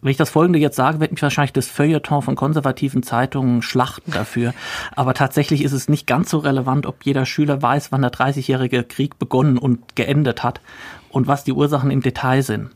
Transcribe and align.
Wenn 0.00 0.12
ich 0.12 0.16
das 0.16 0.30
Folgende 0.30 0.60
jetzt 0.60 0.76
sage, 0.76 1.00
wird 1.00 1.10
mich 1.10 1.22
wahrscheinlich 1.22 1.52
das 1.52 1.66
Feuilleton 1.66 2.22
von 2.22 2.36
konservativen 2.36 3.02
Zeitungen 3.02 3.62
schlachten 3.62 4.12
dafür. 4.12 4.54
Aber 4.94 5.12
tatsächlich 5.12 5.64
ist 5.64 5.72
es 5.72 5.88
nicht 5.88 6.06
ganz 6.06 6.30
so 6.30 6.38
relevant, 6.38 6.86
ob 6.86 7.04
jeder 7.04 7.26
Schüler 7.26 7.60
weiß, 7.60 7.90
wann 7.90 8.02
der 8.02 8.12
30-jährige 8.12 8.84
Krieg 8.84 9.18
begonnen 9.18 9.58
und 9.58 9.96
geendet 9.96 10.44
hat 10.44 10.60
und 11.08 11.26
was 11.26 11.42
die 11.42 11.52
Ursachen 11.52 11.90
im 11.90 12.00
Detail 12.00 12.42
sind. 12.42 12.70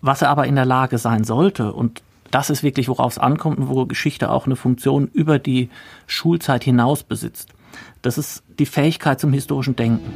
Was 0.00 0.22
er 0.22 0.30
aber 0.30 0.46
in 0.46 0.54
der 0.54 0.64
Lage 0.64 0.96
sein 0.96 1.24
sollte, 1.24 1.72
und 1.72 2.02
das 2.30 2.48
ist 2.48 2.62
wirklich, 2.62 2.88
worauf 2.88 3.12
es 3.12 3.18
ankommt 3.18 3.58
und 3.58 3.68
wo 3.68 3.84
Geschichte 3.84 4.30
auch 4.30 4.46
eine 4.46 4.56
Funktion 4.56 5.08
über 5.12 5.38
die 5.38 5.68
Schulzeit 6.06 6.64
hinaus 6.64 7.02
besitzt. 7.02 7.50
Das 8.00 8.16
ist 8.16 8.42
die 8.58 8.66
Fähigkeit 8.66 9.20
zum 9.20 9.32
historischen 9.34 9.76
Denken. 9.76 10.12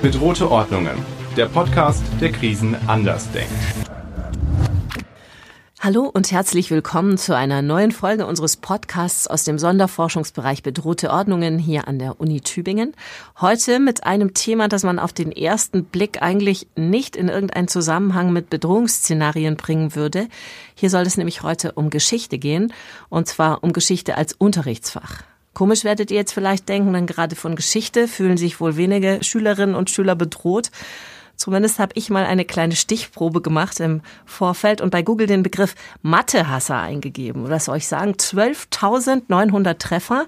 Bedrohte 0.00 0.50
Ordnungen. 0.50 0.94
Der 1.36 1.46
Podcast, 1.46 2.04
der 2.20 2.30
Krisen 2.30 2.76
anders 2.86 3.30
denkt. 3.32 3.50
Hallo 5.84 6.02
und 6.04 6.30
herzlich 6.30 6.70
willkommen 6.70 7.18
zu 7.18 7.34
einer 7.36 7.60
neuen 7.60 7.90
Folge 7.90 8.24
unseres 8.24 8.56
Podcasts 8.56 9.26
aus 9.26 9.42
dem 9.42 9.58
Sonderforschungsbereich 9.58 10.62
Bedrohte 10.62 11.10
Ordnungen 11.10 11.58
hier 11.58 11.88
an 11.88 11.98
der 11.98 12.20
Uni 12.20 12.40
Tübingen. 12.40 12.94
Heute 13.40 13.80
mit 13.80 14.04
einem 14.04 14.32
Thema, 14.32 14.68
das 14.68 14.84
man 14.84 15.00
auf 15.00 15.12
den 15.12 15.32
ersten 15.32 15.82
Blick 15.82 16.22
eigentlich 16.22 16.68
nicht 16.76 17.16
in 17.16 17.28
irgendeinen 17.28 17.66
Zusammenhang 17.66 18.32
mit 18.32 18.48
Bedrohungsszenarien 18.48 19.56
bringen 19.56 19.96
würde. 19.96 20.28
Hier 20.76 20.88
soll 20.88 21.02
es 21.02 21.16
nämlich 21.16 21.42
heute 21.42 21.72
um 21.72 21.90
Geschichte 21.90 22.38
gehen, 22.38 22.72
und 23.08 23.26
zwar 23.26 23.64
um 23.64 23.72
Geschichte 23.72 24.16
als 24.16 24.34
Unterrichtsfach. 24.34 25.24
Komisch 25.52 25.82
werdet 25.82 26.12
ihr 26.12 26.16
jetzt 26.16 26.32
vielleicht 26.32 26.68
denken, 26.68 26.92
denn 26.92 27.08
gerade 27.08 27.34
von 27.34 27.56
Geschichte 27.56 28.06
fühlen 28.06 28.36
sich 28.36 28.60
wohl 28.60 28.76
wenige 28.76 29.18
Schülerinnen 29.22 29.74
und 29.74 29.90
Schüler 29.90 30.14
bedroht. 30.14 30.70
Zumindest 31.42 31.80
habe 31.80 31.90
ich 31.96 32.08
mal 32.08 32.24
eine 32.24 32.44
kleine 32.44 32.76
Stichprobe 32.76 33.40
gemacht 33.40 33.80
im 33.80 34.02
Vorfeld 34.24 34.80
und 34.80 34.90
bei 34.90 35.02
Google 35.02 35.26
den 35.26 35.42
Begriff 35.42 35.74
Mathehasser 36.00 36.78
eingegeben. 36.78 37.50
Was 37.50 37.64
soll 37.64 37.78
ich 37.78 37.88
sagen? 37.88 38.12
12.900 38.12 39.76
Treffer. 39.76 40.26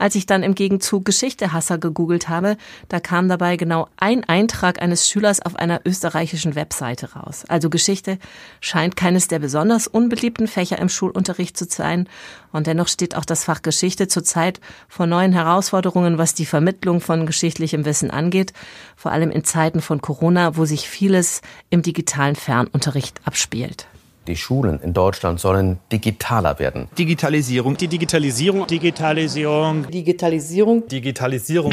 Als 0.00 0.14
ich 0.14 0.24
dann 0.24 0.42
im 0.42 0.54
Gegenzug 0.54 1.04
Geschichtehasser 1.04 1.76
gegoogelt 1.76 2.30
habe, 2.30 2.56
da 2.88 3.00
kam 3.00 3.28
dabei 3.28 3.58
genau 3.58 3.86
ein 3.98 4.24
Eintrag 4.24 4.80
eines 4.80 5.06
Schülers 5.06 5.42
auf 5.42 5.56
einer 5.56 5.82
österreichischen 5.84 6.54
Webseite 6.54 7.12
raus. 7.12 7.44
Also 7.48 7.68
Geschichte 7.68 8.18
scheint 8.62 8.96
keines 8.96 9.28
der 9.28 9.40
besonders 9.40 9.86
unbeliebten 9.86 10.48
Fächer 10.48 10.78
im 10.78 10.88
Schulunterricht 10.88 11.54
zu 11.54 11.66
sein. 11.68 12.08
Und 12.50 12.66
dennoch 12.66 12.88
steht 12.88 13.14
auch 13.14 13.26
das 13.26 13.44
Fach 13.44 13.60
Geschichte 13.60 14.08
zurzeit 14.08 14.58
vor 14.88 15.06
neuen 15.06 15.34
Herausforderungen, 15.34 16.16
was 16.16 16.32
die 16.32 16.46
Vermittlung 16.46 17.02
von 17.02 17.26
geschichtlichem 17.26 17.84
Wissen 17.84 18.10
angeht. 18.10 18.54
Vor 18.96 19.12
allem 19.12 19.30
in 19.30 19.44
Zeiten 19.44 19.82
von 19.82 20.00
Corona, 20.00 20.56
wo 20.56 20.64
sich 20.64 20.88
vieles 20.88 21.42
im 21.68 21.82
digitalen 21.82 22.36
Fernunterricht 22.36 23.20
abspielt. 23.26 23.86
Die 24.26 24.36
Schulen 24.36 24.80
in 24.80 24.92
Deutschland 24.92 25.40
sollen 25.40 25.78
digitaler 25.90 26.58
werden. 26.58 26.88
Digitalisierung. 26.98 27.76
Die 27.76 27.88
Digitalisierung. 27.88 28.66
Digitalisierung. 28.66 29.90
Digitalisierung. 29.90 30.86
Digitalisierung. 30.88 31.72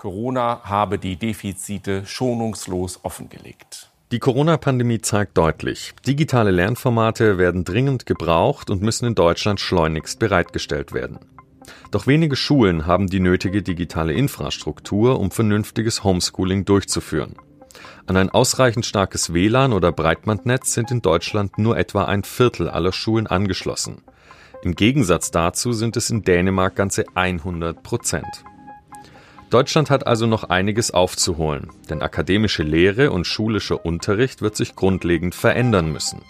Corona 0.00 0.60
habe 0.64 0.98
die 0.98 1.16
Defizite 1.16 2.04
schonungslos 2.04 3.00
offengelegt. 3.02 3.90
Die 4.12 4.18
Corona-Pandemie 4.18 5.00
zeigt 5.00 5.38
deutlich, 5.38 5.94
digitale 6.06 6.50
Lernformate 6.50 7.38
werden 7.38 7.64
dringend 7.64 8.04
gebraucht 8.04 8.68
und 8.70 8.82
müssen 8.82 9.06
in 9.06 9.14
Deutschland 9.14 9.60
schleunigst 9.60 10.18
bereitgestellt 10.18 10.92
werden. 10.92 11.18
Doch 11.90 12.06
wenige 12.06 12.36
Schulen 12.36 12.86
haben 12.86 13.06
die 13.06 13.20
nötige 13.20 13.62
digitale 13.62 14.12
Infrastruktur, 14.12 15.18
um 15.18 15.30
vernünftiges 15.30 16.04
Homeschooling 16.04 16.64
durchzuführen. 16.66 17.36
An 18.06 18.18
ein 18.18 18.28
ausreichend 18.28 18.84
starkes 18.84 19.32
WLAN 19.32 19.72
oder 19.72 19.90
Breitbandnetz 19.90 20.74
sind 20.74 20.90
in 20.90 21.00
Deutschland 21.00 21.56
nur 21.56 21.78
etwa 21.78 22.04
ein 22.04 22.22
Viertel 22.22 22.68
aller 22.68 22.92
Schulen 22.92 23.26
angeschlossen. 23.26 24.02
Im 24.62 24.74
Gegensatz 24.74 25.30
dazu 25.30 25.72
sind 25.72 25.96
es 25.96 26.10
in 26.10 26.22
Dänemark 26.22 26.76
ganze 26.76 27.06
100 27.14 27.82
Prozent. 27.82 28.44
Deutschland 29.48 29.88
hat 29.88 30.06
also 30.06 30.26
noch 30.26 30.44
einiges 30.44 30.90
aufzuholen, 30.90 31.70
denn 31.88 32.02
akademische 32.02 32.62
Lehre 32.62 33.10
und 33.10 33.26
schulischer 33.26 33.86
Unterricht 33.86 34.42
wird 34.42 34.56
sich 34.56 34.76
grundlegend 34.76 35.34
verändern 35.34 35.90
müssen. 35.90 36.20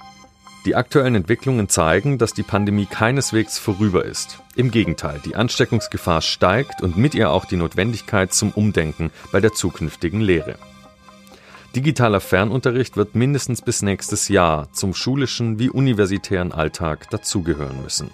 Die 0.66 0.77
aktuellen 0.77 1.15
Entwicklungen 1.16 1.69
zeigen, 1.69 2.19
dass 2.19 2.34
die 2.34 2.43
Pandemie 2.43 2.87
keineswegs 2.87 3.59
vorüber 3.59 4.04
ist. 4.04 4.38
Im 4.54 4.71
Gegenteil, 4.71 5.21
die 5.25 5.34
Ansteckungsgefahr 5.37 6.22
steigt 6.22 6.82
und 6.82 6.97
mit 6.97 7.15
ihr 7.15 7.31
auch 7.31 7.47
die 7.47 7.56
Notwendigkeit 7.56 8.32
zum 8.32 8.53
Umdenken 8.53 9.10
bei 9.32 9.41
der 9.41 9.53
zukünftigen 9.53 10.21
Lehre. 10.21 10.56
Digitaler 11.74 12.20
Fernunterricht 12.20 12.96
wird 12.96 13.16
mindestens 13.16 13.60
bis 13.60 13.82
nächstes 13.82 14.28
Jahr 14.28 14.72
zum 14.72 14.94
schulischen 14.94 15.58
wie 15.58 15.70
universitären 15.70 16.52
Alltag 16.52 17.10
dazugehören 17.10 17.82
müssen. 17.82 18.10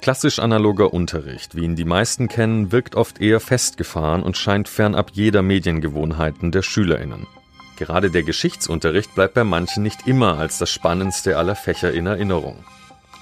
Klassisch 0.00 0.38
analoger 0.38 0.94
Unterricht, 0.94 1.54
wie 1.54 1.64
ihn 1.64 1.76
die 1.76 1.84
meisten 1.84 2.28
kennen, 2.28 2.72
wirkt 2.72 2.94
oft 2.94 3.20
eher 3.20 3.40
festgefahren 3.40 4.22
und 4.22 4.38
scheint 4.38 4.70
fernab 4.70 5.10
jeder 5.12 5.42
Mediengewohnheiten 5.42 6.50
der 6.50 6.62
Schülerinnen. 6.62 7.26
Gerade 7.76 8.10
der 8.10 8.22
Geschichtsunterricht 8.22 9.14
bleibt 9.14 9.34
bei 9.34 9.44
manchen 9.44 9.82
nicht 9.82 10.06
immer 10.06 10.38
als 10.38 10.56
das 10.56 10.70
spannendste 10.70 11.36
aller 11.36 11.56
Fächer 11.56 11.92
in 11.92 12.06
Erinnerung. 12.06 12.64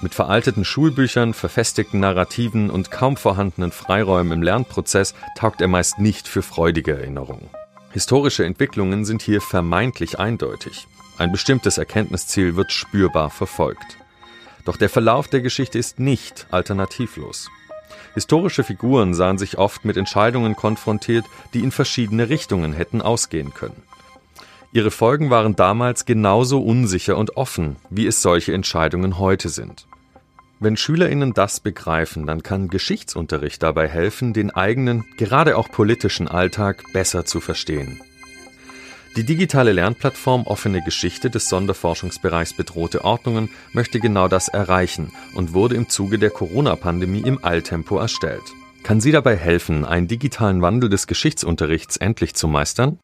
Mit 0.01 0.13
veralteten 0.13 0.63
Schulbüchern, 0.63 1.33
verfestigten 1.33 1.99
Narrativen 1.99 2.69
und 2.69 2.89
kaum 2.89 3.17
vorhandenen 3.17 3.71
Freiräumen 3.73 4.31
im 4.31 4.43
Lernprozess 4.43 5.13
taugt 5.37 5.59
er 5.59 5.67
meist 5.67 5.99
nicht 5.99 6.27
für 6.29 6.41
freudige 6.41 6.93
Erinnerungen. 6.93 7.49
Historische 7.95 8.43
Entwicklungen 8.43 9.05
sind 9.05 9.21
hier 9.21 9.39
vermeintlich 9.39 10.19
eindeutig. 10.19 10.85
Ein 11.17 11.31
bestimmtes 11.31 11.77
Erkenntnisziel 11.77 12.57
wird 12.57 12.73
spürbar 12.73 13.29
verfolgt. 13.29 13.95
Doch 14.65 14.75
der 14.75 14.89
Verlauf 14.89 15.29
der 15.29 15.39
Geschichte 15.39 15.79
ist 15.79 15.97
nicht 15.97 16.45
alternativlos. 16.51 17.49
Historische 18.13 18.65
Figuren 18.65 19.13
sahen 19.13 19.37
sich 19.37 19.57
oft 19.57 19.85
mit 19.85 19.95
Entscheidungen 19.95 20.57
konfrontiert, 20.57 21.23
die 21.53 21.61
in 21.61 21.71
verschiedene 21.71 22.27
Richtungen 22.27 22.73
hätten 22.73 23.01
ausgehen 23.01 23.53
können. 23.53 23.81
Ihre 24.73 24.91
Folgen 24.91 25.29
waren 25.29 25.55
damals 25.55 26.03
genauso 26.03 26.59
unsicher 26.59 27.15
und 27.15 27.37
offen, 27.37 27.77
wie 27.89 28.07
es 28.07 28.21
solche 28.21 28.51
Entscheidungen 28.51 29.19
heute 29.19 29.47
sind. 29.47 29.87
Wenn 30.65 30.77
Schülerinnen 30.77 31.35
das 31.35 31.59
begreifen, 31.59 32.25
dann 32.25 32.41
kann 32.41 32.69
Geschichtsunterricht 32.69 33.61
dabei 33.61 33.87
helfen, 33.87 34.33
den 34.33 34.49
eigenen, 34.49 35.05
gerade 35.15 35.57
auch 35.57 35.69
politischen 35.69 36.27
Alltag 36.27 36.91
besser 36.91 37.23
zu 37.23 37.39
verstehen. 37.39 38.01
Die 39.15 39.23
digitale 39.23 39.73
Lernplattform 39.73 40.47
Offene 40.47 40.81
Geschichte 40.81 41.29
des 41.29 41.49
Sonderforschungsbereichs 41.49 42.53
Bedrohte 42.53 43.05
Ordnungen 43.05 43.49
möchte 43.73 43.99
genau 43.99 44.27
das 44.27 44.47
erreichen 44.47 45.11
und 45.35 45.53
wurde 45.53 45.75
im 45.75 45.87
Zuge 45.87 46.17
der 46.17 46.31
Corona-Pandemie 46.31 47.21
im 47.21 47.45
Alltempo 47.45 47.99
erstellt. 47.99 48.41
Kann 48.81 48.99
sie 49.01 49.11
dabei 49.11 49.35
helfen, 49.35 49.85
einen 49.85 50.07
digitalen 50.07 50.63
Wandel 50.63 50.89
des 50.89 51.05
Geschichtsunterrichts 51.05 51.97
endlich 51.97 52.33
zu 52.33 52.47
meistern? 52.47 52.97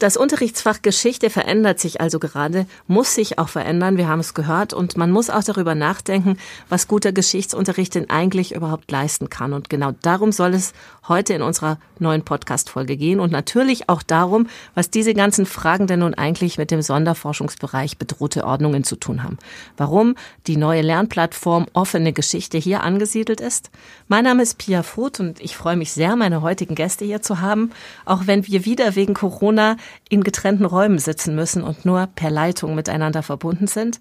Das 0.00 0.16
Unterrichtsfach 0.16 0.80
Geschichte 0.80 1.28
verändert 1.28 1.78
sich 1.78 2.00
also 2.00 2.18
gerade, 2.18 2.64
muss 2.86 3.14
sich 3.14 3.38
auch 3.38 3.50
verändern, 3.50 3.98
wir 3.98 4.08
haben 4.08 4.20
es 4.20 4.32
gehört, 4.32 4.72
und 4.72 4.96
man 4.96 5.10
muss 5.10 5.28
auch 5.28 5.44
darüber 5.44 5.74
nachdenken, 5.74 6.38
was 6.70 6.88
guter 6.88 7.12
Geschichtsunterricht 7.12 7.94
denn 7.94 8.08
eigentlich 8.08 8.54
überhaupt 8.54 8.90
leisten 8.90 9.28
kann. 9.28 9.52
Und 9.52 9.68
genau 9.68 9.92
darum 10.00 10.32
soll 10.32 10.54
es 10.54 10.72
heute 11.06 11.34
in 11.34 11.42
unserer 11.42 11.78
neuen 11.98 12.24
Podcast-Folge 12.24 12.96
gehen 12.96 13.20
und 13.20 13.30
natürlich 13.30 13.90
auch 13.90 14.02
darum, 14.02 14.46
was 14.74 14.88
diese 14.88 15.12
ganzen 15.12 15.44
Fragen 15.44 15.86
denn 15.86 15.98
nun 15.98 16.14
eigentlich 16.14 16.56
mit 16.56 16.70
dem 16.70 16.80
Sonderforschungsbereich 16.80 17.98
bedrohte 17.98 18.46
Ordnungen 18.46 18.84
zu 18.84 18.96
tun 18.96 19.22
haben. 19.22 19.36
Warum 19.76 20.14
die 20.46 20.56
neue 20.56 20.80
Lernplattform 20.80 21.66
offene 21.74 22.14
Geschichte 22.14 22.56
hier 22.56 22.82
angesiedelt 22.82 23.42
ist. 23.42 23.70
Mein 24.08 24.24
Name 24.24 24.44
ist 24.44 24.56
Pia 24.56 24.82
Voth 24.82 25.20
und 25.20 25.40
ich 25.40 25.58
freue 25.58 25.76
mich 25.76 25.92
sehr, 25.92 26.16
meine 26.16 26.40
heutigen 26.40 26.74
Gäste 26.74 27.04
hier 27.04 27.20
zu 27.20 27.42
haben, 27.42 27.72
auch 28.06 28.26
wenn 28.26 28.46
wir 28.46 28.64
wieder 28.64 28.96
wegen 28.96 29.12
Corona 29.12 29.76
in 30.08 30.24
getrennten 30.24 30.64
Räumen 30.64 30.98
sitzen 30.98 31.34
müssen 31.34 31.62
und 31.62 31.84
nur 31.84 32.08
per 32.14 32.30
Leitung 32.30 32.74
miteinander 32.74 33.22
verbunden 33.22 33.66
sind. 33.66 34.00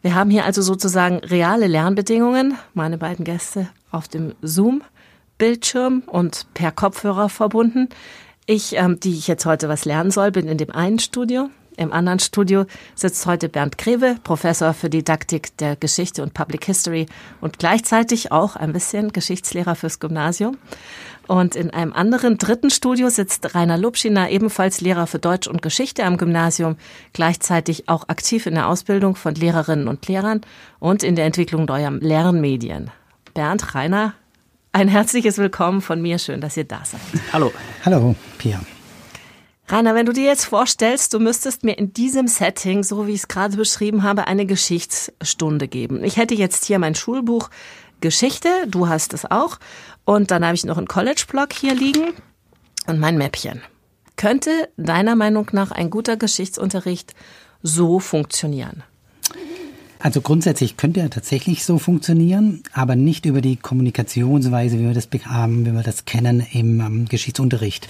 Wir 0.00 0.14
haben 0.14 0.30
hier 0.30 0.44
also 0.44 0.62
sozusagen 0.62 1.18
reale 1.18 1.66
Lernbedingungen, 1.66 2.56
meine 2.72 2.98
beiden 2.98 3.24
Gäste 3.24 3.68
auf 3.90 4.06
dem 4.06 4.34
Zoom-Bildschirm 4.42 6.04
und 6.06 6.46
per 6.54 6.70
Kopfhörer 6.70 7.28
verbunden. 7.28 7.88
Ich, 8.46 8.76
ähm, 8.76 9.00
die 9.00 9.12
ich 9.12 9.26
jetzt 9.26 9.44
heute 9.44 9.68
was 9.68 9.84
lernen 9.84 10.10
soll, 10.10 10.30
bin 10.30 10.46
in 10.48 10.56
dem 10.56 10.70
einen 10.70 10.98
Studio. 10.98 11.50
Im 11.76 11.92
anderen 11.92 12.18
Studio 12.18 12.66
sitzt 12.96 13.24
heute 13.26 13.48
Bernd 13.48 13.78
Greve, 13.78 14.16
Professor 14.24 14.74
für 14.74 14.90
Didaktik 14.90 15.56
der 15.58 15.76
Geschichte 15.76 16.24
und 16.24 16.34
Public 16.34 16.64
History 16.64 17.06
und 17.40 17.60
gleichzeitig 17.60 18.32
auch 18.32 18.56
ein 18.56 18.72
bisschen 18.72 19.12
Geschichtslehrer 19.12 19.76
fürs 19.76 20.00
Gymnasium. 20.00 20.58
Und 21.28 21.56
in 21.56 21.70
einem 21.70 21.92
anderen 21.92 22.38
dritten 22.38 22.70
Studio 22.70 23.10
sitzt 23.10 23.54
Rainer 23.54 23.76
Lubschiner, 23.76 24.30
ebenfalls 24.30 24.80
Lehrer 24.80 25.06
für 25.06 25.18
Deutsch 25.18 25.46
und 25.46 25.60
Geschichte 25.60 26.04
am 26.04 26.16
Gymnasium, 26.16 26.76
gleichzeitig 27.12 27.86
auch 27.86 28.08
aktiv 28.08 28.46
in 28.46 28.54
der 28.54 28.66
Ausbildung 28.66 29.14
von 29.14 29.34
Lehrerinnen 29.34 29.88
und 29.88 30.08
Lehrern 30.08 30.40
und 30.78 31.02
in 31.02 31.16
der 31.16 31.26
Entwicklung 31.26 31.66
neuer 31.66 31.90
Lernmedien. 31.90 32.90
Bernd, 33.34 33.74
Rainer, 33.74 34.14
ein 34.72 34.88
herzliches 34.88 35.36
Willkommen 35.36 35.82
von 35.82 36.00
mir. 36.00 36.18
Schön, 36.18 36.40
dass 36.40 36.56
ihr 36.56 36.64
da 36.64 36.80
seid. 36.82 37.00
Hallo. 37.30 37.52
Hallo, 37.84 38.14
Pia. 38.38 38.60
Rainer, 39.68 39.94
wenn 39.94 40.06
du 40.06 40.14
dir 40.14 40.24
jetzt 40.24 40.46
vorstellst, 40.46 41.12
du 41.12 41.18
müsstest 41.18 41.62
mir 41.62 41.76
in 41.76 41.92
diesem 41.92 42.26
Setting, 42.26 42.82
so 42.82 43.06
wie 43.06 43.12
ich 43.12 43.20
es 43.20 43.28
gerade 43.28 43.54
beschrieben 43.58 44.02
habe, 44.02 44.26
eine 44.26 44.46
Geschichtsstunde 44.46 45.68
geben. 45.68 46.02
Ich 46.04 46.16
hätte 46.16 46.34
jetzt 46.34 46.64
hier 46.64 46.78
mein 46.78 46.94
Schulbuch 46.94 47.50
Geschichte, 48.00 48.48
du 48.66 48.88
hast 48.88 49.12
es 49.12 49.28
auch, 49.30 49.58
und 50.08 50.30
dann 50.30 50.42
habe 50.42 50.54
ich 50.54 50.64
noch 50.64 50.78
einen 50.78 50.88
College-Blog 50.88 51.52
hier 51.52 51.74
liegen 51.74 52.14
und 52.86 52.98
mein 52.98 53.18
Mäppchen. 53.18 53.60
Könnte 54.16 54.70
deiner 54.78 55.14
Meinung 55.16 55.48
nach 55.52 55.70
ein 55.70 55.90
guter 55.90 56.16
Geschichtsunterricht 56.16 57.14
so 57.62 58.00
funktionieren? 58.00 58.84
Also 60.00 60.20
grundsätzlich 60.20 60.76
könnte 60.76 61.00
er 61.00 61.10
tatsächlich 61.10 61.64
so 61.64 61.78
funktionieren, 61.78 62.62
aber 62.72 62.94
nicht 62.94 63.26
über 63.26 63.40
die 63.40 63.56
Kommunikationsweise, 63.56 64.78
wie 64.78 64.84
wir 64.84 64.94
das 64.94 65.08
haben, 65.24 65.66
wie 65.66 65.72
wir 65.72 65.82
das 65.82 66.04
kennen 66.04 66.46
im 66.52 66.80
ähm, 66.80 67.04
Geschichtsunterricht. 67.06 67.88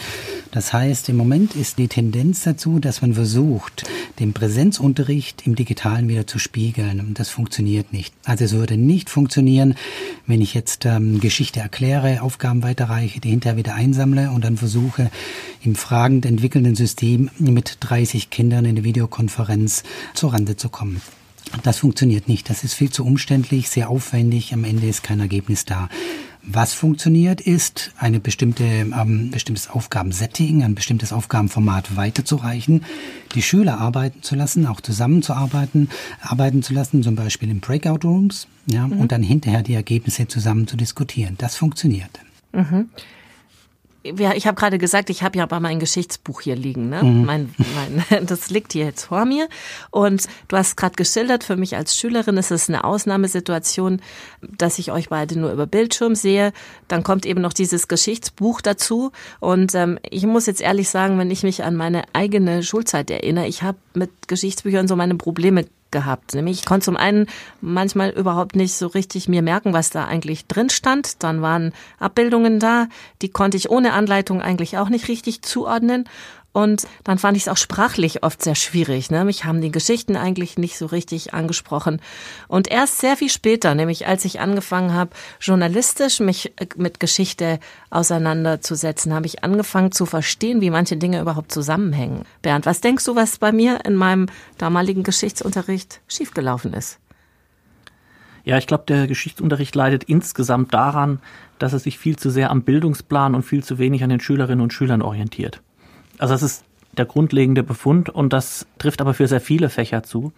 Das 0.51 0.73
heißt, 0.73 1.11
im 1.11 1.17
Moment 1.17 1.55
ist 1.55 1.77
die 1.77 1.89
Tendenz 1.89 2.45
dazu, 2.45 2.79
dass 2.79 3.03
man 3.03 3.13
versucht, 3.13 3.85
den 4.19 4.33
Präsenzunterricht 4.33 5.47
im 5.47 5.55
Digitalen 5.55 6.09
wieder 6.09 6.27
zu 6.27 6.39
spiegeln. 6.39 7.01
Und 7.01 7.19
das 7.19 7.29
funktioniert 7.29 7.93
nicht. 7.93 8.15
Also 8.25 8.45
es 8.45 8.53
würde 8.53 8.79
nicht 8.79 9.11
funktionieren, 9.11 9.75
wenn 10.27 10.41
ich 10.41 10.55
jetzt 10.55 10.87
ähm, 10.87 11.21
Geschichte 11.21 11.61
erkläre, 11.61 12.23
Aufgaben 12.23 12.63
weiterreiche, 12.63 13.21
die 13.21 13.31
hinterher 13.31 13.59
wieder 13.59 13.75
einsammle 13.75 14.31
und 14.31 14.45
dann 14.45 14.57
versuche, 14.57 15.11
im 15.63 15.75
fragend 15.75 16.25
entwickelnden 16.25 16.75
System 16.75 17.29
mit 17.39 17.77
30 17.81 18.31
Kindern 18.31 18.65
in 18.65 18.77
der 18.77 18.85
Videokonferenz 18.85 19.83
zur 20.15 20.33
Rande 20.33 20.57
zu 20.57 20.71
kommen. 20.71 21.03
Das 21.63 21.79
funktioniert 21.79 22.29
nicht. 22.29 22.51
Das 22.51 22.65
ist 22.65 22.75
viel 22.75 22.91
zu 22.91 23.05
umständlich, 23.05 23.69
sehr 23.69 23.89
aufwendig. 23.89 24.53
Am 24.53 24.65
Ende 24.65 24.87
ist 24.87 25.03
kein 25.03 25.21
Ergebnis 25.21 25.65
da. 25.65 25.89
Was 26.43 26.73
funktioniert, 26.73 27.43
ist 27.43 27.93
eine 27.99 28.21
bestimmte, 28.21 28.65
ähm, 28.65 29.31
bestimmtes 29.31 29.69
Aufgabensetting, 29.69 30.63
ein 30.63 30.75
bestimmtes 30.75 31.13
Aufgabenformat 31.13 31.95
weiterzureichen, 31.97 32.85
die 33.35 33.43
Schüler 33.43 33.79
arbeiten 33.79 34.23
zu 34.23 34.35
lassen, 34.35 34.67
auch 34.67 34.81
zusammenzuarbeiten, 34.81 35.91
arbeiten 36.23 36.63
zu 36.63 36.73
lassen, 36.73 37.03
zum 37.03 37.17
Beispiel 37.17 37.51
in 37.51 37.61
Breakout 37.61 38.07
Rooms, 38.07 38.47
ja, 38.67 38.87
mhm. 38.87 39.01
und 39.01 39.13
dann 39.13 39.23
hinterher 39.23 39.63
die 39.63 39.75
Ergebnisse 39.75 40.27
zusammen 40.27 40.67
zu 40.67 40.77
diskutieren. 40.79 41.35
Das 41.37 41.55
funktioniert. 41.55 42.19
Mhm 42.53 42.89
ja, 44.17 44.33
ich 44.35 44.47
habe 44.47 44.57
gerade 44.57 44.79
gesagt, 44.79 45.11
ich 45.11 45.23
habe 45.23 45.39
ja 45.39 45.45
aber 45.45 45.61
mein 45.61 45.79
Geschichtsbuch 45.79 46.41
hier 46.41 46.57
liegen. 46.57 46.89
Ne? 46.89 47.03
Mhm. 47.03 47.25
Mein, 47.25 47.55
mein, 47.75 48.27
das 48.27 48.51
liegt 48.51 48.73
hier 48.73 48.87
jetzt 48.87 49.05
vor 49.05 49.25
mir. 49.25 49.49
Und 49.91 50.27
du 50.49 50.57
hast 50.57 50.77
gerade 50.77 50.97
geschildert, 50.97 51.45
für 51.45 51.57
mich 51.57 51.77
als 51.77 51.97
Schülerin 51.97 52.37
ist 52.37 52.51
es 52.51 52.69
eine 52.69 52.85
Ausnahmesituation, 52.85 54.01
dass 54.41 54.79
ich 54.79 54.93
euch 54.93 55.09
beide 55.09 55.39
nur 55.39 55.53
über 55.53 55.67
Bildschirm 55.67 56.15
sehe. 56.15 56.53
Dann 56.89 57.03
kommt 57.03 57.27
eben 57.27 57.41
noch 57.41 57.53
dieses 57.53 57.89
Geschichtsbuch 57.89 58.61
dazu. 58.61 59.13
Und 59.41 59.75
ähm, 59.75 59.99
ich 60.09 60.27
muss 60.27 60.47
jetzt 60.47 60.61
ehrlich 60.61 60.89
sagen, 60.89 61.19
wenn 61.19 61.31
ich 61.31 61.43
mich 61.43 61.65
an 61.65 61.77
meine 61.77 62.03
eigene 62.13 62.63
Schulzeit 62.63 63.11
erinnere, 63.11 63.47
ich 63.47 63.63
habe 63.63 63.79
mit 63.95 64.29
Geschichtsbüchern 64.29 64.89
so 64.89 64.97
meine 64.97 65.15
Probleme 65.17 65.67
gehabt. 65.91 66.35
Nämlich 66.35 66.61
ich 66.61 66.65
konnte 66.67 66.85
zum 66.85 66.97
einen 66.97 67.27
manchmal 67.61 68.11
überhaupt 68.11 68.57
nicht 68.57 68.75
so 68.75 68.87
richtig 68.87 69.29
mir 69.29 69.43
merken, 69.43 69.73
was 69.73 69.91
da 69.91 70.05
eigentlich 70.05 70.47
drin 70.47 70.71
stand. 70.71 71.23
Dann 71.23 71.43
waren 71.43 71.73
Abbildungen 71.99 72.61
da, 72.61 72.87
die 73.23 73.29
konnte 73.29 73.57
ich 73.57 73.71
ohne 73.71 73.93
Anleitung 73.93 74.43
eigentlich 74.43 74.79
auch 74.79 74.89
nicht 74.89 75.09
richtig 75.09 75.43
zuordnen. 75.43 76.09
Und 76.53 76.89
dann 77.05 77.19
fand 77.19 77.37
ich 77.37 77.45
es 77.45 77.49
auch 77.49 77.57
sprachlich 77.57 78.23
oft 78.23 78.43
sehr 78.43 78.55
schwierig. 78.55 79.11
Ne? 79.11 79.25
Mich 79.25 79.45
haben 79.45 79.61
die 79.61 79.71
Geschichten 79.71 80.17
eigentlich 80.17 80.59
nicht 80.59 80.79
so 80.79 80.87
richtig 80.87 81.35
angesprochen. 81.35 82.01
Und 82.49 82.69
erst 82.69 82.99
sehr 83.01 83.17
viel 83.17 83.29
später, 83.29 83.75
nämlich 83.75 84.07
als 84.07 84.25
ich 84.25 84.41
angefangen 84.41 84.95
habe, 84.95 85.11
journalistisch 85.41 86.21
mich 86.21 86.53
äh, 86.59 86.67
mit 86.77 87.01
Geschichte 87.01 87.61
auseinanderzusetzen, 87.91 89.15
habe 89.15 89.27
ich 89.27 89.45
angefangen 89.45 89.93
zu 89.93 90.07
verstehen, 90.07 90.61
wie 90.61 90.71
manche 90.71 90.97
Dinge 90.97 91.21
überhaupt 91.21 91.53
zusammenhängen. 91.53 92.23
Bernd, 92.43 92.67
was 92.67 92.81
denkst 92.81 93.05
du, 93.05 93.15
was 93.15 93.39
bei 93.39 93.53
mir 93.53 93.85
in 93.85 93.95
meinem 93.95 94.27
damaligen 94.57 95.03
Geschichtsunterricht 95.03 96.01
schiefgelaufen 96.09 96.73
ist? 96.73 96.99
Ja, 98.45 98.57
ich 98.57 98.67
glaube, 98.67 98.85
der 98.89 99.07
Geschichtsunterricht 99.07 99.75
leidet 99.75 100.05
insgesamt 100.05 100.73
daran, 100.73 101.21
dass 101.59 101.75
er 101.75 101.79
sich 101.79 101.99
viel 101.99 102.17
zu 102.17 102.31
sehr 102.31 102.51
am 102.51 102.63
Bildungsplan 102.63 103.35
und 103.35 103.43
viel 103.43 103.63
zu 103.63 103.79
wenig 103.79 104.03
an 104.03 104.09
den 104.09 104.21
Schülerinnen 104.21 104.63
und 104.63 104.73
Schülern 104.73 105.03
orientiert. 105.03 105.61
Also 106.19 106.35
das 106.35 106.43
ist 106.43 106.65
der 106.97 107.07
grundlegende 107.07 107.63
Befund 107.63 108.09
und 108.09 108.33
das 108.33 108.67
trifft 108.79 109.01
aber 109.01 109.15
für 109.15 109.29
sehr 109.29 109.41
viele 109.41 109.69
Fächer 109.69 110.03
zu, 110.03 110.33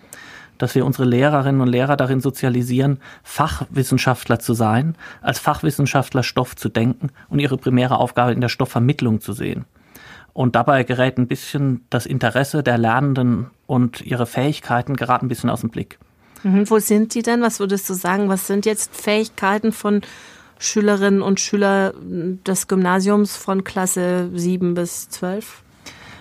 dass 0.59 0.75
wir 0.75 0.85
unsere 0.85 1.05
Lehrerinnen 1.05 1.62
und 1.62 1.69
Lehrer 1.69 1.97
darin 1.97 2.21
sozialisieren, 2.21 3.00
Fachwissenschaftler 3.23 4.38
zu 4.38 4.53
sein, 4.53 4.94
als 5.23 5.38
Fachwissenschaftler 5.38 6.23
Stoff 6.23 6.55
zu 6.55 6.69
denken 6.69 7.11
und 7.31 7.38
ihre 7.38 7.56
primäre 7.56 7.99
Aufgabe 7.99 8.32
in 8.32 8.43
der 8.43 8.50
Stoffvermittlung 8.50 9.21
zu 9.21 9.32
sehen. 9.32 9.65
Und 10.32 10.55
dabei 10.55 10.85
gerät 10.85 11.19
ein 11.19 11.27
bisschen 11.27 11.85
das 11.91 12.06
Interesse 12.06 12.62
der 12.62 12.79
Lernenden 12.79 13.47
und 13.67 14.03
ihre 14.03 14.26
Fähigkeiten 14.26 14.97
geraten 14.97 15.26
ein 15.26 15.29
bisschen 15.29 15.50
aus 15.50 15.62
dem 15.62 15.71
Blick. 15.71 15.99
Mhm, 16.43 16.69
wo 16.71 16.79
sind 16.79 17.15
die 17.15 17.23
denn? 17.23 17.43
Was 17.43 17.59
würdest 17.59 17.88
du 17.91 17.94
sagen? 17.94 18.29
Was 18.29 18.47
sind 18.47 18.67
jetzt 18.67 18.94
Fähigkeiten 18.94 19.73
von 19.73 20.03
Schülerinnen 20.59 21.23
und 21.23 21.41
Schülern 21.41 22.38
des 22.47 22.69
Gymnasiums 22.69 23.37
von 23.37 23.65
Klasse 23.65 24.31
7 24.35 24.75
bis 24.75 25.09
12? 25.09 25.62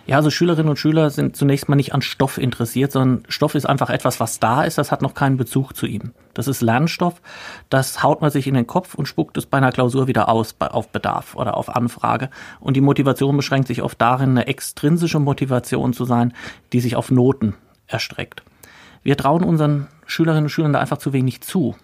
Ja, 0.09 0.15
also 0.15 0.31
Schülerinnen 0.31 0.71
und 0.71 0.79
Schüler 0.79 1.11
sind 1.11 1.35
zunächst 1.35 1.69
mal 1.69 1.75
nicht 1.75 1.93
an 1.93 2.01
Stoff 2.01 2.39
interessiert, 2.39 2.91
sondern 2.91 3.21
Stoff 3.27 3.53
ist 3.53 3.67
einfach 3.67 3.91
etwas, 3.91 4.19
was 4.19 4.39
da 4.39 4.63
ist, 4.63 4.79
das 4.79 4.91
hat 4.91 5.03
noch 5.03 5.13
keinen 5.13 5.37
Bezug 5.37 5.75
zu 5.75 5.85
ihm. 5.85 6.13
Das 6.33 6.47
ist 6.47 6.63
Lernstoff, 6.63 7.21
das 7.69 8.01
haut 8.01 8.19
man 8.19 8.31
sich 8.31 8.47
in 8.47 8.55
den 8.55 8.65
Kopf 8.65 8.95
und 8.95 9.05
spuckt 9.05 9.37
es 9.37 9.45
bei 9.45 9.59
einer 9.59 9.71
Klausur 9.71 10.07
wieder 10.07 10.27
aus, 10.27 10.55
auf 10.57 10.89
Bedarf 10.89 11.35
oder 11.35 11.55
auf 11.55 11.69
Anfrage. 11.69 12.31
Und 12.59 12.75
die 12.75 12.81
Motivation 12.81 13.37
beschränkt 13.37 13.67
sich 13.67 13.83
oft 13.83 14.01
darin, 14.01 14.31
eine 14.31 14.47
extrinsische 14.47 15.19
Motivation 15.19 15.93
zu 15.93 16.05
sein, 16.05 16.33
die 16.73 16.79
sich 16.79 16.95
auf 16.95 17.11
Noten 17.11 17.53
erstreckt. 17.85 18.41
Wir 19.03 19.15
trauen 19.15 19.43
unseren 19.43 19.89
Schülerinnen 20.07 20.45
und 20.45 20.49
Schülern 20.49 20.73
da 20.73 20.79
einfach 20.79 20.97
zu 20.97 21.13
wenig 21.13 21.41
zu. 21.41 21.75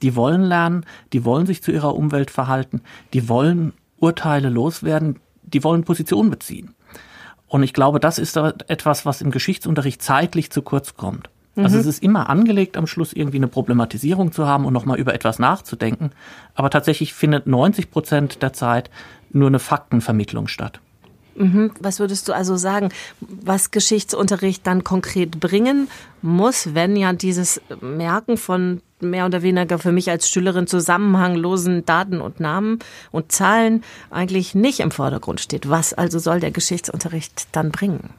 Die 0.00 0.16
wollen 0.16 0.44
lernen, 0.44 0.86
die 1.12 1.26
wollen 1.26 1.44
sich 1.44 1.62
zu 1.62 1.72
ihrer 1.72 1.94
Umwelt 1.94 2.30
verhalten, 2.30 2.80
die 3.12 3.28
wollen 3.28 3.74
Urteile 3.98 4.48
loswerden, 4.48 5.18
die 5.42 5.62
wollen 5.62 5.84
Position 5.84 6.30
beziehen. 6.30 6.74
Und 7.50 7.64
ich 7.64 7.74
glaube, 7.74 7.98
das 7.98 8.18
ist 8.18 8.36
etwas, 8.36 9.04
was 9.04 9.20
im 9.20 9.32
Geschichtsunterricht 9.32 10.00
zeitlich 10.00 10.50
zu 10.50 10.62
kurz 10.62 10.94
kommt. 10.94 11.28
Also 11.56 11.74
mhm. 11.74 11.80
es 11.80 11.86
ist 11.86 12.02
immer 12.02 12.30
angelegt, 12.30 12.76
am 12.76 12.86
Schluss 12.86 13.12
irgendwie 13.12 13.38
eine 13.38 13.48
Problematisierung 13.48 14.30
zu 14.30 14.46
haben 14.46 14.64
und 14.64 14.72
nochmal 14.72 15.00
über 15.00 15.14
etwas 15.14 15.40
nachzudenken. 15.40 16.12
Aber 16.54 16.70
tatsächlich 16.70 17.12
findet 17.12 17.48
90 17.48 17.90
Prozent 17.90 18.40
der 18.40 18.52
Zeit 18.52 18.88
nur 19.32 19.48
eine 19.48 19.58
Faktenvermittlung 19.58 20.46
statt. 20.46 20.80
Mhm. 21.34 21.72
Was 21.80 21.98
würdest 21.98 22.28
du 22.28 22.32
also 22.32 22.56
sagen, 22.56 22.90
was 23.20 23.72
Geschichtsunterricht 23.72 24.64
dann 24.64 24.84
konkret 24.84 25.40
bringen 25.40 25.88
muss, 26.22 26.74
wenn 26.74 26.94
ja 26.94 27.12
dieses 27.12 27.60
Merken 27.80 28.36
von 28.36 28.80
mehr 29.02 29.26
oder 29.26 29.42
weniger 29.42 29.78
für 29.78 29.92
mich 29.92 30.10
als 30.10 30.28
Schülerin 30.28 30.66
zusammenhanglosen 30.66 31.84
Daten 31.84 32.20
und 32.20 32.40
Namen 32.40 32.78
und 33.10 33.32
Zahlen 33.32 33.82
eigentlich 34.10 34.54
nicht 34.54 34.80
im 34.80 34.90
Vordergrund 34.90 35.40
steht? 35.40 35.68
Was 35.68 35.94
also 35.94 36.18
soll 36.18 36.40
der 36.40 36.50
Geschichtsunterricht 36.50 37.48
dann 37.52 37.70
bringen? 37.70 38.10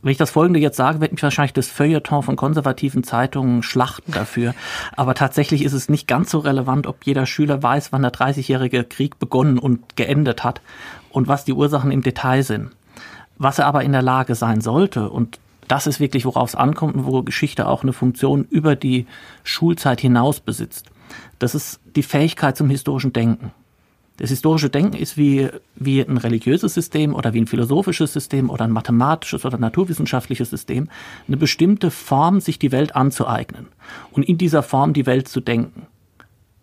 Wenn 0.00 0.12
ich 0.12 0.18
das 0.18 0.30
Folgende 0.30 0.60
jetzt 0.60 0.76
sage, 0.76 1.00
wird 1.00 1.12
mich 1.12 1.22
wahrscheinlich 1.22 1.54
das 1.54 1.68
Feuilleton 1.68 2.22
von 2.22 2.36
konservativen 2.36 3.02
Zeitungen 3.02 3.62
schlachten 3.64 4.12
dafür. 4.12 4.54
Aber 4.96 5.14
tatsächlich 5.14 5.64
ist 5.64 5.72
es 5.72 5.88
nicht 5.88 6.06
ganz 6.06 6.30
so 6.30 6.38
relevant, 6.38 6.86
ob 6.86 7.04
jeder 7.04 7.26
Schüler 7.26 7.62
weiß, 7.62 7.90
wann 7.90 8.02
der 8.02 8.12
30-jährige 8.12 8.84
Krieg 8.84 9.18
begonnen 9.18 9.58
und 9.58 9.96
geendet 9.96 10.44
hat 10.44 10.60
und 11.10 11.26
was 11.26 11.44
die 11.44 11.52
Ursachen 11.52 11.90
im 11.90 12.02
Detail 12.02 12.42
sind. 12.44 12.70
Was 13.38 13.58
er 13.58 13.66
aber 13.66 13.82
in 13.82 13.92
der 13.92 14.02
Lage 14.02 14.34
sein 14.34 14.60
sollte, 14.60 15.10
und 15.10 15.40
das 15.68 15.86
ist 15.86 16.00
wirklich, 16.00 16.24
worauf 16.24 16.50
es 16.50 16.54
ankommt 16.54 16.94
und 16.96 17.06
wo 17.06 17.22
Geschichte 17.22 17.66
auch 17.68 17.82
eine 17.82 17.92
Funktion 17.92 18.46
über 18.50 18.76
die 18.76 19.06
Schulzeit 19.44 20.00
hinaus 20.00 20.40
besitzt. 20.40 20.90
Das 21.38 21.54
ist 21.54 21.80
die 21.96 22.02
Fähigkeit 22.02 22.56
zum 22.56 22.70
historischen 22.70 23.12
Denken. 23.12 23.52
Das 24.18 24.30
historische 24.30 24.68
Denken 24.68 24.96
ist 24.96 25.16
wie, 25.16 25.48
wie 25.76 26.00
ein 26.00 26.16
religiöses 26.16 26.74
System 26.74 27.14
oder 27.14 27.34
wie 27.34 27.40
ein 27.40 27.46
philosophisches 27.46 28.12
System 28.12 28.50
oder 28.50 28.64
ein 28.64 28.72
mathematisches 28.72 29.44
oder 29.44 29.58
naturwissenschaftliches 29.58 30.50
System, 30.50 30.88
eine 31.28 31.36
bestimmte 31.36 31.92
Form, 31.92 32.40
sich 32.40 32.58
die 32.58 32.72
Welt 32.72 32.96
anzueignen 32.96 33.68
und 34.10 34.24
in 34.24 34.36
dieser 34.36 34.64
Form 34.64 34.92
die 34.92 35.06
Welt 35.06 35.28
zu 35.28 35.40
denken. 35.40 35.86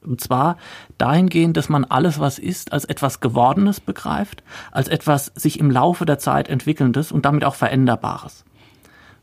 Und 0.06 0.20
zwar 0.20 0.58
dahingehend, 0.98 1.56
dass 1.56 1.70
man 1.70 1.86
alles, 1.86 2.20
was 2.20 2.40
ist, 2.40 2.74
als 2.74 2.86
etwas 2.86 3.22
Gewordenes 3.22 3.80
begreift, 3.80 4.44
als 4.72 4.90
etwas 4.90 5.32
sich 5.36 5.60
im 5.60 5.72
Laufe 5.72 6.06
der 6.06 6.20
Zeit 6.20 6.50
entwickelndes 6.50 7.12
und 7.12 7.26
damit 7.26 7.46
auch 7.46 7.56
Veränderbares. 7.56 8.44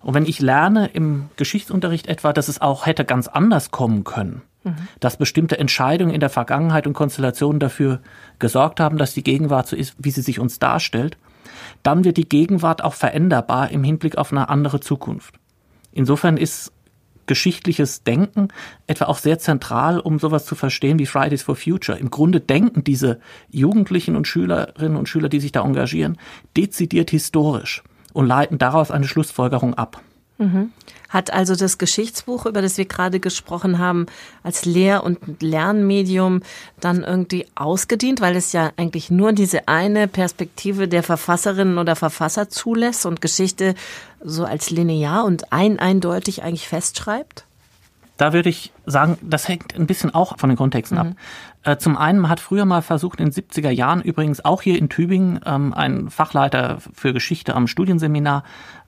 Und 0.03 0.15
wenn 0.15 0.27
ich 0.27 0.41
lerne 0.41 0.89
im 0.89 1.29
Geschichtsunterricht 1.37 2.07
etwa, 2.07 2.33
dass 2.33 2.49
es 2.49 2.61
auch 2.61 2.87
hätte 2.87 3.05
ganz 3.05 3.29
anders 3.29 3.71
kommen 3.71 4.05
können, 4.05 4.43
Mhm. 4.65 4.77
Dass 5.01 5.17
bestimmte 5.17 5.59
Entscheidungen 5.59 6.15
in 6.15 6.21
der 6.21 6.31
Vergangenheit 6.31 6.87
und 6.87 6.93
Konstellationen 6.93 7.61
dafür 7.61 8.01
gesorgt 8.39 8.81
haben, 8.81 8.99
dass 8.99 9.15
die 9.15 9.25
Gegenwart 9.25 9.67
so 9.67 9.77
ist, 9.77 9.95
wie 9.99 10.11
sie 10.11 10.23
sich 10.23 10.39
uns 10.39 10.59
darstellt. 10.59 11.17
Dann 11.83 12.05
wird 12.05 12.17
die 12.17 12.29
Gegenwart 12.29 12.85
auch 12.85 12.95
veränderbar 12.95 13.71
im 13.71 13.85
Hinblick 13.85 14.19
auf 14.19 14.33
eine 14.33 14.49
andere 14.49 14.81
Zukunft. 14.81 15.35
Insofern 15.93 16.37
ist 16.37 16.73
geschichtliches 17.27 18.03
Denken 18.03 18.49
etwa 18.87 19.05
auch 19.07 19.19
sehr 19.19 19.39
zentral, 19.39 20.01
um 20.01 20.19
sowas 20.19 20.45
zu 20.45 20.55
verstehen 20.55 20.99
wie 20.99 21.07
Fridays 21.07 21.43
for 21.43 21.57
Future. 21.57 21.99
Im 21.99 22.11
Grunde 22.11 22.41
denken 22.41 22.85
diese 22.85 23.21
Jugendlichen 23.49 24.17
und 24.17 24.27
Schülerinnen 24.27 24.97
und 24.97 25.09
Schüler, 25.09 25.29
die 25.29 25.41
sich 25.41 25.53
da 25.53 25.65
engagieren, 25.65 26.19
dezidiert 26.57 27.11
historisch 27.11 27.83
und 28.13 28.27
leiten 28.27 28.59
daraus 28.59 28.91
eine 28.91 29.07
Schlussfolgerung 29.07 29.75
ab. 29.75 30.01
Mhm. 30.39 30.73
Hat 31.09 31.33
also 31.33 31.55
das 31.55 31.77
Geschichtsbuch, 31.77 32.47
über 32.47 32.63
das 32.63 32.79
wir 32.79 32.87
gerade 32.87 33.21
gesprochen 33.21 33.79
haben, 33.79 34.07
als 34.43 34.65
Lehr- 34.65 35.05
und 35.05 35.43
Lernmedium 35.43 36.41
dann 36.81 37.05
irgendwie 37.05 37.47
ausgedient, 37.55 38.21
weil 38.21 38.35
es 38.35 38.53
ja 38.53 38.73
eigentlich 38.77 39.11
nur 39.11 39.33
diese 39.33 39.69
eine 39.69 40.09
Perspektive 40.09 40.89
der 40.89 41.03
Verfasserinnen 41.03 41.79
oder 41.79 41.97
Verfasser 41.97 42.49
zulässt 42.49 43.05
und 43.05 43.21
Geschichte 43.21 43.75
so 44.25 44.45
als 44.45 44.71
linear 44.71 45.25
und 45.25 45.53
ein 45.53 45.79
eindeutig 45.79 46.43
eigentlich 46.43 46.67
festschreibt? 46.67 47.45
Da 48.23 48.33
würde 48.33 48.51
ich 48.51 48.73
sagen, 48.87 49.19
das 49.21 49.49
hängt 49.49 49.75
ein 49.75 49.89
bisschen 49.89 50.15
auch 50.15 50.39
von 50.39 50.49
den 50.49 50.57
Kontexten 50.57 50.97
mhm. 50.97 51.01
ab. 51.01 51.15
Äh, 51.65 51.77
zum 51.79 51.97
einen, 51.97 52.21
man 52.21 52.31
hat 52.31 52.39
früher 52.39 52.65
mal 52.65 52.81
versucht, 52.81 53.19
in 53.19 53.31
den 53.31 53.33
70er 53.33 53.71
Jahren 53.71 54.01
übrigens 54.01 54.45
auch 54.45 54.63
hier 54.63 54.79
in 54.79 54.89
Tübingen, 54.89 55.41
ähm, 55.45 55.75
ein 55.75 56.09
Fachleiter 56.09 56.79
für 56.95 57.13
Geschichte 57.13 57.57
am 57.57 57.67
Studienseminar, 57.67 58.45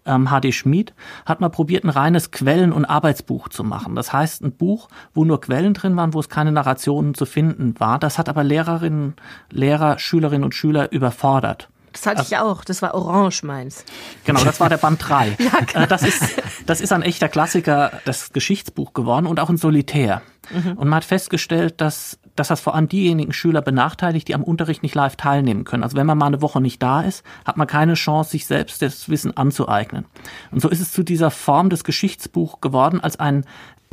ähm, 0.06 0.28
HD 0.28 0.54
Schmid, 0.54 0.94
hat 1.26 1.40
mal 1.40 1.48
probiert, 1.48 1.82
ein 1.82 1.88
reines 1.88 2.30
Quellen- 2.30 2.72
und 2.72 2.84
Arbeitsbuch 2.84 3.48
zu 3.48 3.64
machen. 3.64 3.96
Das 3.96 4.12
heißt, 4.12 4.40
ein 4.44 4.52
Buch, 4.52 4.88
wo 5.14 5.24
nur 5.24 5.40
Quellen 5.40 5.74
drin 5.74 5.96
waren, 5.96 6.14
wo 6.14 6.20
es 6.20 6.28
keine 6.28 6.52
Narrationen 6.52 7.14
zu 7.14 7.26
finden 7.26 7.74
war. 7.80 7.98
Das 7.98 8.18
hat 8.18 8.28
aber 8.28 8.44
Lehrerinnen, 8.44 9.14
Lehrer, 9.50 9.98
Schülerinnen 9.98 10.44
und 10.44 10.54
Schüler 10.54 10.92
überfordert. 10.92 11.70
Das 11.94 12.06
hatte 12.06 12.22
ich 12.22 12.36
auch. 12.36 12.64
Das 12.64 12.82
war 12.82 12.94
Orange 12.94 13.44
meins. 13.44 13.84
Genau, 14.24 14.44
das 14.44 14.60
war 14.60 14.68
der 14.68 14.76
Band 14.76 15.00
3. 15.08 15.36
ja, 15.38 15.50
genau. 15.72 15.86
das, 15.86 16.02
ist, 16.02 16.22
das 16.66 16.80
ist 16.80 16.92
ein 16.92 17.02
echter 17.02 17.28
Klassiker, 17.28 17.92
das 18.04 18.32
Geschichtsbuch 18.32 18.92
geworden 18.92 19.26
und 19.26 19.40
auch 19.40 19.48
ein 19.48 19.56
Solitär. 19.56 20.20
Mhm. 20.50 20.72
Und 20.72 20.88
man 20.88 20.96
hat 20.96 21.04
festgestellt, 21.04 21.80
dass, 21.80 22.18
dass 22.36 22.48
das 22.48 22.60
vor 22.60 22.74
allem 22.74 22.88
diejenigen 22.88 23.32
Schüler 23.32 23.62
benachteiligt, 23.62 24.28
die 24.28 24.34
am 24.34 24.42
Unterricht 24.42 24.82
nicht 24.82 24.94
live 24.94 25.16
teilnehmen 25.16 25.64
können. 25.64 25.82
Also 25.82 25.96
wenn 25.96 26.06
man 26.06 26.18
mal 26.18 26.26
eine 26.26 26.42
Woche 26.42 26.60
nicht 26.60 26.82
da 26.82 27.00
ist, 27.00 27.24
hat 27.44 27.56
man 27.56 27.66
keine 27.66 27.94
Chance, 27.94 28.32
sich 28.32 28.46
selbst 28.46 28.82
das 28.82 29.08
Wissen 29.08 29.36
anzueignen. 29.36 30.04
Und 30.50 30.60
so 30.60 30.68
ist 30.68 30.80
es 30.80 30.92
zu 30.92 31.02
dieser 31.02 31.30
Form 31.30 31.70
des 31.70 31.84
Geschichtsbuch 31.84 32.60
geworden 32.60 33.00
als 33.00 33.18
ein 33.18 33.44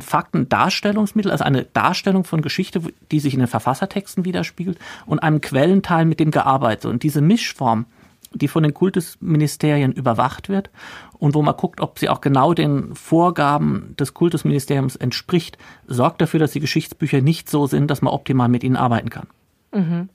Faktendarstellungsmittel, 0.02 1.30
also 1.30 1.44
eine 1.44 1.64
Darstellung 1.64 2.24
von 2.24 2.42
Geschichte, 2.42 2.82
die 3.10 3.20
sich 3.20 3.34
in 3.34 3.40
den 3.40 3.48
Verfassertexten 3.48 4.24
widerspiegelt 4.24 4.78
und 5.06 5.20
einem 5.20 5.40
Quellenteil, 5.40 6.04
mit 6.04 6.20
dem 6.20 6.30
gearbeitet. 6.30 6.86
Und 6.86 7.02
diese 7.02 7.20
Mischform, 7.20 7.86
die 8.34 8.48
von 8.48 8.62
den 8.62 8.74
Kultusministerien 8.74 9.92
überwacht 9.92 10.48
wird 10.48 10.70
und 11.18 11.34
wo 11.34 11.42
man 11.42 11.56
guckt, 11.56 11.80
ob 11.80 11.98
sie 11.98 12.08
auch 12.08 12.20
genau 12.20 12.54
den 12.54 12.94
Vorgaben 12.94 13.94
des 13.98 14.14
Kultusministeriums 14.14 14.96
entspricht, 14.96 15.58
sorgt 15.86 16.20
dafür, 16.20 16.40
dass 16.40 16.52
die 16.52 16.60
Geschichtsbücher 16.60 17.20
nicht 17.20 17.50
so 17.50 17.66
sind, 17.66 17.90
dass 17.90 18.02
man 18.02 18.12
optimal 18.12 18.48
mit 18.48 18.64
ihnen 18.64 18.76
arbeiten 18.76 19.10
kann. 19.10 19.26
Mhm. 19.72 20.08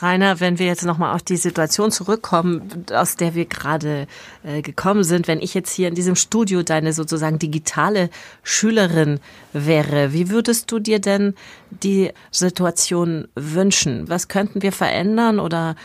Rainer, 0.00 0.40
wenn 0.40 0.58
wir 0.58 0.66
jetzt 0.66 0.84
nochmal 0.84 1.14
auf 1.14 1.22
die 1.22 1.36
Situation 1.36 1.90
zurückkommen, 1.90 2.86
aus 2.92 3.16
der 3.16 3.34
wir 3.34 3.44
gerade 3.44 4.06
äh, 4.42 4.62
gekommen 4.62 5.04
sind, 5.04 5.28
wenn 5.28 5.40
ich 5.40 5.54
jetzt 5.54 5.72
hier 5.72 5.88
in 5.88 5.94
diesem 5.94 6.16
Studio 6.16 6.62
deine 6.62 6.92
sozusagen 6.92 7.38
digitale 7.38 8.10
Schülerin 8.42 9.20
wäre, 9.52 10.12
wie 10.12 10.30
würdest 10.30 10.70
du 10.72 10.78
dir 10.78 10.98
denn 10.98 11.34
die 11.70 12.10
Situation 12.30 13.28
wünschen? 13.34 14.08
Was 14.08 14.28
könnten 14.28 14.62
wir 14.62 14.72
verändern 14.72 15.38
oder, 15.38 15.76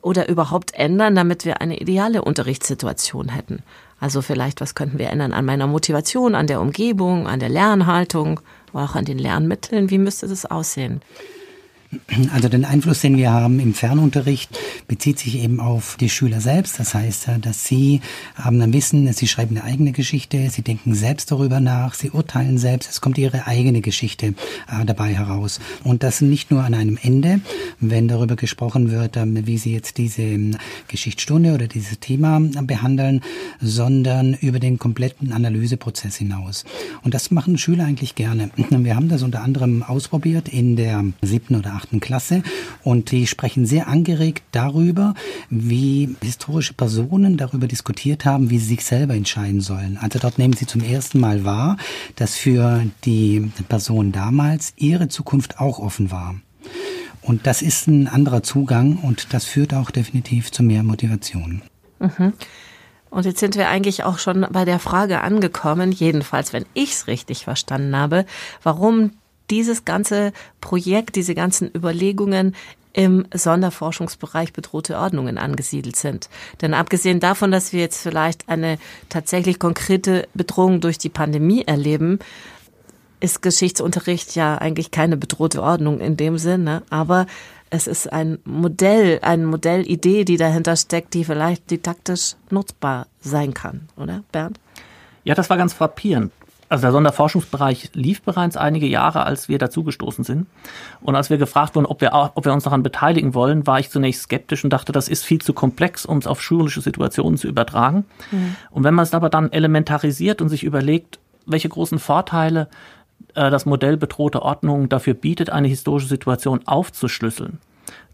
oder 0.00 0.28
überhaupt 0.28 0.74
ändern, 0.74 1.14
damit 1.14 1.44
wir 1.44 1.60
eine 1.60 1.78
ideale 1.78 2.22
Unterrichtssituation 2.22 3.28
hätten? 3.28 3.62
Also 3.98 4.22
vielleicht, 4.22 4.60
was 4.60 4.74
könnten 4.74 4.98
wir 4.98 5.10
ändern 5.10 5.32
an 5.32 5.44
meiner 5.44 5.66
Motivation, 5.66 6.34
an 6.34 6.46
der 6.46 6.60
Umgebung, 6.60 7.26
an 7.26 7.40
der 7.40 7.48
Lernhaltung, 7.48 8.40
auch 8.72 8.94
an 8.94 9.06
den 9.06 9.18
Lernmitteln? 9.18 9.90
Wie 9.90 9.98
müsste 9.98 10.28
das 10.28 10.44
aussehen? 10.44 11.00
Also 12.32 12.48
den 12.48 12.64
Einfluss, 12.64 13.00
den 13.00 13.16
wir 13.16 13.30
haben 13.30 13.60
im 13.60 13.74
Fernunterricht, 13.74 14.58
bezieht 14.88 15.18
sich 15.18 15.38
eben 15.38 15.60
auf 15.60 15.96
die 15.98 16.08
Schüler 16.08 16.40
selbst. 16.40 16.80
Das 16.80 16.94
heißt, 16.94 17.28
dass 17.40 17.64
sie 17.64 18.00
haben 18.34 18.60
ein 18.60 18.72
Wissen, 18.72 19.12
sie 19.12 19.28
schreiben 19.28 19.56
eine 19.56 19.64
eigene 19.64 19.92
Geschichte, 19.92 20.50
sie 20.50 20.62
denken 20.62 20.94
selbst 20.94 21.30
darüber 21.30 21.60
nach, 21.60 21.94
sie 21.94 22.10
urteilen 22.10 22.58
selbst, 22.58 22.90
es 22.90 23.00
kommt 23.00 23.18
ihre 23.18 23.46
eigene 23.46 23.80
Geschichte 23.80 24.34
äh, 24.68 24.84
dabei 24.84 25.14
heraus. 25.14 25.60
Und 25.84 26.02
das 26.02 26.20
nicht 26.20 26.50
nur 26.50 26.64
an 26.64 26.74
einem 26.74 26.98
Ende, 27.00 27.40
wenn 27.80 28.08
darüber 28.08 28.36
gesprochen 28.36 28.90
wird, 28.90 29.16
ähm, 29.16 29.46
wie 29.46 29.58
sie 29.58 29.72
jetzt 29.72 29.98
diese 29.98 30.22
ähm, 30.22 30.56
Geschichtsstunde 30.88 31.54
oder 31.54 31.68
dieses 31.68 32.00
Thema 32.00 32.40
behandeln, 32.40 33.20
sondern 33.60 34.34
über 34.34 34.58
den 34.58 34.78
kompletten 34.78 35.32
Analyseprozess 35.32 36.16
hinaus. 36.16 36.64
Und 37.02 37.14
das 37.14 37.30
machen 37.30 37.58
Schüler 37.58 37.84
eigentlich 37.84 38.14
gerne. 38.14 38.50
Wir 38.70 38.96
haben 38.96 39.08
das 39.08 39.22
unter 39.22 39.42
anderem 39.42 39.82
ausprobiert 39.82 40.48
in 40.48 40.76
der 40.76 41.04
siebten 41.22 41.56
oder 41.56 41.75
achten 41.76 42.00
Klasse 42.00 42.42
und 42.82 43.10
die 43.10 43.26
sprechen 43.26 43.66
sehr 43.66 43.88
angeregt 43.88 44.42
darüber, 44.52 45.14
wie 45.50 46.16
historische 46.22 46.74
Personen 46.74 47.36
darüber 47.36 47.68
diskutiert 47.68 48.24
haben, 48.24 48.50
wie 48.50 48.58
sie 48.58 48.66
sich 48.66 48.84
selber 48.84 49.14
entscheiden 49.14 49.60
sollen. 49.60 49.98
Also 50.00 50.18
dort 50.18 50.38
nehmen 50.38 50.54
sie 50.54 50.66
zum 50.66 50.82
ersten 50.82 51.20
Mal 51.20 51.44
wahr, 51.44 51.76
dass 52.16 52.34
für 52.34 52.84
die 53.04 53.50
Person 53.68 54.12
damals 54.12 54.72
ihre 54.76 55.08
Zukunft 55.08 55.60
auch 55.60 55.78
offen 55.78 56.10
war. 56.10 56.34
Und 57.22 57.46
das 57.46 57.60
ist 57.60 57.88
ein 57.88 58.08
anderer 58.08 58.42
Zugang 58.42 58.98
und 58.98 59.34
das 59.34 59.44
führt 59.44 59.74
auch 59.74 59.90
definitiv 59.90 60.52
zu 60.52 60.62
mehr 60.62 60.82
Motivation. 60.82 61.62
Mhm. 61.98 62.32
Und 63.10 63.24
jetzt 63.24 63.40
sind 63.40 63.56
wir 63.56 63.68
eigentlich 63.68 64.04
auch 64.04 64.18
schon 64.18 64.46
bei 64.50 64.64
der 64.64 64.78
Frage 64.78 65.20
angekommen, 65.22 65.90
jedenfalls 65.90 66.52
wenn 66.52 66.66
ich 66.74 66.92
es 66.92 67.06
richtig 67.06 67.44
verstanden 67.44 67.96
habe, 67.96 68.26
warum 68.62 69.12
dieses 69.50 69.84
ganze 69.84 70.32
Projekt, 70.60 71.16
diese 71.16 71.34
ganzen 71.34 71.70
Überlegungen 71.74 72.54
im 72.92 73.26
Sonderforschungsbereich 73.32 74.54
bedrohte 74.54 74.96
Ordnungen 74.96 75.36
angesiedelt 75.36 75.96
sind. 75.96 76.30
Denn 76.62 76.72
abgesehen 76.72 77.20
davon, 77.20 77.50
dass 77.50 77.74
wir 77.74 77.80
jetzt 77.80 78.00
vielleicht 78.00 78.48
eine 78.48 78.78
tatsächlich 79.10 79.58
konkrete 79.58 80.26
Bedrohung 80.32 80.80
durch 80.80 80.96
die 80.96 81.10
Pandemie 81.10 81.62
erleben, 81.66 82.18
ist 83.20 83.42
Geschichtsunterricht 83.42 84.34
ja 84.34 84.56
eigentlich 84.56 84.90
keine 84.90 85.16
bedrohte 85.16 85.62
Ordnung 85.62 86.00
in 86.00 86.16
dem 86.16 86.38
Sinne, 86.38 86.82
aber 86.88 87.26
es 87.68 87.86
ist 87.86 88.12
ein 88.12 88.38
Modell, 88.44 89.18
eine 89.22 89.46
Modellidee, 89.46 90.24
die 90.24 90.36
dahinter 90.36 90.76
steckt, 90.76 91.14
die 91.14 91.24
vielleicht 91.24 91.70
didaktisch 91.70 92.36
nutzbar 92.50 93.08
sein 93.20 93.54
kann, 93.54 93.88
oder 93.96 94.22
Bernd? 94.32 94.58
Ja, 95.24 95.34
das 95.34 95.50
war 95.50 95.56
ganz 95.56 95.72
frappierend. 95.72 96.32
Also 96.68 96.82
der 96.82 96.92
Sonderforschungsbereich 96.92 97.90
lief 97.94 98.22
bereits 98.22 98.56
einige 98.56 98.86
Jahre, 98.86 99.24
als 99.24 99.48
wir 99.48 99.58
dazugestoßen 99.58 100.24
sind. 100.24 100.46
Und 101.00 101.14
als 101.14 101.30
wir 101.30 101.38
gefragt 101.38 101.76
wurden, 101.76 101.86
ob 101.86 102.00
wir, 102.00 102.12
ob 102.12 102.44
wir 102.44 102.52
uns 102.52 102.64
daran 102.64 102.82
beteiligen 102.82 103.34
wollen, 103.34 103.66
war 103.66 103.78
ich 103.78 103.90
zunächst 103.90 104.22
skeptisch 104.22 104.64
und 104.64 104.70
dachte, 104.70 104.90
das 104.90 105.08
ist 105.08 105.24
viel 105.24 105.40
zu 105.40 105.52
komplex, 105.52 106.04
um 106.04 106.18
es 106.18 106.26
auf 106.26 106.42
schulische 106.42 106.80
Situationen 106.80 107.38
zu 107.38 107.46
übertragen. 107.46 108.04
Mhm. 108.32 108.56
Und 108.70 108.84
wenn 108.84 108.94
man 108.94 109.04
es 109.04 109.14
aber 109.14 109.30
dann 109.30 109.52
elementarisiert 109.52 110.40
und 110.40 110.48
sich 110.48 110.64
überlegt, 110.64 111.20
welche 111.46 111.68
großen 111.68 112.00
Vorteile 112.00 112.68
äh, 113.34 113.50
das 113.50 113.64
Modell 113.64 113.96
bedrohte 113.96 114.42
Ordnung 114.42 114.88
dafür 114.88 115.14
bietet, 115.14 115.50
eine 115.50 115.68
historische 115.68 116.08
Situation 116.08 116.66
aufzuschlüsseln, 116.66 117.60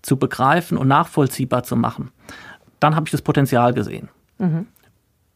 zu 0.03 0.19
begreifen 0.19 0.77
und 0.77 0.89
nachvollziehbar 0.89 1.63
zu 1.63 1.77
machen, 1.77 2.11
dann 2.81 2.97
habe 2.97 3.07
ich 3.07 3.13
das 3.13 3.23
Potenzial 3.23 3.73
gesehen. 3.73 4.11
Mhm. 4.39 4.67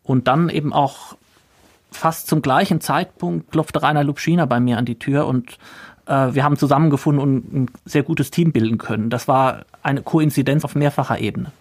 Und 0.02 0.28
dann 0.28 0.50
eben 0.50 0.72
auch 0.72 1.16
fast 1.90 2.26
zum 2.26 2.42
gleichen 2.42 2.80
Zeitpunkt 2.80 3.50
klopfte 3.50 3.82
Rainer 3.82 4.04
Lubschiner 4.04 4.46
bei 4.46 4.60
mir 4.60 4.78
an 4.78 4.84
die 4.84 4.98
Tür 4.98 5.26
und 5.26 5.58
äh, 6.06 6.34
wir 6.34 6.44
haben 6.44 6.56
zusammengefunden 6.56 7.22
und 7.22 7.52
ein 7.52 7.70
sehr 7.84 8.02
gutes 8.02 8.30
Team 8.30 8.52
bilden 8.52 8.78
können. 8.78 9.10
Das 9.10 9.28
war 9.28 9.64
eine 9.82 10.02
Koinzidenz 10.02 10.64
auf 10.64 10.74
mehrfacher 10.74 11.18
Ebene. 11.18 11.52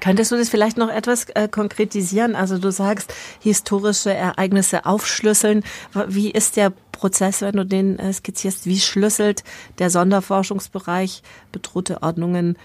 Könntest 0.00 0.32
du 0.32 0.36
das 0.36 0.50
vielleicht 0.50 0.76
noch 0.76 0.90
etwas 0.90 1.26
äh, 1.30 1.48
konkretisieren? 1.48 2.34
Also 2.34 2.58
du 2.58 2.70
sagst, 2.70 3.14
historische 3.40 4.12
Ereignisse 4.12 4.84
aufschlüsseln. 4.84 5.64
Wie 6.08 6.30
ist 6.30 6.56
der 6.56 6.72
Prozess, 6.92 7.40
wenn 7.40 7.56
du 7.56 7.64
den 7.64 7.98
äh, 7.98 8.12
skizzierst? 8.12 8.66
Wie 8.66 8.80
schlüsselt 8.80 9.44
der 9.78 9.90
Sonderforschungsbereich 9.90 11.22
bedrohte 11.52 12.02
Ordnungen 12.02 12.58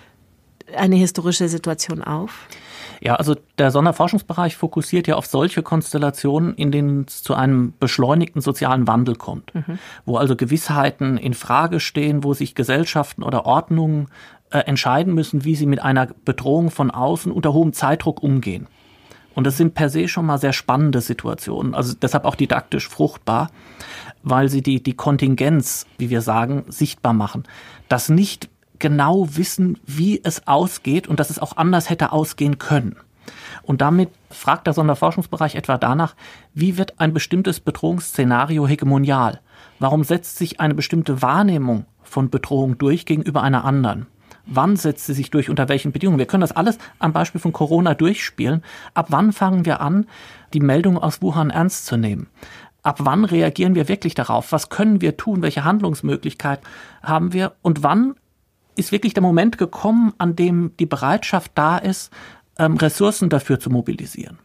eine 0.76 0.96
historische 0.96 1.48
Situation 1.48 2.04
auf? 2.04 2.48
Ja, 3.02 3.16
also 3.16 3.36
der 3.58 3.72
Sonderforschungsbereich 3.72 4.58
fokussiert 4.58 5.08
ja 5.08 5.16
auf 5.16 5.26
solche 5.26 5.64
Konstellationen, 5.64 6.54
in 6.56 6.72
denen 6.72 7.06
es 7.08 7.24
zu 7.24 7.34
einem 7.34 7.74
beschleunigten 7.80 8.42
sozialen 8.42 8.88
Wandel 8.88 9.16
kommt, 9.16 9.56
mhm. 9.56 9.80
wo 10.06 10.18
also 10.18 10.36
Gewissheiten 10.36 11.18
in 11.18 11.34
Frage 11.34 11.80
stehen, 11.80 12.24
wo 12.24 12.34
sich 12.34 12.56
Gesellschaften 12.56 13.24
oder 13.24 13.46
Ordnungen 13.46 14.08
äh, 14.52 14.60
entscheiden 14.60 15.14
müssen, 15.14 15.46
wie 15.46 15.56
sie 15.56 15.66
mit 15.66 15.82
einer 15.82 16.08
Bedrohung 16.26 16.72
von 16.72 16.92
außen 16.92 17.32
unter 17.32 17.54
hohem 17.54 17.74
Zeitdruck 17.74 18.22
umgehen. 18.22 18.68
Und 19.36 19.46
das 19.46 19.58
sind 19.58 19.74
per 19.74 19.90
se 19.90 20.08
schon 20.08 20.26
mal 20.26 20.38
sehr 20.38 20.54
spannende 20.54 21.00
Situationen, 21.02 21.74
also 21.74 21.94
deshalb 21.94 22.26
auch 22.26 22.36
didaktisch 22.36 22.90
fruchtbar, 22.90 23.52
weil 24.24 24.50
sie 24.50 24.62
die, 24.62 24.84
die 24.84 24.96
Kontingenz, 24.96 25.86
wie 25.98 26.10
wir 26.10 26.22
sagen, 26.22 26.66
sichtbar 26.68 27.14
machen. 27.14 27.44
Dass 27.88 28.10
nicht 28.10 28.50
genau 28.80 29.28
wissen, 29.36 29.78
wie 29.86 30.22
es 30.24 30.48
ausgeht 30.48 31.08
und 31.08 31.20
dass 31.20 31.30
es 31.30 31.40
auch 31.40 31.58
anders 31.58 31.90
hätte 31.90 32.12
ausgehen 32.12 32.58
können. 32.58 32.96
Und 33.64 33.82
damit 33.82 34.10
fragt 34.32 34.66
der 34.66 34.74
Sonderforschungsbereich 34.74 35.56
etwa 35.56 35.78
danach, 35.78 36.16
wie 36.54 36.78
wird 36.78 37.00
ein 37.00 37.14
bestimmtes 37.14 37.60
Bedrohungsszenario 37.60 38.68
hegemonial? 38.68 39.42
Warum 39.80 40.04
setzt 40.04 40.38
sich 40.38 40.60
eine 40.60 40.74
bestimmte 40.74 41.22
Wahrnehmung 41.22 41.86
von 42.04 42.30
Bedrohung 42.30 42.78
durch 42.78 43.06
gegenüber 43.06 43.44
einer 43.44 43.66
anderen? 43.66 44.08
Wann 44.46 44.76
setzt 44.76 45.06
sie 45.06 45.14
sich 45.14 45.30
durch? 45.30 45.50
Unter 45.50 45.70
welchen 45.70 45.92
Bedingungen? 45.92 46.18
Wir 46.18 46.26
können 46.26 46.42
das 46.42 46.52
alles 46.52 46.80
am 46.98 47.14
Beispiel 47.14 47.40
von 47.40 47.54
Corona 47.54 47.94
durchspielen. 47.94 48.64
Ab 48.96 49.08
wann 49.10 49.32
fangen 49.32 49.66
wir 49.66 49.80
an, 49.80 50.08
die 50.54 50.60
Meldung 50.60 50.98
aus 50.98 51.22
Wuhan 51.22 51.52
ernst 51.52 51.86
zu 51.86 51.98
nehmen? 51.98 52.28
Ab 52.82 52.98
wann 53.02 53.26
reagieren 53.26 53.76
wir 53.76 53.88
wirklich 53.88 54.16
darauf? 54.16 54.52
Was 54.52 54.70
können 54.70 55.02
wir 55.02 55.18
tun? 55.18 55.44
Welche 55.44 55.66
Handlungsmöglichkeit 55.66 56.62
haben 57.04 57.34
wir? 57.34 57.54
Und 57.62 57.84
wann 57.84 58.16
ist 58.76 58.92
wirklich 58.92 59.14
der 59.14 59.24
Moment 59.24 59.58
gekommen, 59.58 60.14
an 60.18 60.36
dem 60.36 60.72
die 60.80 60.86
Bereitschaft 60.86 61.52
da 61.56 61.78
ist, 61.78 62.12
ähm, 62.58 62.78
Ressourcen 62.78 63.30
dafür 63.30 63.60
zu 63.60 63.70
mobilisieren? 63.70 64.38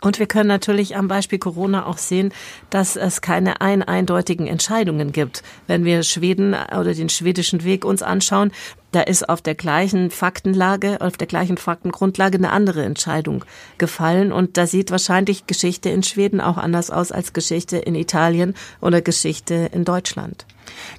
Und 0.00 0.18
wir 0.18 0.26
können 0.26 0.48
natürlich 0.48 0.96
am 0.96 1.08
Beispiel 1.08 1.38
Corona 1.38 1.86
auch 1.86 1.98
sehen, 1.98 2.32
dass 2.70 2.96
es 2.96 3.20
keine 3.20 3.60
ein 3.60 3.82
eindeutigen 3.82 4.46
Entscheidungen 4.46 5.12
gibt. 5.12 5.42
Wenn 5.66 5.84
wir 5.84 6.02
Schweden 6.02 6.54
oder 6.54 6.94
den 6.94 7.10
schwedischen 7.10 7.64
Weg 7.64 7.84
uns 7.84 8.02
anschauen, 8.02 8.50
da 8.92 9.02
ist 9.02 9.28
auf 9.28 9.42
der 9.42 9.54
gleichen 9.54 10.10
Faktenlage, 10.10 11.00
auf 11.00 11.16
der 11.16 11.26
gleichen 11.26 11.58
Faktengrundlage 11.58 12.38
eine 12.38 12.50
andere 12.50 12.82
Entscheidung 12.82 13.44
gefallen. 13.76 14.32
Und 14.32 14.56
da 14.56 14.66
sieht 14.66 14.90
wahrscheinlich 14.90 15.46
Geschichte 15.46 15.90
in 15.90 16.02
Schweden 16.02 16.40
auch 16.40 16.56
anders 16.56 16.90
aus 16.90 17.12
als 17.12 17.34
Geschichte 17.34 17.76
in 17.76 17.94
Italien 17.94 18.54
oder 18.80 19.02
Geschichte 19.02 19.70
in 19.72 19.84
Deutschland. 19.84 20.46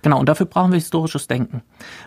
Genau, 0.02 0.20
und 0.20 0.28
dafür 0.28 0.46
brauchen 0.46 0.72
wir 0.72 0.80
historisches 0.80 1.28
Denken, 1.28 1.62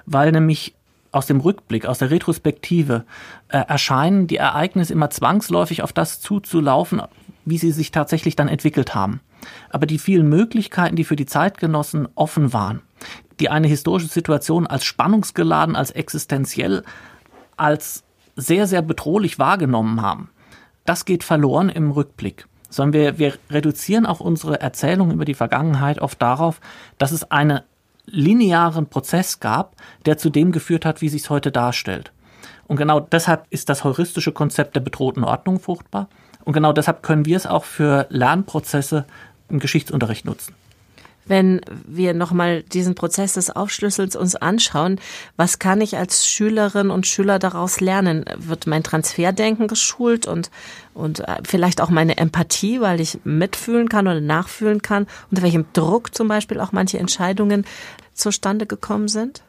weil 0.06 0.32
nämlich 0.32 0.74
aus 1.12 1.26
dem 1.26 1.40
Rückblick, 1.40 1.86
aus 1.86 1.98
der 1.98 2.10
Retrospektive 2.10 3.04
äh, 3.48 3.58
erscheinen 3.58 4.26
die 4.26 4.36
Ereignisse 4.36 4.92
immer 4.92 5.10
zwangsläufig 5.10 5.82
auf 5.82 5.92
das 5.92 6.20
zuzulaufen, 6.20 7.02
wie 7.44 7.58
sie 7.58 7.70
sich 7.70 7.92
tatsächlich 7.92 8.36
dann 8.36 8.48
entwickelt 8.48 8.94
haben. 8.94 9.20
Aber 9.70 9.86
die 9.86 9.98
vielen 9.98 10.28
Möglichkeiten, 10.28 10.96
die 10.96 11.04
für 11.04 11.16
die 11.16 11.26
Zeitgenossen 11.26 12.08
offen 12.14 12.52
waren, 12.52 12.82
die 13.38 13.48
eine 13.48 13.68
historische 13.68 14.08
Situation 14.08 14.66
als 14.66 14.84
spannungsgeladen, 14.84 15.76
als 15.76 15.90
existenziell, 15.90 16.82
als 17.56 18.04
sehr, 18.36 18.66
sehr 18.66 18.82
bedrohlich 18.82 19.38
wahrgenommen 19.38 20.02
haben, 20.02 20.30
das 20.84 21.04
geht 21.04 21.22
verloren 21.22 21.68
im 21.68 21.92
Rückblick. 21.92 22.46
Sondern 22.74 22.92
wir, 22.92 23.18
wir 23.18 23.34
reduzieren 23.50 24.06
auch 24.06 24.20
unsere 24.20 24.60
Erzählung 24.60 25.10
über 25.10 25.24
die 25.24 25.34
Vergangenheit 25.34 26.00
oft 26.00 26.20
darauf, 26.20 26.60
dass 26.98 27.12
es 27.12 27.30
eine 27.30 27.64
linearen 28.06 28.86
Prozess 28.86 29.40
gab, 29.40 29.76
der 30.06 30.18
zu 30.18 30.30
dem 30.30 30.52
geführt 30.52 30.84
hat, 30.84 31.00
wie 31.00 31.08
sich 31.08 31.22
es 31.22 31.30
heute 31.30 31.52
darstellt. 31.52 32.12
Und 32.66 32.76
genau 32.76 33.00
deshalb 33.00 33.46
ist 33.50 33.68
das 33.68 33.84
heuristische 33.84 34.32
Konzept 34.32 34.74
der 34.76 34.80
bedrohten 34.80 35.24
Ordnung 35.24 35.60
fruchtbar. 35.60 36.08
Und 36.44 36.52
genau 36.52 36.72
deshalb 36.72 37.02
können 37.02 37.26
wir 37.26 37.36
es 37.36 37.46
auch 37.46 37.64
für 37.64 38.06
Lernprozesse 38.10 39.06
im 39.48 39.58
Geschichtsunterricht 39.58 40.24
nutzen 40.24 40.54
wenn 41.26 41.60
wir 41.86 42.14
nochmal 42.14 42.62
diesen 42.62 42.94
Prozess 42.94 43.34
des 43.34 43.50
Aufschlüssels 43.50 44.16
uns 44.16 44.36
anschauen, 44.36 45.00
was 45.36 45.58
kann 45.58 45.80
ich 45.80 45.96
als 45.96 46.26
Schülerin 46.26 46.90
und 46.90 47.06
Schüler 47.06 47.38
daraus 47.38 47.80
lernen? 47.80 48.24
Wird 48.36 48.66
mein 48.66 48.82
Transferdenken 48.82 49.68
geschult 49.68 50.26
und, 50.26 50.50
und 50.92 51.20
äh, 51.20 51.38
vielleicht 51.44 51.80
auch 51.80 51.90
meine 51.90 52.16
Empathie, 52.16 52.80
weil 52.80 53.00
ich 53.00 53.18
mitfühlen 53.24 53.88
kann 53.88 54.06
oder 54.06 54.20
nachfühlen 54.20 54.82
kann, 54.82 55.06
unter 55.30 55.42
welchem 55.42 55.66
Druck 55.72 56.14
zum 56.14 56.28
Beispiel 56.28 56.60
auch 56.60 56.72
manche 56.72 56.98
Entscheidungen 56.98 57.64
zustande 58.14 58.66
gekommen 58.66 59.08
sind? 59.08 59.42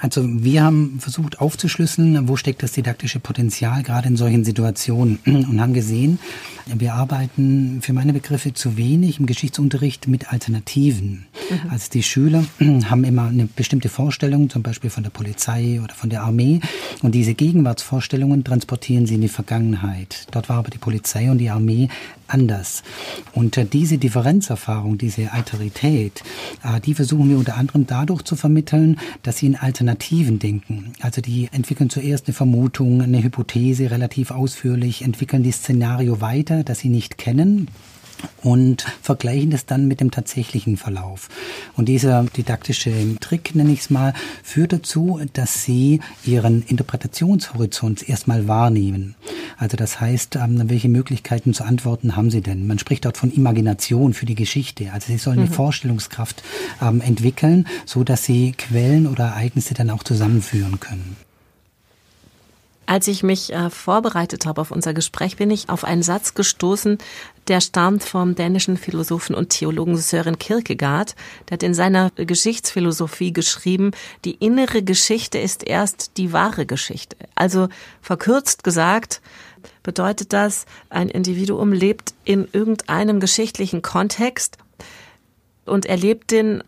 Also 0.00 0.24
wir 0.26 0.62
haben 0.62 0.98
versucht 0.98 1.40
aufzuschlüsseln, 1.40 2.26
wo 2.26 2.36
steckt 2.36 2.62
das 2.62 2.72
didaktische 2.72 3.20
Potenzial 3.20 3.82
gerade 3.82 4.08
in 4.08 4.16
solchen 4.16 4.44
Situationen 4.44 5.18
und 5.26 5.60
haben 5.60 5.74
gesehen, 5.74 6.18
wir 6.66 6.94
arbeiten 6.94 7.80
für 7.82 7.92
meine 7.92 8.14
Begriffe 8.14 8.54
zu 8.54 8.78
wenig 8.78 9.20
im 9.20 9.26
Geschichtsunterricht 9.26 10.08
mit 10.08 10.32
Alternativen. 10.32 11.26
Mhm. 11.50 11.70
Also 11.70 11.90
die 11.92 12.02
Schüler 12.02 12.44
haben 12.60 13.04
immer 13.04 13.28
eine 13.28 13.46
bestimmte 13.46 13.90
Vorstellung, 13.90 14.48
zum 14.48 14.62
Beispiel 14.62 14.88
von 14.88 15.02
der 15.02 15.10
Polizei 15.10 15.80
oder 15.84 15.94
von 15.94 16.08
der 16.08 16.22
Armee 16.22 16.60
und 17.02 17.14
diese 17.14 17.34
Gegenwartsvorstellungen 17.34 18.42
transportieren 18.42 19.04
sie 19.06 19.16
in 19.16 19.20
die 19.20 19.28
Vergangenheit. 19.28 20.26
Dort 20.30 20.48
war 20.48 20.56
aber 20.56 20.70
die 20.70 20.78
Polizei 20.78 21.30
und 21.30 21.38
die 21.38 21.50
Armee 21.50 21.88
anders. 22.26 22.82
Und 23.32 23.56
äh, 23.56 23.66
diese 23.66 23.98
Differenzerfahrung, 23.98 24.96
diese 24.96 25.32
Alterität, 25.32 26.22
äh, 26.62 26.80
die 26.80 26.94
versuchen 26.94 27.28
wir 27.28 27.36
unter 27.36 27.56
anderem 27.56 27.86
dadurch 27.86 28.22
zu 28.22 28.36
vermitteln, 28.36 28.98
dass 29.22 29.38
sie 29.38 29.46
in 29.46 29.56
Alternativen 29.56 29.89
denken. 30.38 30.92
Also 31.00 31.20
die 31.20 31.48
entwickeln 31.52 31.90
zuerst 31.90 32.26
eine 32.26 32.34
Vermutung, 32.34 33.02
eine 33.02 33.22
Hypothese 33.22 33.90
relativ 33.90 34.30
ausführlich, 34.30 35.02
entwickeln 35.02 35.42
die 35.42 35.52
Szenario 35.52 36.20
weiter, 36.20 36.64
das 36.64 36.80
sie 36.80 36.88
nicht 36.88 37.18
kennen 37.18 37.68
und 38.42 38.86
vergleichen 39.02 39.50
das 39.50 39.66
dann 39.66 39.86
mit 39.86 40.00
dem 40.00 40.10
tatsächlichen 40.10 40.76
Verlauf. 40.76 41.28
Und 41.76 41.88
dieser 41.88 42.24
didaktische 42.24 42.92
Trick, 43.20 43.54
nenne 43.54 43.72
ich 43.72 43.80
es 43.80 43.90
mal, 43.90 44.14
führt 44.42 44.72
dazu, 44.72 45.20
dass 45.32 45.64
sie 45.64 46.00
ihren 46.24 46.62
Interpretationshorizont 46.62 48.08
erstmal 48.08 48.48
wahrnehmen. 48.48 49.14
Also 49.58 49.76
das 49.76 50.00
heißt, 50.00 50.36
ähm, 50.36 50.70
welche 50.70 50.88
Möglichkeiten 50.88 51.52
zu 51.52 51.64
antworten 51.64 52.16
haben 52.16 52.30
sie 52.30 52.40
denn? 52.40 52.66
Man 52.66 52.78
spricht 52.78 53.04
dort 53.04 53.16
von 53.16 53.30
Imagination 53.30 54.14
für 54.14 54.26
die 54.26 54.34
Geschichte. 54.34 54.90
Also 54.92 55.08
sie 55.08 55.18
sollen 55.18 55.38
eine 55.38 55.48
mhm. 55.48 55.54
Vorstellungskraft 55.54 56.42
ähm, 56.80 57.00
entwickeln, 57.00 57.66
so 57.84 58.04
dass 58.04 58.24
sie 58.24 58.52
Quellen 58.52 59.06
oder 59.06 59.24
Ereignisse 59.24 59.74
dann 59.74 59.90
auch 59.90 60.02
zusammenführen 60.02 60.80
können. 60.80 61.16
Als 62.90 63.06
ich 63.06 63.22
mich 63.22 63.52
äh, 63.52 63.70
vorbereitet 63.70 64.46
habe 64.46 64.60
auf 64.60 64.72
unser 64.72 64.92
Gespräch, 64.94 65.36
bin 65.36 65.52
ich 65.52 65.68
auf 65.68 65.84
einen 65.84 66.02
Satz 66.02 66.34
gestoßen, 66.34 66.98
der 67.50 67.60
stammt 67.60 68.04
vom 68.04 68.36
dänischen 68.36 68.76
Philosophen 68.76 69.34
und 69.34 69.48
Theologen 69.48 69.96
Søren 69.96 70.38
Kierkegaard. 70.38 71.16
Der 71.48 71.54
hat 71.54 71.64
in 71.64 71.74
seiner 71.74 72.10
Geschichtsphilosophie 72.12 73.32
geschrieben, 73.32 73.90
die 74.24 74.36
innere 74.36 74.84
Geschichte 74.84 75.38
ist 75.38 75.66
erst 75.66 76.16
die 76.16 76.32
wahre 76.32 76.64
Geschichte. 76.64 77.16
Also 77.34 77.68
verkürzt 78.02 78.62
gesagt, 78.62 79.20
bedeutet 79.82 80.32
das, 80.32 80.64
ein 80.90 81.08
Individuum 81.08 81.72
lebt 81.72 82.14
in 82.24 82.46
irgendeinem 82.52 83.18
geschichtlichen 83.18 83.82
Kontext 83.82 84.56
und 85.66 85.86
erlebt 85.86 86.30
den 86.30 86.62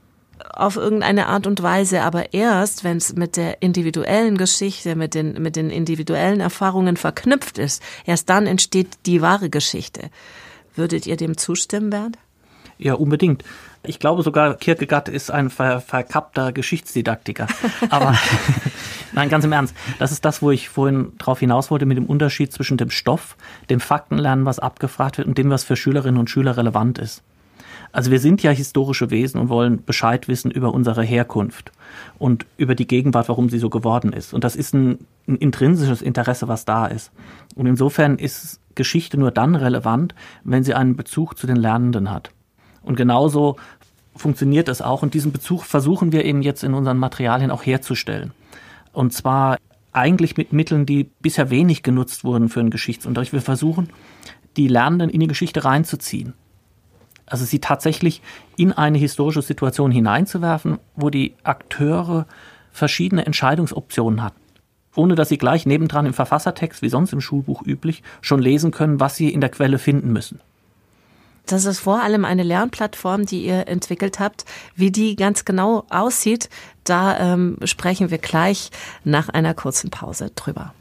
auf 0.53 0.75
irgendeine 0.75 1.29
Art 1.29 1.47
und 1.47 1.63
Weise, 1.63 2.03
aber 2.03 2.35
erst, 2.35 2.83
wenn 2.83 2.97
es 2.97 3.15
mit 3.15 3.37
der 3.37 3.63
individuellen 3.63 4.37
Geschichte, 4.37 4.97
mit 4.97 5.15
den, 5.15 5.41
mit 5.41 5.55
den 5.55 5.71
individuellen 5.71 6.41
Erfahrungen 6.41 6.97
verknüpft 6.97 7.59
ist, 7.59 7.81
erst 8.05 8.29
dann 8.29 8.49
entsteht 8.49 8.89
die 9.07 9.23
wahre 9.23 9.49
Geschichte. 9.49 10.11
Würdet 10.75 11.07
ihr 11.07 11.17
dem 11.17 11.37
zustimmen, 11.37 11.91
Bernd? 11.91 12.19
Ja, 12.79 12.95
unbedingt. 12.95 13.45
Ich 13.85 13.99
glaube 13.99 14.23
sogar, 14.23 14.55
Kierkegaard 14.55 15.09
ist 15.09 15.31
ein 15.31 15.51
ver 15.51 15.81
verkappter 15.81 16.53
Geschichtsdidaktiker. 16.53 17.47
Aber 17.91 18.17
nein, 19.13 19.29
ganz 19.29 19.45
im 19.45 19.53
Ernst. 19.53 19.75
Das 19.99 20.13
ist 20.13 20.25
das, 20.25 20.43
wo 20.43 20.51
ich 20.51 20.69
vorhin 20.69 21.13
drauf 21.19 21.41
hinaus 21.41 21.71
wollte 21.71 21.87
mit 21.87 21.97
dem 21.97 22.07
Unterschied 22.07 22.53
zwischen 22.53 22.77
dem 22.77 22.91
Stoff, 22.91 23.37
dem 23.71 23.81
Faktenlernen, 23.81 24.47
was 24.47 24.59
abgefragt 24.59 25.19
wird, 25.19 25.29
und 25.29 25.39
dem, 25.39 25.51
was 25.51 25.65
für 25.65 25.77
Schülerinnen 25.77 26.19
und 26.19 26.31
Schüler 26.31 26.57
relevant 26.57 26.99
ist. 26.99 27.23
Also 27.93 28.11
wir 28.11 28.21
sind 28.21 28.43
ja 28.43 28.51
historische 28.51 29.11
Wesen 29.11 29.39
und 29.39 29.51
wollen 29.51 29.85
Bescheid 29.85 30.27
wissen 30.27 30.51
über 30.51 30.73
unsere 30.73 31.03
Herkunft 31.03 31.73
und 32.19 32.47
über 32.57 32.75
die 32.75 32.87
Gegenwart, 32.87 33.29
warum 33.29 33.51
sie 33.51 33.59
so 33.59 33.69
geworden 33.69 34.15
ist. 34.15 34.33
Und 34.33 34.45
das 34.45 34.57
ist 34.57 34.73
ein, 34.73 35.07
ein 35.29 35.37
intrinsisches 35.37 36.01
Interesse, 36.01 36.49
was 36.49 36.65
da 36.65 36.87
ist. 36.87 37.13
Und 37.55 37.67
insofern 37.67 38.17
ist 38.17 38.61
Geschichte 38.75 39.19
nur 39.19 39.31
dann 39.31 39.55
relevant, 39.55 40.15
wenn 40.43 40.65
sie 40.65 40.73
einen 40.73 40.97
Bezug 40.97 41.37
zu 41.37 41.47
den 41.47 41.57
Lernenden 41.57 42.11
hat. 42.11 42.31
Und 42.83 42.97
genauso 42.97 43.57
funktioniert 44.17 44.71
es 44.71 44.81
auch. 44.81 45.03
Und 45.03 45.13
diesen 45.13 45.31
Bezug 45.31 45.65
versuchen 45.65 46.13
wir 46.13 46.25
eben 46.25 46.41
jetzt 46.41 46.65
in 46.65 46.73
unseren 46.73 46.97
Materialien 46.97 47.51
auch 47.51 47.65
herzustellen. 47.65 48.33
Und 48.95 49.13
zwar 49.13 49.59
eigentlich 49.93 50.39
mit 50.39 50.55
Mitteln, 50.55 50.87
die 50.87 51.11
bisher 51.21 51.51
wenig 51.51 51.83
genutzt 51.83 52.25
wurden 52.25 52.49
für 52.49 52.61
einen 52.61 52.71
Geschichtsunterricht. 52.71 53.35
Wir 53.35 53.43
versuchen, 53.43 53.91
die 54.57 54.69
Lernenden 54.69 55.11
in 55.11 55.21
die 55.21 55.27
Geschichte 55.27 55.67
reinzuziehen 55.67 56.33
also 57.33 57.47
sie 57.47 57.61
tatsächlich 57.61 58.21
in 58.59 58.73
eine 58.73 58.99
historische 58.99 59.41
Situation 59.41 59.91
hineinzuwerfen, 59.91 60.79
wo 60.97 61.09
die 61.09 61.35
Akteure 61.45 62.27
verschiedene 62.73 63.25
Entscheidungsoptionen 63.25 64.23
hatten, 64.23 64.41
ohne 64.95 65.15
dass 65.15 65.31
sie 65.31 65.39
gleich 65.39 65.65
nebendran 65.65 66.05
im 66.05 66.13
Verfassertext, 66.13 66.83
wie 66.83 66.91
sonst 66.91 67.15
im 67.15 67.23
Schulbuch 67.23 67.63
üblich, 67.65 68.03
schon 68.21 68.43
lesen 68.43 68.71
können, 68.71 69.01
was 69.01 69.17
sie 69.17 69.31
in 69.31 69.41
der 69.41 69.49
Quelle 69.49 69.79
finden 69.79 70.13
müssen. 70.13 70.41
Das 71.47 71.65
ist 71.65 71.81
vor 71.81 72.03
allem 72.03 72.27
eine 72.27 72.43
Lernplattform, 72.43 73.25
die 73.25 73.47
ihr 73.47 73.67
entwickelt 73.67 74.21
habt. 74.21 74.45
Wie 74.77 74.91
die 74.91 75.17
ganz 75.17 75.47
genau 75.47 75.87
aussieht, 75.89 76.51
da 76.85 77.19
ähm, 77.19 77.57
sprechen 77.65 78.11
wir 78.11 78.19
gleich 78.19 78.71
nach 79.05 79.31
einer 79.31 79.55
kurzen 79.55 79.89
Pause 79.89 80.31
drüber. 80.35 80.75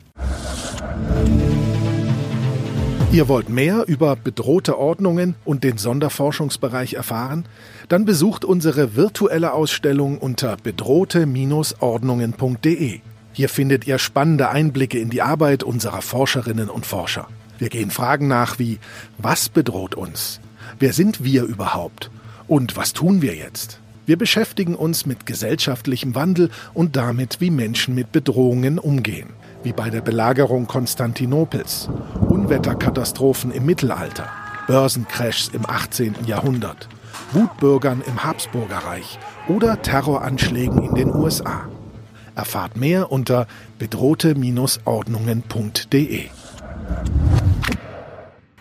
Ihr 3.11 3.27
wollt 3.27 3.49
mehr 3.49 3.83
über 3.87 4.15
bedrohte 4.15 4.77
Ordnungen 4.77 5.35
und 5.43 5.65
den 5.65 5.77
Sonderforschungsbereich 5.77 6.93
erfahren? 6.93 7.43
Dann 7.89 8.05
besucht 8.05 8.45
unsere 8.45 8.95
virtuelle 8.95 9.51
Ausstellung 9.51 10.17
unter 10.17 10.55
bedrohte-ordnungen.de. 10.55 13.01
Hier 13.33 13.49
findet 13.49 13.85
ihr 13.85 13.99
spannende 13.99 14.47
Einblicke 14.47 14.97
in 14.97 15.09
die 15.09 15.21
Arbeit 15.21 15.63
unserer 15.63 16.01
Forscherinnen 16.01 16.69
und 16.69 16.85
Forscher. 16.85 17.27
Wir 17.59 17.67
gehen 17.67 17.91
Fragen 17.91 18.29
nach 18.29 18.59
wie, 18.59 18.79
was 19.17 19.49
bedroht 19.49 19.93
uns? 19.93 20.39
Wer 20.79 20.93
sind 20.93 21.21
wir 21.21 21.43
überhaupt? 21.43 22.11
Und 22.47 22.77
was 22.77 22.93
tun 22.93 23.21
wir 23.21 23.35
jetzt? 23.35 23.81
Wir 24.05 24.17
beschäftigen 24.17 24.75
uns 24.75 25.05
mit 25.05 25.25
gesellschaftlichem 25.25 26.15
Wandel 26.15 26.49
und 26.73 26.95
damit, 26.95 27.41
wie 27.41 27.51
Menschen 27.51 27.93
mit 27.93 28.13
Bedrohungen 28.13 28.79
umgehen. 28.79 29.31
Wie 29.63 29.73
bei 29.73 29.91
der 29.91 30.01
Belagerung 30.01 30.65
Konstantinopels, 30.65 31.87
Unwetterkatastrophen 32.29 33.51
im 33.51 33.63
Mittelalter, 33.65 34.27
Börsencrashs 34.65 35.49
im 35.49 35.69
18. 35.69 36.15
Jahrhundert, 36.25 36.89
Wutbürgern 37.31 38.01
im 38.07 38.23
Habsburgerreich 38.23 39.19
oder 39.47 39.79
Terroranschlägen 39.81 40.83
in 40.83 40.95
den 40.95 41.13
USA. 41.13 41.67
Erfahrt 42.33 42.75
mehr 42.75 43.11
unter 43.11 43.45
bedrohte-ordnungen.de. 43.77 46.25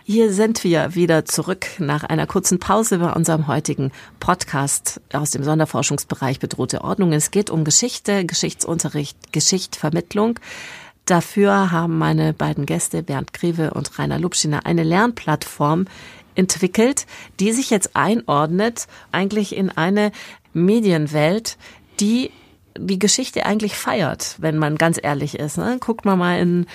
Hier 0.05 0.33
sind 0.33 0.65
wir 0.65 0.95
wieder 0.97 1.25
zurück 1.25 1.67
nach 1.79 2.03
einer 2.03 2.27
kurzen 2.27 2.59
Pause 2.59 2.99
bei 2.99 3.13
unserem 3.13 3.47
heutigen 3.47 3.93
Podcast 4.19 5.01
aus 5.13 5.31
dem 5.31 5.45
Sonderforschungsbereich 5.45 6.41
Bedrohte 6.41 6.83
Ordnung. 6.83 7.13
Es 7.13 7.31
geht 7.31 7.49
um 7.49 7.63
Geschichte, 7.65 8.27
Geschichtsunterricht, 8.27 9.33
Geschichtvermittlung. 9.33 10.41
Dafür 11.11 11.73
haben 11.73 11.99
meine 11.99 12.33
beiden 12.33 12.67
Gäste 12.67 13.03
Bernd 13.03 13.33
Griewe 13.33 13.73
und 13.73 13.99
Rainer 13.99 14.21
Lubschiner 14.21 14.65
eine 14.65 14.85
Lernplattform 14.85 15.87
entwickelt, 16.37 17.05
die 17.41 17.51
sich 17.51 17.69
jetzt 17.69 17.97
einordnet 17.97 18.87
eigentlich 19.11 19.57
in 19.57 19.71
eine 19.71 20.13
Medienwelt, 20.53 21.59
die 21.99 22.31
die 22.79 23.01
Geschichte 23.01 23.45
eigentlich 23.45 23.75
feiert, 23.75 24.37
wenn 24.39 24.57
man 24.57 24.79
ganz 24.79 25.01
ehrlich 25.03 25.37
ist. 25.37 25.59
Ne? 25.59 25.79
Guckt 25.81 26.05
man 26.05 26.17
mal 26.17 26.39
in 26.39 26.67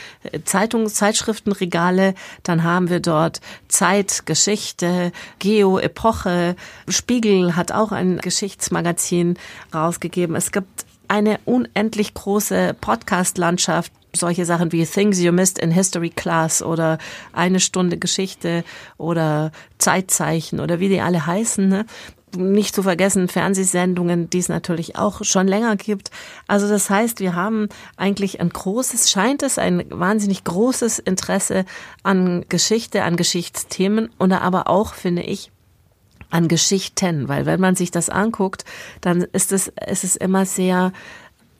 Zeitungs-, 0.44 0.96
Zeitschriftenregale, 0.96 2.14
dann 2.44 2.64
haben 2.64 2.90
wir 2.90 3.00
dort 3.00 3.40
Zeit, 3.70 4.26
Geschichte, 4.26 5.14
Geo, 5.40 5.80
Epoche. 5.80 6.58
Spiegel 6.90 7.56
hat 7.56 7.72
auch 7.72 7.94
ein 7.94 8.18
Geschichtsmagazin 8.18 9.38
rausgegeben. 9.74 10.36
Es 10.36 10.52
gibt 10.52 10.86
eine 11.08 11.40
unendlich 11.46 12.14
große 12.14 12.76
Podcast-Landschaft, 12.82 13.94
solche 14.16 14.46
Sachen 14.46 14.72
wie 14.72 14.86
Things 14.86 15.22
You 15.22 15.32
Missed 15.32 15.60
in 15.60 15.72
History 15.72 16.10
Class 16.10 16.62
oder 16.62 16.98
eine 17.34 17.60
Stunde 17.60 17.98
Geschichte 17.98 18.64
oder 18.98 19.52
Zeitzeichen 19.78 20.60
oder 20.60 20.80
wie 20.80 20.90
die 20.90 21.02
alle 21.02 21.26
heißen. 21.26 21.68
Ne? 21.68 21.86
nicht 22.38 22.76
zu 22.76 22.84
vergessen 22.84 23.28
Fernsehsendungen, 23.28 24.30
die 24.30 24.40
es 24.40 24.50
natürlich 24.50 24.98
auch 24.98 25.24
schon 25.24 25.48
länger 25.48 25.76
gibt. 25.76 26.12
Also 26.48 26.68
das 26.68 26.90
heißt, 26.90 27.20
wir 27.20 27.36
haben 27.36 27.70
eigentlich 27.98 28.42
ein 28.42 28.50
großes, 28.50 29.10
scheint 29.10 29.44
es 29.44 29.58
ein 29.58 29.86
wahnsinnig 29.90 30.44
großes 30.44 31.00
Interesse 31.00 31.66
an 32.04 32.46
Geschichte, 32.50 33.04
an 33.04 33.16
Geschichtsthemen 33.16 34.10
und 34.18 34.34
aber 34.34 34.68
auch, 34.68 34.94
finde 34.94 35.24
ich, 35.24 35.52
an 36.30 36.48
Geschichten, 36.48 37.30
weil 37.30 37.46
wenn 37.46 37.62
man 37.62 37.76
sich 37.76 37.92
das 37.92 38.10
anguckt, 38.10 38.66
dann 39.00 39.22
ist 39.22 39.52
es, 39.52 39.72
ist 39.88 40.04
es 40.04 40.16
immer 40.16 40.46
sehr, 40.46 40.92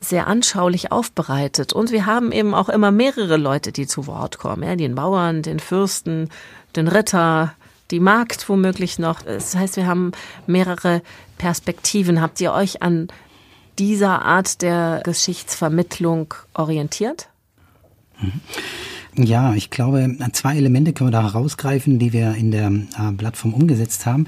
sehr 0.00 0.26
anschaulich 0.26 0.92
aufbereitet. 0.92 1.72
Und 1.72 1.90
wir 1.90 2.06
haben 2.06 2.32
eben 2.32 2.54
auch 2.54 2.68
immer 2.68 2.90
mehrere 2.90 3.36
Leute, 3.36 3.72
die 3.72 3.86
zu 3.86 4.06
Wort 4.06 4.38
kommen. 4.38 4.62
Ja, 4.62 4.76
den 4.76 4.94
Bauern, 4.94 5.42
den 5.42 5.58
Fürsten, 5.58 6.28
den 6.76 6.88
Ritter, 6.88 7.54
die 7.90 8.00
Markt 8.00 8.48
womöglich 8.48 8.98
noch. 8.98 9.22
Das 9.22 9.54
heißt, 9.54 9.76
wir 9.76 9.86
haben 9.86 10.12
mehrere 10.46 11.02
Perspektiven. 11.38 12.20
Habt 12.20 12.40
ihr 12.40 12.52
euch 12.52 12.82
an 12.82 13.08
dieser 13.78 14.22
Art 14.22 14.62
der 14.62 15.02
Geschichtsvermittlung 15.04 16.34
orientiert? 16.54 17.28
Ja, 19.14 19.54
ich 19.54 19.70
glaube, 19.70 20.16
zwei 20.32 20.56
Elemente 20.56 20.92
können 20.92 21.08
wir 21.08 21.12
da 21.12 21.22
herausgreifen, 21.22 21.98
die 21.98 22.12
wir 22.12 22.34
in 22.34 22.50
der 22.50 22.68
äh, 22.68 23.12
Plattform 23.16 23.54
umgesetzt 23.54 24.06
haben. 24.06 24.26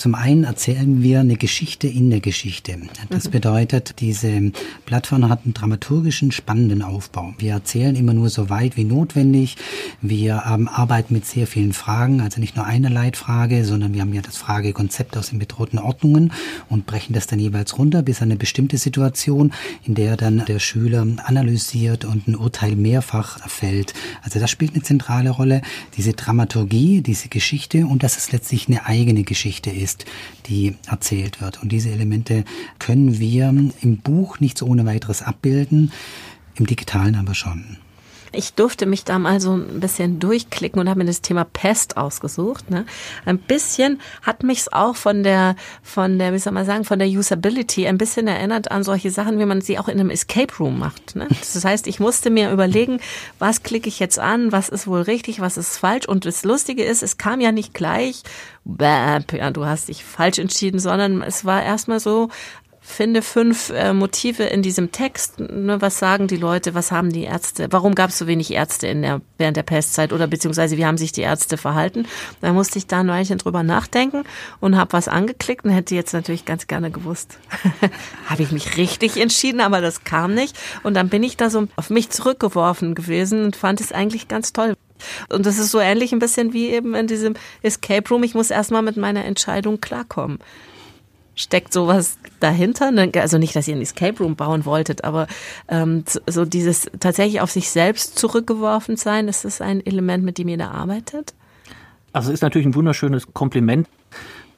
Zum 0.00 0.14
einen 0.14 0.44
erzählen 0.44 1.02
wir 1.02 1.20
eine 1.20 1.36
Geschichte 1.36 1.86
in 1.86 2.08
der 2.08 2.20
Geschichte. 2.20 2.74
Das 3.10 3.26
mhm. 3.26 3.32
bedeutet, 3.32 4.00
diese 4.00 4.50
Plattform 4.86 5.28
hat 5.28 5.44
einen 5.44 5.52
dramaturgischen, 5.52 6.32
spannenden 6.32 6.80
Aufbau. 6.80 7.34
Wir 7.36 7.52
erzählen 7.52 7.94
immer 7.94 8.14
nur 8.14 8.30
so 8.30 8.48
weit 8.48 8.78
wie 8.78 8.84
notwendig. 8.84 9.58
Wir 10.00 10.44
ähm, 10.50 10.68
arbeiten 10.68 11.12
mit 11.12 11.26
sehr 11.26 11.46
vielen 11.46 11.74
Fragen, 11.74 12.22
also 12.22 12.40
nicht 12.40 12.56
nur 12.56 12.64
eine 12.64 12.88
Leitfrage, 12.88 13.66
sondern 13.66 13.92
wir 13.92 14.00
haben 14.00 14.14
ja 14.14 14.22
das 14.22 14.38
Fragekonzept 14.38 15.18
aus 15.18 15.28
den 15.28 15.38
bedrohten 15.38 15.78
Ordnungen 15.78 16.32
und 16.70 16.86
brechen 16.86 17.12
das 17.12 17.26
dann 17.26 17.38
jeweils 17.38 17.76
runter 17.76 18.02
bis 18.02 18.22
an 18.22 18.30
eine 18.30 18.36
bestimmte 18.36 18.78
Situation, 18.78 19.52
in 19.84 19.96
der 19.96 20.16
dann 20.16 20.46
der 20.46 20.60
Schüler 20.60 21.06
analysiert 21.26 22.06
und 22.06 22.26
ein 22.26 22.36
Urteil 22.36 22.74
mehrfach 22.74 23.46
fällt. 23.50 23.92
Also 24.22 24.40
das 24.40 24.50
spielt 24.50 24.72
eine 24.72 24.82
zentrale 24.82 25.28
Rolle. 25.28 25.60
Diese 25.98 26.14
Dramaturgie, 26.14 27.02
diese 27.02 27.28
Geschichte 27.28 27.86
und 27.86 28.02
dass 28.02 28.16
es 28.16 28.32
letztlich 28.32 28.66
eine 28.66 28.86
eigene 28.86 29.24
Geschichte 29.24 29.68
ist 29.68 29.89
ist, 29.90 30.04
die 30.46 30.76
erzählt 30.86 31.40
wird. 31.40 31.62
Und 31.62 31.72
diese 31.72 31.90
Elemente 31.90 32.44
können 32.78 33.18
wir 33.18 33.48
im 33.80 33.98
Buch 33.98 34.40
nicht 34.40 34.58
so 34.58 34.66
ohne 34.66 34.86
weiteres 34.86 35.22
abbilden, 35.22 35.92
im 36.54 36.66
digitalen 36.66 37.16
aber 37.16 37.34
schon. 37.34 37.76
Ich 38.32 38.54
durfte 38.54 38.86
mich 38.86 39.04
da 39.04 39.18
mal 39.18 39.40
so 39.40 39.52
ein 39.54 39.80
bisschen 39.80 40.20
durchklicken 40.20 40.80
und 40.80 40.88
habe 40.88 41.00
mir 41.00 41.06
das 41.06 41.20
Thema 41.20 41.44
Pest 41.44 41.96
ausgesucht. 41.96 42.70
Ne? 42.70 42.86
Ein 43.24 43.38
bisschen 43.38 44.00
hat 44.22 44.42
mich 44.42 44.60
es 44.60 44.72
auch 44.72 44.96
von 44.96 45.22
der, 45.22 45.56
von 45.82 46.18
der, 46.18 46.32
wie 46.32 46.38
soll 46.38 46.52
man 46.52 46.66
sagen, 46.66 46.84
von 46.84 46.98
der 46.98 47.08
Usability 47.08 47.86
ein 47.86 47.98
bisschen 47.98 48.26
erinnert 48.26 48.70
an 48.70 48.84
solche 48.84 49.10
Sachen, 49.10 49.38
wie 49.38 49.46
man 49.46 49.60
sie 49.60 49.78
auch 49.78 49.88
in 49.88 49.98
einem 49.98 50.10
Escape 50.10 50.54
Room 50.58 50.78
macht. 50.78 51.16
Ne? 51.16 51.26
Das 51.28 51.64
heißt, 51.64 51.86
ich 51.86 52.00
musste 52.00 52.30
mir 52.30 52.52
überlegen, 52.52 53.00
was 53.38 53.62
klicke 53.62 53.88
ich 53.88 53.98
jetzt 53.98 54.18
an, 54.18 54.52
was 54.52 54.68
ist 54.68 54.86
wohl 54.86 55.02
richtig, 55.02 55.40
was 55.40 55.56
ist 55.56 55.78
falsch. 55.78 56.06
Und 56.06 56.24
das 56.24 56.44
Lustige 56.44 56.84
ist, 56.84 57.02
es 57.02 57.18
kam 57.18 57.40
ja 57.40 57.52
nicht 57.52 57.74
gleich, 57.74 58.22
bäh, 58.64 59.18
ja, 59.32 59.50
du 59.50 59.64
hast 59.64 59.88
dich 59.88 60.04
falsch 60.04 60.38
entschieden, 60.38 60.78
sondern 60.78 61.22
es 61.22 61.44
war 61.44 61.62
erstmal 61.62 62.00
so, 62.00 62.28
finde 62.90 63.22
fünf 63.22 63.70
äh, 63.70 63.92
Motive 63.92 64.44
in 64.44 64.62
diesem 64.62 64.92
Text. 64.92 65.40
Ne, 65.40 65.80
was 65.80 65.98
sagen 65.98 66.26
die 66.26 66.36
Leute? 66.36 66.74
Was 66.74 66.92
haben 66.92 67.12
die 67.12 67.24
Ärzte? 67.24 67.68
Warum 67.70 67.94
gab 67.94 68.10
es 68.10 68.18
so 68.18 68.26
wenig 68.26 68.52
Ärzte 68.52 68.86
in 68.86 69.02
der, 69.02 69.20
während 69.38 69.56
der 69.56 69.62
Pestzeit? 69.62 70.12
Oder 70.12 70.26
beziehungsweise 70.26 70.76
wie 70.76 70.84
haben 70.84 70.98
sich 70.98 71.12
die 71.12 71.22
Ärzte 71.22 71.56
verhalten? 71.56 72.06
Da 72.40 72.52
musste 72.52 72.78
ich 72.78 72.86
da 72.86 73.00
ein 73.00 73.08
Weilchen 73.08 73.38
drüber 73.38 73.62
nachdenken 73.62 74.24
und 74.60 74.76
habe 74.76 74.92
was 74.92 75.08
angeklickt 75.08 75.64
und 75.64 75.70
hätte 75.70 75.94
jetzt 75.94 76.12
natürlich 76.12 76.44
ganz 76.44 76.66
gerne 76.66 76.90
gewusst, 76.90 77.38
habe 78.26 78.42
ich 78.42 78.52
mich 78.52 78.76
richtig 78.76 79.16
entschieden, 79.16 79.60
aber 79.60 79.80
das 79.80 80.04
kam 80.04 80.34
nicht. 80.34 80.58
Und 80.82 80.94
dann 80.94 81.08
bin 81.08 81.22
ich 81.22 81.36
da 81.36 81.50
so 81.50 81.68
auf 81.76 81.90
mich 81.90 82.10
zurückgeworfen 82.10 82.94
gewesen 82.94 83.44
und 83.44 83.56
fand 83.56 83.80
es 83.80 83.92
eigentlich 83.92 84.28
ganz 84.28 84.52
toll. 84.52 84.74
Und 85.28 85.46
das 85.46 85.58
ist 85.58 85.70
so 85.70 85.80
ähnlich 85.80 86.12
ein 86.12 86.18
bisschen 86.18 86.52
wie 86.52 86.68
eben 86.68 86.94
in 86.94 87.06
diesem 87.06 87.34
Escape 87.62 88.08
Room. 88.10 88.22
Ich 88.22 88.34
muss 88.34 88.50
erstmal 88.50 88.82
mit 88.82 88.96
meiner 88.96 89.24
Entscheidung 89.24 89.80
klarkommen. 89.80 90.38
Steckt 91.40 91.72
sowas 91.72 92.18
dahinter? 92.38 92.90
Ne, 92.90 93.10
also 93.14 93.38
nicht, 93.38 93.56
dass 93.56 93.66
ihr 93.66 93.74
ein 93.74 93.80
Escape 93.80 94.22
Room 94.22 94.36
bauen 94.36 94.66
wolltet, 94.66 95.04
aber 95.04 95.26
ähm, 95.68 96.04
so 96.26 96.44
dieses 96.44 96.90
tatsächlich 97.00 97.40
auf 97.40 97.50
sich 97.50 97.70
selbst 97.70 98.18
zurückgeworfen 98.18 98.96
sein, 98.96 99.26
ist 99.26 99.46
das 99.46 99.62
ein 99.62 99.84
Element, 99.86 100.22
mit 100.22 100.36
dem 100.36 100.48
ihr 100.48 100.58
da 100.58 100.70
arbeitet? 100.70 101.32
Also 102.12 102.28
es 102.28 102.34
ist 102.34 102.42
natürlich 102.42 102.66
ein 102.66 102.74
wunderschönes 102.74 103.32
Kompliment. 103.32 103.88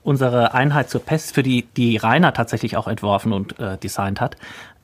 Unsere 0.03 0.55
Einheit 0.55 0.90
zur 0.90 1.03
Pest, 1.03 1.33
für 1.33 1.45
die, 1.45 1.68
die 1.77 1.99
Rainer 1.99 2.35
tatsächlich 2.35 2.77
auch 2.77 2.88
entworfen 2.88 3.33
und 3.33 3.61
äh, 3.61 3.79
designt 3.79 4.21
hat, 4.21 4.37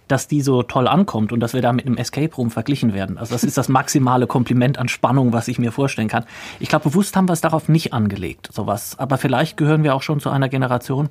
dass 0.08 0.28
die 0.28 0.40
so 0.40 0.62
toll 0.62 0.88
ankommt 0.88 1.32
und 1.32 1.40
dass 1.40 1.54
wir 1.54 1.62
da 1.62 1.72
mit 1.72 1.86
einem 1.86 1.96
Escape 1.96 2.34
Room 2.34 2.50
verglichen 2.50 2.94
werden. 2.94 3.18
Also 3.18 3.34
das 3.34 3.44
ist 3.44 3.56
das 3.56 3.68
maximale 3.68 4.26
Kompliment 4.26 4.78
an 4.78 4.88
Spannung, 4.88 5.32
was 5.32 5.48
ich 5.48 5.58
mir 5.58 5.72
vorstellen 5.72 6.08
kann. 6.08 6.24
Ich 6.60 6.68
glaube, 6.68 6.88
bewusst 6.88 7.16
haben 7.16 7.28
wir 7.28 7.34
es 7.34 7.40
darauf 7.40 7.68
nicht 7.68 7.92
angelegt, 7.92 8.48
sowas. 8.52 8.98
Aber 8.98 9.18
vielleicht 9.18 9.56
gehören 9.56 9.84
wir 9.84 9.94
auch 9.94 10.02
schon 10.02 10.20
zu 10.20 10.30
einer 10.30 10.48
Generation, 10.48 11.08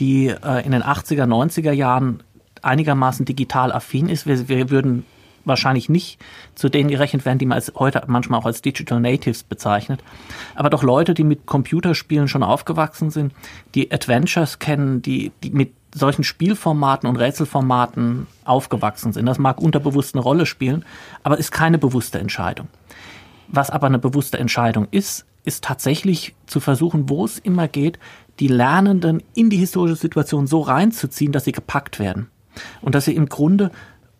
die 0.00 0.28
äh, 0.28 0.64
in 0.64 0.72
den 0.72 0.82
80er, 0.82 1.24
90er 1.24 1.72
Jahren 1.72 2.22
einigermaßen 2.62 3.24
digital 3.24 3.72
affin 3.72 4.08
ist. 4.08 4.26
Wir, 4.26 4.48
wir 4.48 4.70
würden 4.70 5.04
wahrscheinlich 5.48 5.88
nicht 5.88 6.20
zu 6.54 6.68
denen 6.68 6.90
gerechnet 6.90 7.24
werden, 7.24 7.38
die 7.38 7.46
man 7.46 7.56
als, 7.56 7.72
heute 7.74 8.02
manchmal 8.06 8.38
auch 8.38 8.46
als 8.46 8.62
Digital 8.62 9.00
Natives 9.00 9.42
bezeichnet. 9.42 10.00
Aber 10.54 10.70
doch 10.70 10.82
Leute, 10.82 11.14
die 11.14 11.24
mit 11.24 11.46
Computerspielen 11.46 12.28
schon 12.28 12.42
aufgewachsen 12.42 13.10
sind, 13.10 13.32
die 13.74 13.90
Adventures 13.90 14.58
kennen, 14.58 15.02
die, 15.02 15.32
die 15.42 15.50
mit 15.50 15.72
solchen 15.94 16.24
Spielformaten 16.24 17.08
und 17.08 17.16
Rätselformaten 17.16 18.26
aufgewachsen 18.44 19.12
sind. 19.12 19.26
Das 19.26 19.38
mag 19.38 19.60
unterbewusst 19.60 20.14
eine 20.14 20.22
Rolle 20.22 20.46
spielen, 20.46 20.84
aber 21.22 21.38
ist 21.38 21.52
keine 21.52 21.78
bewusste 21.78 22.18
Entscheidung. 22.18 22.68
Was 23.48 23.70
aber 23.70 23.86
eine 23.86 23.98
bewusste 23.98 24.38
Entscheidung 24.38 24.88
ist, 24.90 25.24
ist 25.44 25.64
tatsächlich 25.64 26.34
zu 26.46 26.60
versuchen, 26.60 27.08
wo 27.08 27.24
es 27.24 27.38
immer 27.38 27.68
geht, 27.68 27.98
die 28.38 28.48
Lernenden 28.48 29.22
in 29.34 29.50
die 29.50 29.56
historische 29.56 29.96
Situation 29.96 30.46
so 30.46 30.60
reinzuziehen, 30.60 31.32
dass 31.32 31.44
sie 31.44 31.52
gepackt 31.52 31.98
werden. 31.98 32.28
Und 32.82 32.94
dass 32.94 33.06
sie 33.06 33.14
im 33.14 33.28
Grunde 33.28 33.70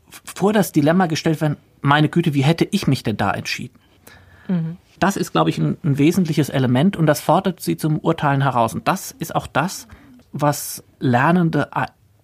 vor 0.08 0.52
das 0.52 0.72
Dilemma 0.72 1.06
gestellt 1.06 1.40
werden, 1.40 1.56
meine 1.80 2.08
Güte, 2.08 2.34
wie 2.34 2.42
hätte 2.42 2.66
ich 2.70 2.86
mich 2.86 3.02
denn 3.02 3.16
da 3.16 3.30
entschieden? 3.30 3.78
Mhm. 4.48 4.76
Das 4.98 5.16
ist, 5.16 5.32
glaube 5.32 5.50
ich, 5.50 5.58
ein, 5.58 5.76
ein 5.84 5.98
wesentliches 5.98 6.48
Element 6.48 6.96
und 6.96 7.06
das 7.06 7.20
fordert 7.20 7.60
sie 7.60 7.76
zum 7.76 7.98
Urteilen 7.98 8.42
heraus. 8.42 8.74
Und 8.74 8.88
das 8.88 9.14
ist 9.18 9.34
auch 9.34 9.46
das, 9.46 9.86
was 10.32 10.82
Lernende, 10.98 11.68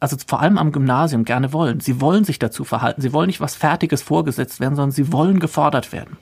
also 0.01 0.17
vor 0.27 0.40
allem 0.40 0.59
am 0.59 0.73
Gymnasium, 0.73 1.25
gerne 1.25 1.53
wollen. 1.53 1.81
Sie 1.81 2.01
wollen 2.01 2.25
sich 2.25 2.38
dazu 2.38 2.64
verhalten. 2.64 3.01
Sie 3.01 3.12
wollen 3.12 3.29
nicht 3.29 3.40
was 3.40 3.55
Fertiges 3.55 4.03
vorgesetzt 4.03 4.61
werden, 4.61 4.77
sondern 4.77 4.93
sie 4.93 5.12
wollen 5.12 5.40
gefordert 5.40 5.93
werden. 5.93 6.17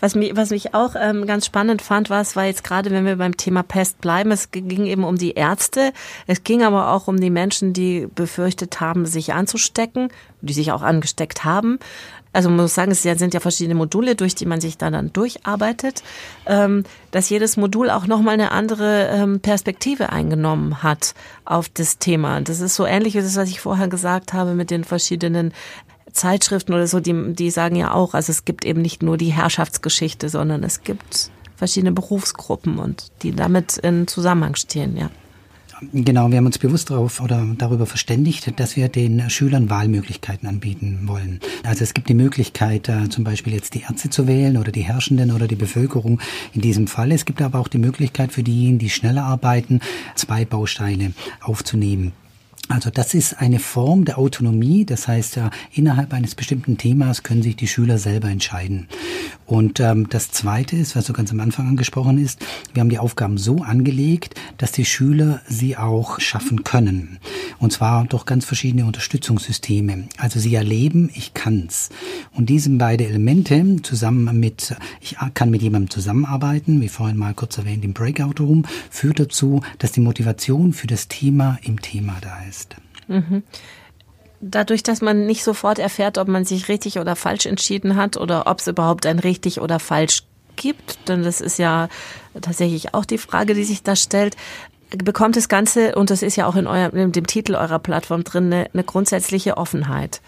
Was 0.00 0.14
mich, 0.14 0.34
was 0.36 0.50
mich 0.50 0.74
auch 0.74 0.94
ähm, 0.98 1.26
ganz 1.26 1.46
spannend 1.46 1.82
fand, 1.82 2.08
war, 2.08 2.20
es 2.20 2.34
war 2.34 2.46
jetzt 2.46 2.64
gerade, 2.64 2.90
wenn 2.90 3.04
wir 3.04 3.16
beim 3.16 3.36
Thema 3.36 3.62
Pest 3.62 4.00
bleiben, 4.00 4.30
es 4.30 4.50
ging 4.50 4.86
eben 4.86 5.04
um 5.04 5.18
die 5.18 5.32
Ärzte, 5.32 5.92
es 6.26 6.44
ging 6.44 6.62
aber 6.62 6.92
auch 6.92 7.08
um 7.08 7.20
die 7.20 7.30
Menschen, 7.30 7.72
die 7.72 8.08
befürchtet 8.14 8.80
haben, 8.80 9.04
sich 9.06 9.34
anzustecken, 9.34 10.08
die 10.40 10.54
sich 10.54 10.72
auch 10.72 10.82
angesteckt 10.82 11.44
haben. 11.44 11.78
Also 12.36 12.50
man 12.50 12.58
muss 12.58 12.74
sagen, 12.74 12.90
es 12.90 13.00
sind 13.00 13.32
ja 13.32 13.40
verschiedene 13.40 13.74
Module, 13.74 14.14
durch 14.14 14.34
die 14.34 14.44
man 14.44 14.60
sich 14.60 14.76
da 14.76 14.90
dann 14.90 15.10
durcharbeitet, 15.10 16.02
ähm, 16.44 16.84
dass 17.10 17.30
jedes 17.30 17.56
Modul 17.56 17.88
auch 17.88 18.06
nochmal 18.06 18.34
eine 18.34 18.52
andere 18.52 19.08
ähm, 19.10 19.40
Perspektive 19.40 20.10
eingenommen 20.10 20.82
hat 20.82 21.14
auf 21.46 21.70
das 21.70 21.96
Thema. 21.96 22.42
Das 22.42 22.60
ist 22.60 22.74
so 22.74 22.84
ähnlich 22.84 23.14
wie 23.14 23.22
das, 23.22 23.36
was 23.36 23.48
ich 23.48 23.60
vorher 23.60 23.88
gesagt 23.88 24.34
habe 24.34 24.52
mit 24.52 24.70
den 24.70 24.84
verschiedenen 24.84 25.54
Zeitschriften 26.12 26.74
oder 26.74 26.86
so, 26.86 27.00
die, 27.00 27.32
die 27.32 27.48
sagen 27.48 27.74
ja 27.74 27.94
auch, 27.94 28.12
also 28.12 28.32
es 28.32 28.44
gibt 28.44 28.66
eben 28.66 28.82
nicht 28.82 29.02
nur 29.02 29.16
die 29.16 29.32
Herrschaftsgeschichte, 29.32 30.28
sondern 30.28 30.62
es 30.62 30.82
gibt 30.82 31.30
verschiedene 31.56 31.92
Berufsgruppen 31.92 32.78
und 32.78 33.12
die 33.22 33.34
damit 33.34 33.78
in 33.78 34.06
Zusammenhang 34.08 34.56
stehen, 34.56 34.98
ja. 34.98 35.08
Genau, 35.92 36.30
wir 36.30 36.38
haben 36.38 36.46
uns 36.46 36.56
bewusst 36.56 36.88
darauf 36.88 37.20
oder 37.20 37.46
darüber 37.58 37.84
verständigt, 37.84 38.58
dass 38.58 38.76
wir 38.76 38.88
den 38.88 39.28
Schülern 39.28 39.68
Wahlmöglichkeiten 39.68 40.48
anbieten 40.48 41.00
wollen. 41.04 41.38
Also 41.64 41.84
es 41.84 41.92
gibt 41.92 42.08
die 42.08 42.14
Möglichkeit, 42.14 42.88
äh, 42.88 43.10
zum 43.10 43.24
Beispiel 43.24 43.52
jetzt 43.52 43.74
die 43.74 43.82
Ärzte 43.82 44.08
zu 44.08 44.26
wählen 44.26 44.56
oder 44.56 44.72
die 44.72 44.80
Herrschenden 44.80 45.32
oder 45.32 45.46
die 45.46 45.54
Bevölkerung 45.54 46.18
in 46.54 46.62
diesem 46.62 46.86
Fall. 46.86 47.12
Es 47.12 47.26
gibt 47.26 47.42
aber 47.42 47.58
auch 47.58 47.68
die 47.68 47.76
Möglichkeit 47.76 48.32
für 48.32 48.42
diejenigen, 48.42 48.78
die 48.78 48.88
schneller 48.88 49.24
arbeiten, 49.24 49.80
zwei 50.14 50.46
Bausteine 50.46 51.12
aufzunehmen. 51.42 52.12
Also 52.68 52.90
das 52.90 53.14
ist 53.14 53.40
eine 53.40 53.60
Form 53.60 54.04
der 54.04 54.18
Autonomie, 54.18 54.84
das 54.84 55.06
heißt 55.06 55.36
ja, 55.36 55.50
innerhalb 55.72 56.12
eines 56.12 56.34
bestimmten 56.34 56.76
Themas 56.76 57.22
können 57.22 57.42
sich 57.42 57.54
die 57.54 57.68
Schüler 57.68 57.98
selber 57.98 58.28
entscheiden. 58.28 58.88
Und 59.46 59.78
ähm, 59.78 60.08
das 60.08 60.32
Zweite 60.32 60.74
ist, 60.74 60.96
was 60.96 61.06
so 61.06 61.12
ganz 61.12 61.30
am 61.30 61.38
Anfang 61.38 61.68
angesprochen 61.68 62.18
ist, 62.18 62.44
wir 62.74 62.80
haben 62.80 62.88
die 62.88 62.98
Aufgaben 62.98 63.38
so 63.38 63.62
angelegt, 63.62 64.34
dass 64.58 64.72
die 64.72 64.84
Schüler 64.84 65.40
sie 65.48 65.76
auch 65.76 66.18
schaffen 66.18 66.64
können. 66.64 67.18
Und 67.58 67.72
zwar 67.72 68.04
durch 68.06 68.26
ganz 68.26 68.44
verschiedene 68.44 68.84
Unterstützungssysteme. 68.84 70.08
Also 70.18 70.40
sie 70.40 70.54
erleben, 70.54 71.10
ich 71.14 71.34
kann's. 71.34 71.90
Und 72.32 72.50
diese 72.50 72.70
beiden 72.70 73.06
Elemente 73.06 73.76
zusammen 73.82 74.40
mit, 74.40 74.74
ich 75.00 75.16
kann 75.34 75.50
mit 75.50 75.62
jemandem 75.62 75.90
zusammenarbeiten, 75.90 76.80
wie 76.80 76.88
vorhin 76.88 77.16
mal 77.16 77.34
kurz 77.34 77.58
erwähnt 77.58 77.84
im 77.84 77.92
Breakout 77.92 78.42
Room, 78.42 78.64
führt 78.90 79.20
dazu, 79.20 79.62
dass 79.78 79.92
die 79.92 80.00
Motivation 80.00 80.72
für 80.72 80.88
das 80.88 81.06
Thema 81.06 81.60
im 81.62 81.80
Thema 81.80 82.16
da 82.20 82.42
ist. 82.48 82.55
Mhm 83.08 83.42
dadurch, 84.40 84.82
dass 84.82 85.00
man 85.00 85.26
nicht 85.26 85.44
sofort 85.44 85.78
erfährt, 85.78 86.18
ob 86.18 86.28
man 86.28 86.44
sich 86.44 86.68
richtig 86.68 86.98
oder 86.98 87.16
falsch 87.16 87.46
entschieden 87.46 87.96
hat 87.96 88.16
oder 88.16 88.46
ob 88.46 88.60
es 88.60 88.66
überhaupt 88.66 89.06
ein 89.06 89.18
richtig 89.18 89.60
oder 89.60 89.78
falsch 89.78 90.22
gibt, 90.56 91.08
denn 91.08 91.22
das 91.22 91.40
ist 91.40 91.58
ja 91.58 91.88
tatsächlich 92.40 92.94
auch 92.94 93.04
die 93.04 93.18
Frage, 93.18 93.54
die 93.54 93.64
sich 93.64 93.82
da 93.82 93.96
stellt, 93.96 94.36
bekommt 94.90 95.36
das 95.36 95.48
Ganze, 95.48 95.94
und 95.94 96.10
das 96.10 96.22
ist 96.22 96.36
ja 96.36 96.46
auch 96.46 96.56
in, 96.56 96.66
eurem, 96.66 96.96
in 96.96 97.12
dem 97.12 97.26
Titel 97.26 97.54
eurer 97.54 97.78
Plattform 97.78 98.24
drin, 98.24 98.46
eine, 98.46 98.70
eine 98.72 98.84
grundsätzliche 98.84 99.56
Offenheit. 99.56 100.20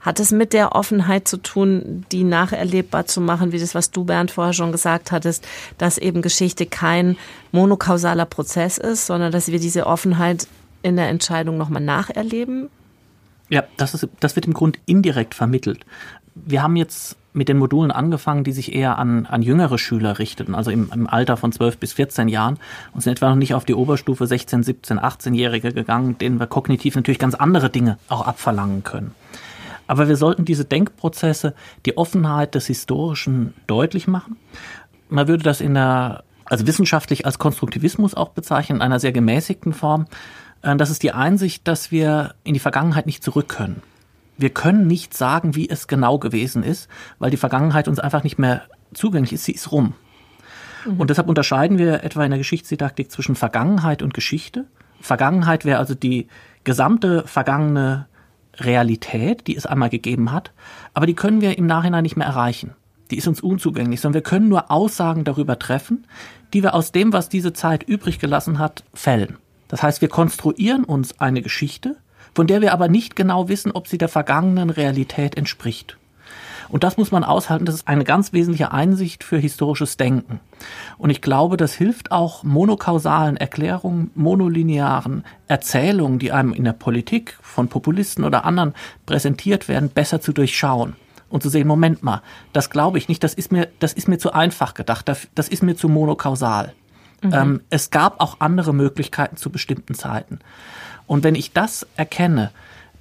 Hat 0.00 0.18
es 0.18 0.32
mit 0.32 0.52
der 0.52 0.74
Offenheit 0.74 1.28
zu 1.28 1.36
tun, 1.36 2.04
die 2.10 2.24
nacherlebbar 2.24 3.06
zu 3.06 3.20
machen, 3.20 3.52
wie 3.52 3.60
das, 3.60 3.74
was 3.74 3.92
du, 3.92 4.04
Bernd, 4.04 4.32
vorher 4.32 4.52
schon 4.52 4.72
gesagt 4.72 5.12
hattest, 5.12 5.46
dass 5.78 5.96
eben 5.96 6.22
Geschichte 6.22 6.66
kein 6.66 7.16
monokausaler 7.52 8.26
Prozess 8.26 8.78
ist, 8.78 9.06
sondern 9.06 9.30
dass 9.30 9.52
wir 9.52 9.60
diese 9.60 9.86
Offenheit 9.86 10.48
in 10.82 10.96
der 10.96 11.08
Entscheidung 11.08 11.56
nochmal 11.56 11.82
nacherleben? 11.82 12.68
Ja, 13.48 13.64
das, 13.76 13.94
ist, 13.94 14.08
das 14.20 14.36
wird 14.36 14.46
im 14.46 14.54
Grund 14.54 14.78
indirekt 14.86 15.34
vermittelt. 15.34 15.84
Wir 16.34 16.62
haben 16.62 16.76
jetzt 16.76 17.16
mit 17.34 17.48
den 17.48 17.58
Modulen 17.58 17.90
angefangen, 17.90 18.44
die 18.44 18.52
sich 18.52 18.74
eher 18.74 18.98
an, 18.98 19.26
an 19.26 19.42
jüngere 19.42 19.78
Schüler 19.78 20.18
richteten, 20.18 20.54
also 20.54 20.70
im, 20.70 20.90
im 20.92 21.06
Alter 21.06 21.36
von 21.36 21.52
12 21.52 21.78
bis 21.78 21.92
14 21.94 22.28
Jahren 22.28 22.58
und 22.92 23.00
sind 23.00 23.12
etwa 23.12 23.30
noch 23.30 23.36
nicht 23.36 23.54
auf 23.54 23.64
die 23.64 23.74
Oberstufe 23.74 24.26
16, 24.26 24.62
17, 24.62 24.98
18-Jährige 24.98 25.72
gegangen, 25.72 26.18
denen 26.18 26.38
wir 26.38 26.46
kognitiv 26.46 26.94
natürlich 26.94 27.18
ganz 27.18 27.34
andere 27.34 27.70
Dinge 27.70 27.98
auch 28.08 28.26
abverlangen 28.26 28.84
können. 28.84 29.14
Aber 29.86 30.08
wir 30.08 30.16
sollten 30.16 30.44
diese 30.44 30.64
Denkprozesse, 30.64 31.54
die 31.86 31.96
Offenheit 31.96 32.54
des 32.54 32.66
Historischen 32.66 33.54
deutlich 33.66 34.06
machen. 34.06 34.36
Man 35.08 35.28
würde 35.28 35.42
das 35.42 35.60
in 35.60 35.74
der, 35.74 36.24
also 36.44 36.66
wissenschaftlich 36.66 37.26
als 37.26 37.38
Konstruktivismus 37.38 38.14
auch 38.14 38.30
bezeichnen, 38.30 38.76
in 38.76 38.82
einer 38.82 39.00
sehr 39.00 39.12
gemäßigten 39.12 39.72
Form. 39.72 40.06
Äh, 40.62 40.76
das 40.76 40.90
ist 40.90 41.02
die 41.02 41.12
Einsicht, 41.12 41.68
dass 41.68 41.90
wir 41.90 42.34
in 42.44 42.54
die 42.54 42.60
Vergangenheit 42.60 43.06
nicht 43.06 43.22
zurück 43.22 43.48
können. 43.48 43.82
Wir 44.38 44.50
können 44.50 44.86
nicht 44.86 45.14
sagen, 45.14 45.54
wie 45.54 45.68
es 45.68 45.86
genau 45.86 46.18
gewesen 46.18 46.62
ist, 46.62 46.88
weil 47.18 47.30
die 47.30 47.36
Vergangenheit 47.36 47.86
uns 47.86 47.98
einfach 47.98 48.24
nicht 48.24 48.38
mehr 48.38 48.62
zugänglich 48.94 49.32
ist. 49.32 49.44
Sie 49.44 49.52
ist 49.52 49.70
rum. 49.70 49.94
Mhm. 50.86 51.00
Und 51.00 51.10
deshalb 51.10 51.28
unterscheiden 51.28 51.78
wir 51.78 52.02
etwa 52.02 52.24
in 52.24 52.30
der 52.30 52.38
Geschichtsdidaktik 52.38 53.10
zwischen 53.10 53.34
Vergangenheit 53.34 54.02
und 54.02 54.14
Geschichte. 54.14 54.66
Vergangenheit 55.00 55.64
wäre 55.64 55.78
also 55.78 55.94
die 55.94 56.28
gesamte 56.64 57.24
vergangene 57.26 58.06
Realität, 58.56 59.46
die 59.46 59.56
es 59.56 59.66
einmal 59.66 59.88
gegeben 59.88 60.30
hat, 60.30 60.52
aber 60.94 61.06
die 61.06 61.14
können 61.14 61.40
wir 61.40 61.56
im 61.58 61.66
Nachhinein 61.66 62.02
nicht 62.02 62.16
mehr 62.16 62.26
erreichen. 62.26 62.74
Die 63.10 63.16
ist 63.16 63.26
uns 63.26 63.40
unzugänglich, 63.40 64.00
sondern 64.00 64.22
wir 64.22 64.22
können 64.22 64.48
nur 64.48 64.70
Aussagen 64.70 65.24
darüber 65.24 65.58
treffen, 65.58 66.06
die 66.52 66.62
wir 66.62 66.74
aus 66.74 66.92
dem, 66.92 67.12
was 67.12 67.28
diese 67.28 67.52
Zeit 67.52 67.82
übrig 67.82 68.18
gelassen 68.18 68.58
hat, 68.58 68.84
fällen. 68.94 69.38
Das 69.72 69.82
heißt, 69.82 70.02
wir 70.02 70.08
konstruieren 70.08 70.84
uns 70.84 71.18
eine 71.18 71.40
Geschichte, 71.40 71.96
von 72.34 72.46
der 72.46 72.60
wir 72.60 72.74
aber 72.74 72.88
nicht 72.88 73.16
genau 73.16 73.48
wissen, 73.48 73.72
ob 73.72 73.88
sie 73.88 73.96
der 73.96 74.10
vergangenen 74.10 74.68
Realität 74.68 75.34
entspricht. 75.34 75.96
Und 76.68 76.84
das 76.84 76.98
muss 76.98 77.10
man 77.10 77.24
aushalten. 77.24 77.64
Das 77.64 77.76
ist 77.76 77.88
eine 77.88 78.04
ganz 78.04 78.34
wesentliche 78.34 78.70
Einsicht 78.70 79.24
für 79.24 79.38
historisches 79.38 79.96
Denken. 79.96 80.40
Und 80.98 81.08
ich 81.08 81.22
glaube, 81.22 81.56
das 81.56 81.72
hilft 81.72 82.12
auch 82.12 82.42
monokausalen 82.44 83.38
Erklärungen, 83.38 84.10
monolinearen 84.14 85.24
Erzählungen, 85.48 86.18
die 86.18 86.32
einem 86.32 86.52
in 86.52 86.64
der 86.64 86.74
Politik 86.74 87.38
von 87.40 87.68
Populisten 87.68 88.24
oder 88.24 88.44
anderen 88.44 88.74
präsentiert 89.06 89.68
werden, 89.68 89.88
besser 89.88 90.20
zu 90.20 90.34
durchschauen 90.34 90.96
und 91.30 91.42
zu 91.42 91.48
sehen, 91.48 91.66
Moment 91.66 92.02
mal, 92.02 92.20
das 92.52 92.68
glaube 92.68 92.98
ich 92.98 93.08
nicht, 93.08 93.24
das 93.24 93.32
ist 93.32 93.50
mir, 93.50 93.68
das 93.78 93.94
ist 93.94 94.06
mir 94.06 94.18
zu 94.18 94.34
einfach 94.34 94.74
gedacht, 94.74 95.08
das 95.08 95.48
ist 95.48 95.62
mir 95.62 95.76
zu 95.76 95.88
monokausal. 95.88 96.74
Mhm. 97.22 97.32
Ähm, 97.32 97.60
es 97.70 97.90
gab 97.90 98.20
auch 98.20 98.36
andere 98.40 98.74
Möglichkeiten 98.74 99.36
zu 99.36 99.50
bestimmten 99.50 99.94
Zeiten. 99.94 100.40
Und 101.06 101.24
wenn 101.24 101.34
ich 101.34 101.52
das 101.52 101.86
erkenne, 101.96 102.50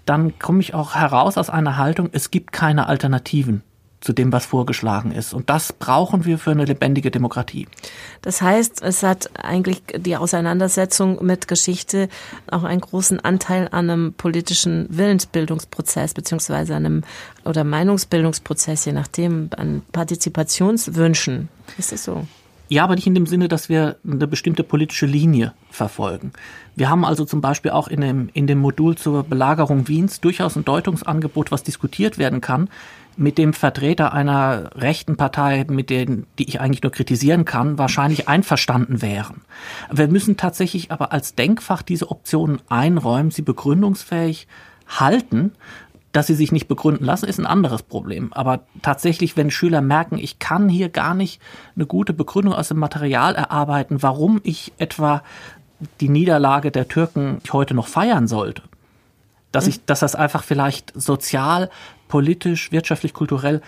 dann 0.05 0.38
komme 0.39 0.62
ich 0.62 0.73
auch 0.73 0.95
heraus 0.95 1.38
aus 1.38 1.49
einer 1.49 1.77
Haltung, 1.77 2.10
es 2.12 2.31
gibt 2.31 2.51
keine 2.51 2.88
Alternativen 2.88 3.63
zu 4.01 4.13
dem, 4.13 4.31
was 4.31 4.47
vorgeschlagen 4.47 5.12
ist. 5.12 5.34
Und 5.34 5.49
das 5.49 5.73
brauchen 5.73 6.25
wir 6.25 6.39
für 6.39 6.51
eine 6.51 6.65
lebendige 6.65 7.12
Demokratie. 7.12 7.67
Das 8.23 8.41
heißt, 8.41 8.81
es 8.81 9.03
hat 9.03 9.29
eigentlich 9.41 9.84
die 9.95 10.17
Auseinandersetzung 10.17 11.23
mit 11.23 11.47
Geschichte 11.47 12.10
auch 12.49 12.63
einen 12.63 12.81
großen 12.81 13.19
Anteil 13.19 13.69
an 13.71 13.89
einem 13.89 14.13
politischen 14.13 14.88
Willensbildungsprozess 14.89 16.15
beziehungsweise 16.15 16.75
einem 16.75 17.03
oder 17.45 17.63
Meinungsbildungsprozess, 17.63 18.86
je 18.86 18.93
nachdem, 18.93 19.51
an 19.55 19.84
Partizipationswünschen. 19.91 21.49
Ist 21.77 21.93
es 21.93 22.03
so? 22.03 22.25
Ja, 22.71 22.86
aber 22.86 22.95
nicht 22.95 23.05
in 23.05 23.15
dem 23.15 23.25
Sinne, 23.25 23.49
dass 23.49 23.67
wir 23.67 23.97
eine 24.10 24.27
bestimmte 24.27 24.63
politische 24.63 25.05
Linie 25.05 25.51
verfolgen. 25.69 26.31
Wir 26.73 26.89
haben 26.89 27.03
also 27.03 27.25
zum 27.25 27.41
Beispiel 27.41 27.71
auch 27.71 27.89
in 27.89 27.99
dem, 27.99 28.29
in 28.31 28.47
dem 28.47 28.60
Modul 28.60 28.95
zur 28.95 29.23
Belagerung 29.25 29.89
Wiens 29.89 30.21
durchaus 30.21 30.55
ein 30.55 30.63
Deutungsangebot, 30.63 31.51
was 31.51 31.63
diskutiert 31.63 32.17
werden 32.17 32.39
kann, 32.39 32.69
mit 33.17 33.38
dem 33.38 33.51
Vertreter 33.51 34.13
einer 34.13 34.71
rechten 34.73 35.17
Partei, 35.17 35.65
mit 35.69 35.89
denen, 35.89 36.27
die 36.39 36.47
ich 36.47 36.62
eigentlich 36.62 36.81
nur 36.81 36.93
kritisieren 36.93 37.43
kann, 37.43 37.77
wahrscheinlich 37.77 38.29
einverstanden 38.29 39.01
wären. 39.01 39.41
Wir 39.91 40.07
müssen 40.07 40.38
tatsächlich 40.38 40.93
aber 40.93 41.12
als 41.12 41.36
Denkfach 41.36 41.81
diese 41.81 42.10
Optionen 42.10 42.62
einräumen, 42.69 43.31
sie 43.31 43.41
begründungsfähig 43.41 44.47
halten 44.88 45.51
dass 46.12 46.28
sie 46.28 46.36
sich 46.36 46.52
nicht 46.52 46.67
begründen 46.67 47.06
lassen, 47.06 47.26
ist 47.26 47.39
ein 47.39 47.45
anderes 47.45 47.84
Problem. 47.84 48.34
Aber 48.34 48.62
tatsächlich, 48.82 49.38
wenn 49.38 49.52
Schüler 49.52 49.82
merken, 49.82 50.17
ich 50.17 50.39
kann 50.39 50.67
hier 50.67 50.89
gar 50.89 51.13
nicht 51.13 51.41
eine 51.76 51.86
gute 51.86 52.13
Begründung 52.13 52.54
aus 52.54 52.67
dem 52.67 52.80
Material 52.80 53.36
erarbeiten, 53.36 54.04
warum 54.04 54.41
ich 54.43 54.74
etwa 54.78 55.24
die 56.00 56.10
Niederlage 56.10 56.71
der 56.71 56.88
Türken 56.88 57.41
heute 57.52 57.74
noch 57.74 57.88
feiern 57.88 58.28
sollte, 58.28 58.63
dass 59.52 59.67
ich, 59.67 59.86
dass 59.86 60.02
das 60.02 60.15
einfach 60.15 60.43
vielleicht 60.43 60.93
sozial, 60.95 61.69
politisch, 62.08 62.71
wirtschaftlich, 62.71 63.13
kulturell 63.13 63.62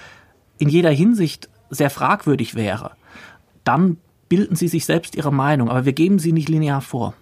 in 0.58 0.70
jeder 0.70 0.92
Hinsicht 0.92 1.50
sehr 1.70 1.90
fragwürdig 1.90 2.56
wäre, 2.56 2.92
dann 3.64 3.98
bilden 4.30 4.56
sie 4.56 4.68
sich 4.68 4.86
selbst 4.86 5.16
ihre 5.16 5.34
Meinung, 5.34 5.70
aber 5.70 5.86
wir 5.86 5.94
geben 5.94 6.20
sie 6.20 6.34
nicht 6.34 6.50
linear 6.50 6.82
vor. 6.82 7.14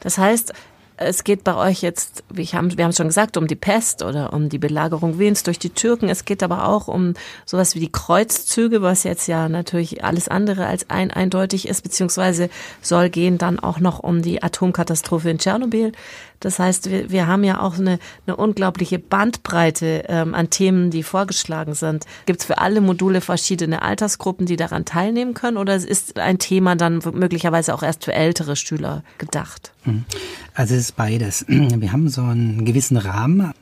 Das 0.00 0.18
heißt, 0.18 0.52
es 0.96 1.24
geht 1.24 1.42
bei 1.42 1.56
euch 1.56 1.82
jetzt, 1.82 2.22
wir 2.32 2.44
haben, 2.46 2.76
wir 2.76 2.84
haben 2.84 2.92
schon 2.92 3.08
gesagt, 3.08 3.36
um 3.36 3.48
die 3.48 3.56
Pest 3.56 4.02
oder 4.02 4.32
um 4.32 4.48
die 4.48 4.58
Belagerung 4.58 5.18
Wiens 5.18 5.42
durch 5.42 5.58
die 5.58 5.70
Türken. 5.70 6.08
Es 6.08 6.24
geht 6.24 6.42
aber 6.42 6.68
auch 6.68 6.86
um 6.86 7.14
sowas 7.44 7.74
wie 7.74 7.80
die 7.80 7.90
Kreuzzüge, 7.90 8.80
was 8.80 9.02
jetzt 9.02 9.26
ja 9.26 9.48
natürlich 9.48 10.04
alles 10.04 10.28
andere 10.28 10.66
als 10.66 10.88
ein, 10.90 11.10
eindeutig 11.10 11.66
ist, 11.66 11.82
beziehungsweise 11.82 12.48
soll 12.80 13.10
gehen 13.10 13.38
dann 13.38 13.58
auch 13.58 13.80
noch 13.80 13.98
um 13.98 14.22
die 14.22 14.42
Atomkatastrophe 14.42 15.30
in 15.30 15.38
Tschernobyl. 15.38 15.92
Das 16.40 16.58
heißt, 16.58 16.90
wir, 16.90 17.10
wir 17.10 17.26
haben 17.26 17.44
ja 17.44 17.60
auch 17.60 17.78
eine, 17.78 17.98
eine 18.26 18.36
unglaubliche 18.36 18.98
Bandbreite 18.98 20.04
ähm, 20.08 20.34
an 20.34 20.50
Themen, 20.50 20.90
die 20.90 21.02
vorgeschlagen 21.02 21.74
sind. 21.74 22.04
Gibt 22.26 22.40
es 22.40 22.46
für 22.46 22.58
alle 22.58 22.80
Module 22.80 23.20
verschiedene 23.20 23.82
Altersgruppen, 23.82 24.46
die 24.46 24.56
daran 24.56 24.84
teilnehmen 24.84 25.34
können? 25.34 25.56
Oder 25.56 25.76
ist 25.76 26.18
ein 26.18 26.38
Thema 26.38 26.76
dann 26.76 27.00
möglicherweise 27.12 27.74
auch 27.74 27.82
erst 27.82 28.04
für 28.04 28.12
ältere 28.12 28.56
Schüler 28.56 29.02
gedacht? 29.18 29.72
Mhm. 29.84 30.04
Also 30.54 30.74
es 30.74 30.80
ist 30.80 30.96
beides. 30.96 31.44
Wir 31.48 31.92
haben 31.92 32.08
so 32.08 32.22
einen 32.22 32.64
gewissen 32.64 32.96
Rahmen 32.96 33.52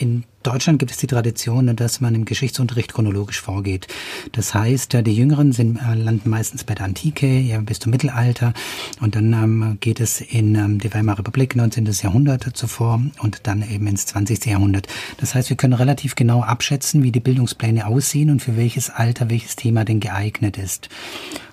in 0.00 0.24
Deutschland 0.42 0.78
gibt 0.78 0.90
es 0.90 0.96
die 0.96 1.06
Tradition, 1.06 1.76
dass 1.76 2.00
man 2.00 2.14
im 2.14 2.24
Geschichtsunterricht 2.24 2.94
chronologisch 2.94 3.42
vorgeht. 3.42 3.86
Das 4.32 4.54
heißt, 4.54 4.94
die 5.06 5.14
Jüngeren 5.14 5.52
sind, 5.52 5.76
äh, 5.76 5.94
landen 5.94 6.30
meistens 6.30 6.64
bei 6.64 6.74
der 6.74 6.86
Antike, 6.86 7.26
ja, 7.26 7.60
bis 7.60 7.80
zum 7.80 7.90
Mittelalter 7.90 8.54
und 9.00 9.14
dann 9.14 9.34
ähm, 9.34 9.76
geht 9.80 10.00
es 10.00 10.22
in 10.22 10.54
ähm, 10.54 10.78
die 10.78 10.92
Weimarer 10.94 11.18
Republik, 11.18 11.56
19. 11.56 11.84
Jahrhundert 12.02 12.44
zuvor 12.56 13.02
und 13.20 13.46
dann 13.46 13.62
eben 13.68 13.86
ins 13.86 14.06
20. 14.06 14.46
Jahrhundert. 14.46 14.86
Das 15.18 15.34
heißt, 15.34 15.50
wir 15.50 15.58
können 15.58 15.74
relativ 15.74 16.14
genau 16.14 16.42
abschätzen, 16.42 17.02
wie 17.02 17.12
die 17.12 17.20
Bildungspläne 17.20 17.86
aussehen 17.86 18.30
und 18.30 18.40
für 18.40 18.56
welches 18.56 18.88
Alter 18.88 19.28
welches 19.28 19.56
Thema 19.56 19.84
denn 19.84 20.00
geeignet 20.00 20.56
ist. 20.56 20.88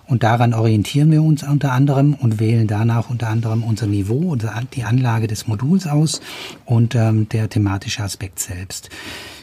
Und 0.07 0.23
daran 0.23 0.53
orientieren 0.53 1.11
wir 1.11 1.21
uns 1.21 1.43
unter 1.43 1.73
anderem 1.73 2.13
und 2.13 2.39
wählen 2.39 2.67
danach 2.67 3.09
unter 3.09 3.27
anderem 3.27 3.63
unser 3.63 3.87
Niveau 3.87 4.35
die 4.35 4.83
Anlage 4.83 5.27
des 5.27 5.47
Moduls 5.47 5.85
aus 5.85 6.21
und 6.65 6.95
ähm, 6.95 7.27
der 7.29 7.49
thematische 7.49 8.03
Aspekt 8.03 8.39
selbst. 8.39 8.89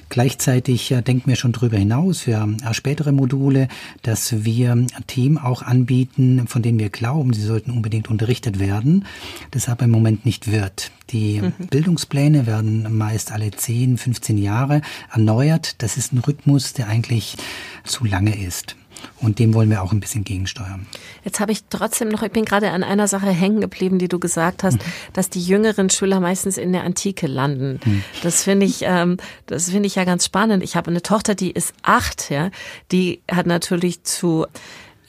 Gleichzeitig 0.08 0.90
äh, 0.90 1.02
denken 1.02 1.28
wir 1.28 1.36
schon 1.36 1.52
darüber 1.52 1.76
hinaus 1.76 2.20
für 2.20 2.48
äh, 2.64 2.74
spätere 2.74 3.12
Module, 3.12 3.68
dass 4.02 4.44
wir 4.44 4.86
Themen 5.06 5.38
auch 5.38 5.62
anbieten, 5.62 6.46
von 6.46 6.62
denen 6.62 6.78
wir 6.78 6.90
glauben, 6.90 7.32
sie 7.32 7.42
sollten 7.42 7.70
unbedingt 7.70 8.08
unterrichtet 8.08 8.58
werden, 8.58 9.06
das 9.50 9.68
aber 9.68 9.84
im 9.84 9.90
Moment 9.90 10.24
nicht 10.24 10.50
wird. 10.50 10.92
Die 11.10 11.40
mhm. 11.40 11.66
Bildungspläne 11.68 12.46
werden 12.46 12.96
meist 12.96 13.32
alle 13.32 13.50
10, 13.50 13.98
15 13.98 14.38
Jahre 14.38 14.82
erneuert. 15.12 15.82
Das 15.82 15.96
ist 15.96 16.12
ein 16.12 16.18
Rhythmus, 16.18 16.72
der 16.72 16.88
eigentlich 16.88 17.36
zu 17.84 18.04
lange 18.04 18.40
ist. 18.40 18.76
Und 19.20 19.38
dem 19.38 19.54
wollen 19.54 19.70
wir 19.70 19.82
auch 19.82 19.92
ein 19.92 20.00
bisschen 20.00 20.24
gegensteuern. 20.24 20.86
Jetzt 21.24 21.40
habe 21.40 21.52
ich 21.52 21.64
trotzdem 21.70 22.08
noch, 22.08 22.22
ich 22.22 22.32
bin 22.32 22.44
gerade 22.44 22.70
an 22.70 22.82
einer 22.82 23.08
Sache 23.08 23.30
hängen 23.30 23.60
geblieben, 23.60 23.98
die 23.98 24.08
du 24.08 24.18
gesagt 24.18 24.62
hast, 24.62 24.78
mhm. 24.78 25.12
dass 25.12 25.30
die 25.30 25.42
jüngeren 25.42 25.90
Schüler 25.90 26.20
meistens 26.20 26.58
in 26.58 26.72
der 26.72 26.84
Antike 26.84 27.26
landen. 27.26 27.80
Mhm. 27.84 28.04
Das 28.22 28.42
finde 28.42 28.66
ich, 28.66 28.82
ähm, 28.82 29.16
das 29.46 29.70
finde 29.70 29.86
ich 29.86 29.94
ja 29.94 30.04
ganz 30.04 30.24
spannend. 30.24 30.62
Ich 30.62 30.76
habe 30.76 30.90
eine 30.90 31.02
Tochter, 31.02 31.34
die 31.34 31.50
ist 31.50 31.74
acht, 31.82 32.30
ja, 32.30 32.50
die 32.92 33.20
hat 33.30 33.46
natürlich 33.46 34.04
zu 34.04 34.46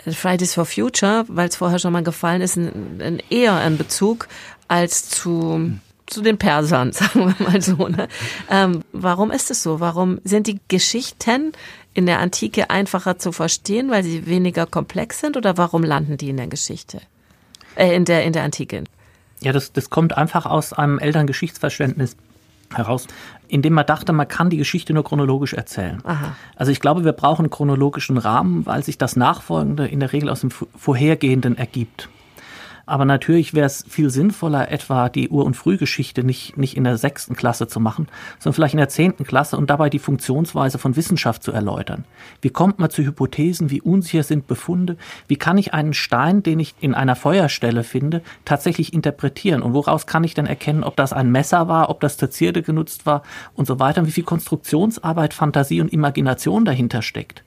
Fridays 0.07 0.53
for 0.53 0.65
Future, 0.65 1.25
weil 1.27 1.49
es 1.49 1.55
vorher 1.55 1.79
schon 1.79 1.93
mal 1.93 2.03
gefallen 2.03 2.41
ist, 2.41 2.57
ein, 2.57 3.01
ein 3.01 3.23
eher 3.29 3.55
einen 3.55 3.77
Bezug 3.77 4.27
als 4.67 5.09
zu 5.09 5.79
zu 6.07 6.21
den 6.21 6.37
Persern, 6.37 6.91
sagen 6.93 7.35
wir 7.39 7.47
mal 7.47 7.61
so. 7.61 7.87
Ne? 7.87 8.07
Ähm, 8.49 8.83
warum 8.91 9.31
ist 9.31 9.51
es 9.51 9.63
so? 9.63 9.79
Warum 9.79 10.19
sind 10.23 10.47
die 10.47 10.59
Geschichten 10.67 11.51
in 11.95 12.05
der 12.05 12.19
Antike 12.19 12.69
einfacher 12.69 13.17
zu 13.17 13.31
verstehen, 13.31 13.89
weil 13.89 14.03
sie 14.03 14.27
weniger 14.27 14.67
komplex 14.67 15.21
sind 15.21 15.37
oder 15.37 15.57
warum 15.57 15.81
landen 15.81 16.17
die 16.17 16.29
in 16.29 16.37
der 16.37 16.47
Geschichte? 16.47 17.01
Äh, 17.75 17.95
in 17.95 18.05
der, 18.05 18.23
in 18.25 18.33
der 18.33 18.43
Antike? 18.43 18.83
Ja, 19.41 19.53
das, 19.53 19.71
das 19.71 19.89
kommt 19.89 20.15
einfach 20.15 20.45
aus 20.45 20.73
einem 20.73 20.99
Elterngeschichtsverständnis 20.99 22.17
heraus, 22.73 23.07
indem 23.47 23.73
man 23.73 23.85
dachte, 23.85 24.11
man 24.11 24.27
kann 24.27 24.49
die 24.49 24.57
Geschichte 24.57 24.93
nur 24.93 25.05
chronologisch 25.05 25.53
erzählen. 25.53 26.01
Aha. 26.03 26.35
Also 26.55 26.71
ich 26.71 26.81
glaube, 26.81 27.05
wir 27.05 27.13
brauchen 27.13 27.45
einen 27.45 27.49
chronologischen 27.49 28.17
Rahmen, 28.17 28.65
weil 28.65 28.83
sich 28.83 28.97
das 28.97 29.15
Nachfolgende 29.15 29.87
in 29.87 30.01
der 30.01 30.11
Regel 30.11 30.29
aus 30.29 30.41
dem 30.41 30.51
Vorhergehenden 30.51 31.57
ergibt. 31.57 32.09
Aber 32.85 33.05
natürlich 33.05 33.53
wäre 33.53 33.65
es 33.65 33.83
viel 33.87 34.09
sinnvoller, 34.09 34.71
etwa 34.71 35.09
die 35.09 35.29
Ur- 35.29 35.45
und 35.45 35.55
Frühgeschichte 35.55 36.23
nicht, 36.23 36.57
nicht 36.57 36.77
in 36.77 36.83
der 36.83 36.97
sechsten 36.97 37.35
Klasse 37.35 37.67
zu 37.67 37.79
machen, 37.79 38.07
sondern 38.39 38.55
vielleicht 38.55 38.73
in 38.75 38.79
der 38.79 38.89
zehnten 38.89 39.23
Klasse 39.23 39.57
und 39.57 39.69
dabei 39.69 39.89
die 39.89 39.99
Funktionsweise 39.99 40.77
von 40.77 40.95
Wissenschaft 40.95 41.41
zu 41.43 41.51
erläutern. 41.51 42.05
Wie 42.41 42.49
kommt 42.49 42.79
man 42.79 42.89
zu 42.89 43.03
Hypothesen? 43.03 43.71
Wie 43.71 43.81
unsicher 43.81 44.23
sind 44.23 44.47
Befunde? 44.47 44.97
Wie 45.27 45.35
kann 45.35 45.57
ich 45.57 45.73
einen 45.73 45.93
Stein, 45.93 46.43
den 46.43 46.59
ich 46.59 46.75
in 46.79 46.93
einer 46.93 47.15
Feuerstelle 47.15 47.83
finde, 47.83 48.21
tatsächlich 48.45 48.93
interpretieren? 48.93 49.63
Und 49.63 49.73
woraus 49.73 50.05
kann 50.05 50.23
ich 50.23 50.35
denn 50.35 50.45
erkennen, 50.45 50.83
ob 50.83 50.95
das 50.95 51.13
ein 51.13 51.31
Messer 51.31 51.67
war, 51.67 51.89
ob 51.89 52.01
das 52.01 52.17
zur 52.17 52.29
Zierde 52.29 52.61
genutzt 52.61 53.05
war 53.05 53.23
und 53.55 53.65
so 53.65 53.79
weiter? 53.79 54.01
Und 54.01 54.07
wie 54.07 54.11
viel 54.11 54.23
Konstruktionsarbeit, 54.23 55.33
Fantasie 55.33 55.81
und 55.81 55.91
Imagination 55.91 56.65
dahinter 56.65 57.01
steckt? 57.01 57.43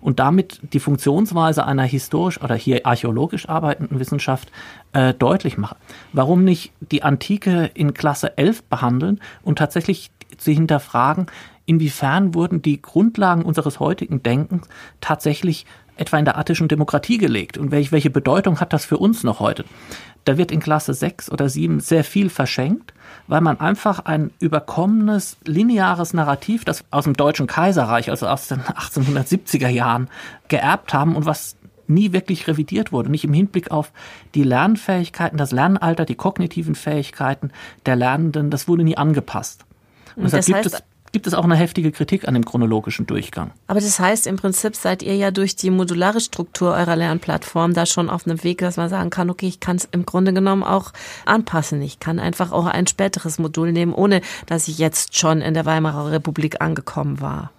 Und 0.00 0.18
damit 0.18 0.60
die 0.72 0.80
Funktionsweise 0.80 1.64
einer 1.64 1.84
historisch 1.84 2.42
oder 2.42 2.54
hier 2.54 2.84
archäologisch 2.84 3.48
arbeitenden 3.48 3.98
Wissenschaft 3.98 4.50
äh, 4.92 5.14
deutlich 5.14 5.58
mache. 5.58 5.76
Warum 6.12 6.44
nicht 6.44 6.72
die 6.80 7.02
Antike 7.02 7.70
in 7.74 7.94
Klasse 7.94 8.36
11 8.38 8.64
behandeln 8.64 9.20
und 9.42 9.58
tatsächlich 9.58 10.10
sie 10.38 10.54
hinterfragen, 10.54 11.26
inwiefern 11.66 12.34
wurden 12.34 12.62
die 12.62 12.82
Grundlagen 12.82 13.42
unseres 13.42 13.80
heutigen 13.80 14.22
Denkens 14.22 14.68
tatsächlich 15.00 15.66
etwa 15.96 16.18
in 16.18 16.24
der 16.24 16.38
attischen 16.38 16.68
Demokratie 16.68 17.18
gelegt 17.18 17.58
und 17.58 17.70
welche, 17.70 17.92
welche 17.92 18.10
Bedeutung 18.10 18.60
hat 18.60 18.72
das 18.72 18.84
für 18.84 18.98
uns 18.98 19.24
noch 19.24 19.40
heute? 19.40 19.64
Da 20.24 20.38
wird 20.38 20.52
in 20.52 20.60
Klasse 20.60 20.94
6 20.94 21.30
oder 21.30 21.48
7 21.48 21.80
sehr 21.80 22.04
viel 22.04 22.30
verschenkt, 22.30 22.94
weil 23.26 23.40
man 23.40 23.60
einfach 23.60 24.04
ein 24.04 24.30
überkommenes, 24.38 25.36
lineares 25.44 26.14
Narrativ, 26.14 26.64
das 26.64 26.84
aus 26.90 27.04
dem 27.04 27.14
Deutschen 27.14 27.46
Kaiserreich, 27.46 28.08
also 28.08 28.26
aus 28.26 28.48
den 28.48 28.60
1870er 28.62 29.68
Jahren, 29.68 30.08
geerbt 30.48 30.94
haben 30.94 31.16
und 31.16 31.26
was 31.26 31.56
nie 31.92 32.12
wirklich 32.12 32.46
revidiert 32.46 32.92
wurde, 32.92 33.10
nicht 33.10 33.24
im 33.24 33.32
Hinblick 33.32 33.70
auf 33.70 33.92
die 34.34 34.42
Lernfähigkeiten, 34.42 35.38
das 35.38 35.52
Lernalter, 35.52 36.04
die 36.04 36.14
kognitiven 36.14 36.74
Fähigkeiten 36.74 37.50
der 37.86 37.96
Lernenden, 37.96 38.50
das 38.50 38.68
wurde 38.68 38.84
nie 38.84 38.96
angepasst. 38.96 39.64
Und 40.16 40.24
deshalb 40.24 40.46
das 40.46 40.54
heißt, 40.54 40.64
gibt 40.64 40.74
es 40.74 40.82
gibt 41.12 41.26
es 41.26 41.34
auch 41.34 41.44
eine 41.44 41.54
heftige 41.54 41.92
Kritik 41.92 42.26
an 42.26 42.34
dem 42.34 42.44
chronologischen 42.44 43.06
Durchgang. 43.06 43.52
Aber 43.66 43.80
das 43.80 44.00
heißt, 44.00 44.26
im 44.26 44.36
Prinzip 44.36 44.74
seid 44.74 45.02
ihr 45.02 45.14
ja 45.14 45.30
durch 45.30 45.54
die 45.54 45.70
modulare 45.70 46.20
Struktur 46.20 46.72
eurer 46.72 46.96
Lernplattform 46.96 47.74
da 47.74 47.84
schon 47.86 48.08
auf 48.08 48.26
einem 48.26 48.42
Weg, 48.42 48.58
dass 48.58 48.78
man 48.78 48.88
sagen 48.88 49.10
kann, 49.10 49.28
okay, 49.28 49.46
ich 49.46 49.60
kann 49.60 49.76
es 49.76 49.86
im 49.92 50.06
Grunde 50.06 50.32
genommen 50.32 50.62
auch 50.62 50.92
anpassen. 51.26 51.82
Ich 51.82 52.00
kann 52.00 52.18
einfach 52.18 52.50
auch 52.50 52.66
ein 52.66 52.86
späteres 52.86 53.38
Modul 53.38 53.72
nehmen, 53.72 53.92
ohne 53.92 54.22
dass 54.46 54.68
ich 54.68 54.78
jetzt 54.78 55.16
schon 55.16 55.42
in 55.42 55.54
der 55.54 55.66
Weimarer 55.66 56.10
Republik 56.10 56.60
angekommen 56.60 57.20
war. 57.20 57.50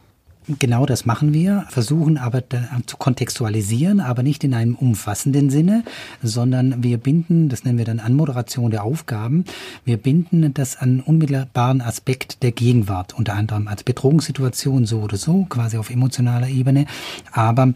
Genau 0.60 0.86
das 0.86 1.06
machen 1.06 1.34
wir, 1.34 1.66
versuchen 1.70 2.18
aber 2.18 2.44
zu 2.86 2.98
kontextualisieren, 2.98 4.02
aber 4.02 4.24
nicht 4.24 4.44
in 4.44 4.54
einem 4.54 4.76
umfassenden 4.76 5.50
Sinne, 5.50 5.84
sondern 6.22 6.84
wir 6.84 6.98
binden, 6.98 7.48
das 7.48 7.64
nennen 7.64 7.78
wir 7.78 7.86
dann 7.86 8.02
Anmoderation 8.02 8.70
der 8.70 8.84
Aufgaben, 8.84 9.46
wir 9.86 9.98
binden 9.98 10.54
das 10.54 10.76
an 10.76 11.00
unmittelbaren 11.00 11.82
Aspekt 11.82 12.44
der 12.44 12.52
Gegenwart, 12.52 13.14
unter 13.18 13.36
anderem 13.36 13.70
als 13.70 13.84
Bedrohungssituation 13.84 14.86
so 14.86 15.00
oder 15.00 15.16
so, 15.16 15.46
quasi 15.48 15.78
auf 15.78 15.90
emotionaler 15.90 16.50
Ebene, 16.50 16.88
aber 17.32 17.74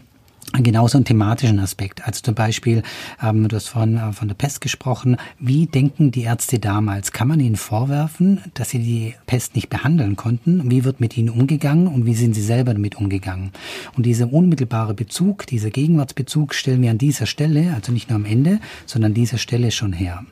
genauso 0.52 0.98
einen 0.98 1.04
thematischen 1.04 1.58
Aspekt. 1.58 2.06
Also 2.06 2.22
zum 2.22 2.34
Beispiel, 2.34 2.82
ähm, 3.22 3.48
du 3.48 3.56
hast 3.56 3.68
vorhin 3.68 3.96
äh, 3.96 4.12
von 4.12 4.28
der 4.28 4.34
Pest 4.34 4.60
gesprochen. 4.60 5.16
Wie 5.38 5.66
denken 5.66 6.10
die 6.10 6.22
Ärzte 6.22 6.58
damals? 6.58 7.12
Kann 7.12 7.28
man 7.28 7.40
ihnen 7.40 7.56
vorwerfen, 7.56 8.40
dass 8.54 8.70
sie 8.70 8.78
die 8.78 9.14
Pest 9.26 9.54
nicht 9.54 9.68
behandeln 9.68 10.16
konnten? 10.16 10.70
Wie 10.70 10.84
wird 10.84 11.00
mit 11.00 11.16
ihnen 11.16 11.30
umgegangen 11.30 11.86
und 11.86 12.06
wie 12.06 12.14
sind 12.14 12.34
sie 12.34 12.42
selber 12.42 12.72
damit 12.72 12.96
umgegangen? 12.96 13.52
Und 13.96 14.06
dieser 14.06 14.32
unmittelbare 14.32 14.94
Bezug, 14.94 15.46
dieser 15.46 15.70
Gegenwartsbezug 15.70 16.54
stellen 16.54 16.82
wir 16.82 16.90
an 16.90 16.98
dieser 16.98 17.26
Stelle, 17.26 17.74
also 17.74 17.92
nicht 17.92 18.08
nur 18.08 18.16
am 18.16 18.24
Ende, 18.24 18.60
sondern 18.86 19.10
an 19.10 19.14
dieser 19.14 19.38
Stelle 19.38 19.70
schon 19.70 19.92
her. 19.92 20.24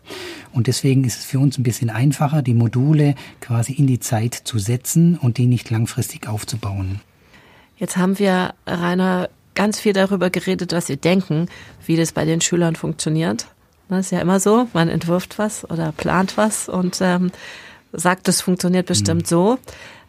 Und 0.53 0.67
deswegen 0.67 1.05
ist 1.05 1.19
es 1.19 1.25
für 1.25 1.39
uns 1.39 1.59
ein 1.59 1.63
bisschen 1.63 1.91
einfacher, 1.91 2.43
die 2.43 2.55
Module 2.55 3.15
quasi 3.41 3.73
in 3.73 3.87
die 3.87 4.01
Zeit 4.01 4.35
zu 4.35 4.59
setzen 4.59 5.19
und 5.19 5.37
die 5.37 5.47
nicht 5.47 5.71
langfristig 5.71 6.29
aufzubauen. 6.29 7.01
Jetzt 7.77 7.99
haben 7.99 8.19
wir, 8.19 8.55
Rainer, 8.67 9.29
ganz 9.57 9.81
viel 9.81 9.93
darüber 9.93 10.31
geredet, 10.31 10.73
was 10.73 10.89
wir 10.89 10.97
denken, 10.97 11.49
wie 11.85 11.97
das 11.97 12.13
bei 12.13 12.25
den 12.25 12.41
Schülern 12.41 12.77
funktioniert. 12.77 13.47
Das 13.89 14.07
ist 14.07 14.13
ja 14.13 14.21
immer 14.21 14.39
so, 14.39 14.69
man 14.73 14.89
entwirft 14.89 15.39
was 15.39 15.69
oder 15.69 15.93
plant 15.93 16.37
was 16.37 16.69
und 16.69 16.99
ähm, 17.01 17.33
sagt, 17.93 18.29
es 18.29 18.41
funktioniert 18.41 18.87
bestimmt 18.87 19.23
mhm. 19.23 19.27
so. 19.27 19.59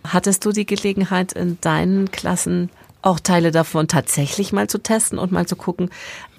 Hattest 0.03 0.45
du 0.45 0.51
die 0.51 0.65
Gelegenheit 0.65 1.33
in 1.33 1.57
deinen 1.61 2.11
Klassen 2.11 2.69
auch 3.01 3.19
Teile 3.19 3.51
davon 3.51 3.87
tatsächlich 3.87 4.51
mal 4.51 4.67
zu 4.67 4.79
testen 4.79 5.19
und 5.19 5.31
mal 5.31 5.47
zu 5.47 5.55
gucken, 5.55 5.89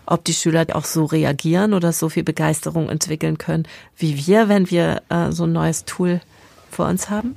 ob 0.06 0.24
die 0.24 0.34
Schüler 0.34 0.66
auch 0.72 0.84
so 0.84 1.04
reagieren 1.04 1.74
oder 1.74 1.92
so 1.92 2.08
viel 2.08 2.24
Begeisterung 2.24 2.88
entwickeln 2.88 3.38
können, 3.38 3.66
wie 3.96 4.26
wir, 4.26 4.48
wenn 4.48 4.70
wir 4.70 5.02
äh, 5.08 5.30
so 5.32 5.44
ein 5.44 5.52
neues 5.52 5.84
Tool 5.84 6.20
vor 6.70 6.86
uns 6.86 7.10
haben? 7.10 7.36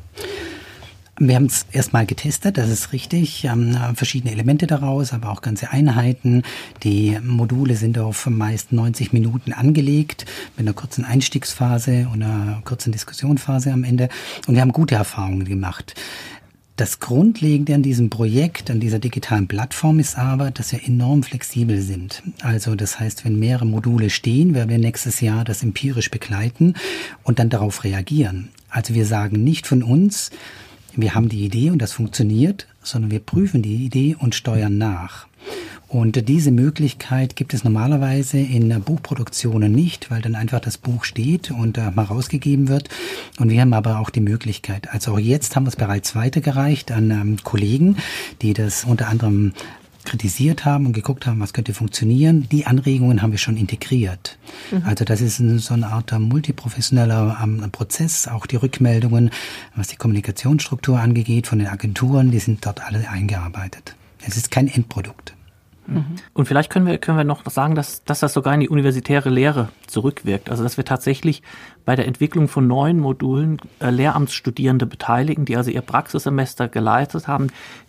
Wir 1.23 1.35
haben 1.35 1.45
es 1.45 1.67
erstmal 1.71 2.07
getestet, 2.07 2.57
das 2.57 2.67
ist 2.69 2.93
richtig. 2.93 3.43
Ähm, 3.43 3.77
verschiedene 3.93 4.33
Elemente 4.33 4.65
daraus, 4.65 5.13
aber 5.13 5.29
auch 5.29 5.41
ganze 5.41 5.69
Einheiten. 5.69 6.41
Die 6.81 7.15
Module 7.21 7.75
sind 7.75 7.99
auf 7.99 8.25
meist 8.25 8.71
90 8.71 9.13
Minuten 9.13 9.53
angelegt, 9.53 10.25
mit 10.57 10.65
einer 10.65 10.73
kurzen 10.73 11.05
Einstiegsphase 11.05 12.09
und 12.11 12.23
einer 12.23 12.63
kurzen 12.65 12.91
Diskussionsphase 12.91 13.71
am 13.71 13.83
Ende. 13.83 14.09
Und 14.47 14.55
wir 14.55 14.61
haben 14.61 14.71
gute 14.71 14.95
Erfahrungen 14.95 15.45
gemacht. 15.45 15.93
Das 16.75 16.99
Grundlegende 16.99 17.75
an 17.75 17.83
diesem 17.83 18.09
Projekt, 18.09 18.71
an 18.71 18.79
dieser 18.79 18.97
digitalen 18.97 19.47
Plattform 19.47 19.99
ist 19.99 20.17
aber, 20.17 20.49
dass 20.49 20.71
wir 20.71 20.83
enorm 20.83 21.21
flexibel 21.21 21.83
sind. 21.83 22.23
Also 22.41 22.73
das 22.73 22.99
heißt, 22.99 23.25
wenn 23.25 23.37
mehrere 23.37 23.67
Module 23.67 24.09
stehen, 24.09 24.55
werden 24.55 24.71
wir 24.71 24.79
nächstes 24.79 25.21
Jahr 25.21 25.43
das 25.43 25.61
empirisch 25.61 26.09
begleiten 26.09 26.73
und 27.21 27.37
dann 27.37 27.51
darauf 27.51 27.83
reagieren. 27.83 28.49
Also 28.71 28.95
wir 28.95 29.05
sagen 29.05 29.43
nicht 29.43 29.67
von 29.67 29.83
uns, 29.83 30.31
wir 30.95 31.15
haben 31.15 31.29
die 31.29 31.45
Idee 31.45 31.69
und 31.69 31.81
das 31.81 31.93
funktioniert, 31.93 32.67
sondern 32.83 33.11
wir 33.11 33.19
prüfen 33.19 33.61
die 33.61 33.85
Idee 33.85 34.15
und 34.19 34.35
steuern 34.35 34.77
nach. 34.77 35.27
Und 35.87 36.29
diese 36.29 36.51
Möglichkeit 36.51 37.35
gibt 37.35 37.53
es 37.53 37.65
normalerweise 37.65 38.37
in 38.37 38.81
Buchproduktionen 38.81 39.73
nicht, 39.73 40.09
weil 40.09 40.21
dann 40.21 40.35
einfach 40.35 40.61
das 40.61 40.77
Buch 40.77 41.03
steht 41.03 41.51
und 41.51 41.77
äh, 41.77 41.91
mal 41.91 42.05
rausgegeben 42.05 42.69
wird. 42.69 42.87
Und 43.39 43.49
wir 43.49 43.59
haben 43.59 43.73
aber 43.73 43.99
auch 43.99 44.09
die 44.09 44.21
Möglichkeit. 44.21 44.89
Also 44.93 45.13
auch 45.13 45.19
jetzt 45.19 45.53
haben 45.55 45.65
wir 45.65 45.69
es 45.69 45.75
bereits 45.75 46.15
weitergereicht 46.15 46.93
an 46.93 47.11
ähm, 47.11 47.37
Kollegen, 47.43 47.97
die 48.41 48.53
das 48.53 48.85
unter 48.85 49.09
anderem 49.09 49.51
kritisiert 50.05 50.65
haben 50.65 50.85
und 50.85 50.93
geguckt 50.93 51.25
haben, 51.25 51.39
was 51.39 51.53
könnte 51.53 51.73
funktionieren. 51.73 52.47
Die 52.51 52.65
Anregungen 52.65 53.21
haben 53.21 53.31
wir 53.31 53.39
schon 53.39 53.57
integriert. 53.57 54.37
Mhm. 54.71 54.83
Also 54.85 55.05
das 55.05 55.21
ist 55.21 55.37
so 55.37 55.73
eine 55.73 55.87
Art 55.87 56.11
multiprofessioneller 56.17 57.39
ähm, 57.43 57.69
Prozess. 57.71 58.27
Auch 58.27 58.45
die 58.45 58.55
Rückmeldungen, 58.55 59.31
was 59.75 59.87
die 59.87 59.95
Kommunikationsstruktur 59.95 60.99
angeht 60.99 61.47
von 61.47 61.59
den 61.59 61.67
Agenturen, 61.67 62.31
die 62.31 62.39
sind 62.39 62.65
dort 62.65 62.81
alle 62.81 63.09
eingearbeitet. 63.09 63.95
Es 64.25 64.37
ist 64.37 64.51
kein 64.51 64.67
Endprodukt. 64.67 65.33
Mhm. 65.87 66.15
Und 66.33 66.47
vielleicht 66.47 66.69
können 66.69 66.85
wir, 66.85 66.97
können 66.97 67.17
wir 67.17 67.23
noch 67.23 67.49
sagen, 67.49 67.75
dass, 67.75 68.03
dass 68.03 68.19
das 68.19 68.33
sogar 68.33 68.53
in 68.53 68.59
die 68.59 68.69
universitäre 68.69 69.29
Lehre 69.29 69.69
zurückwirkt. 69.87 70.49
Also 70.49 70.63
dass 70.63 70.77
wir 70.77 70.85
tatsächlich 70.85 71.41
bei 71.85 71.95
der 71.95 72.07
Entwicklung 72.07 72.47
von 72.47 72.67
neuen 72.67 72.99
Modulen 72.99 73.57
äh, 73.79 73.89
Lehramtsstudierende 73.89 74.85
beteiligen, 74.85 75.45
die 75.45 75.57
also 75.57 75.71
ihr 75.71 75.81
Praxissemester 75.81 76.67
geleitet 76.67 77.27
haben, 77.27 77.47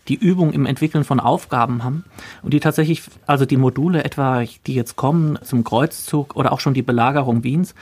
die 0.08 0.14
Übung 0.14 0.52
im 0.52 0.66
Entwickeln 0.66 1.04
von 1.04 1.20
Aufgaben 1.20 1.84
haben 1.84 2.04
und 2.42 2.54
die 2.54 2.60
tatsächlich, 2.60 3.02
also 3.26 3.46
die 3.46 3.56
Module 3.56 4.04
etwa, 4.04 4.42
die 4.66 4.74
jetzt 4.74 4.96
kommen 4.96 5.38
zum 5.42 5.62
Kreuzzug 5.62 6.34
oder 6.34 6.52
auch 6.52 6.60
schon 6.60 6.74
die 6.74 6.82
Belagerung 6.82 7.44
Wiens, 7.44 7.74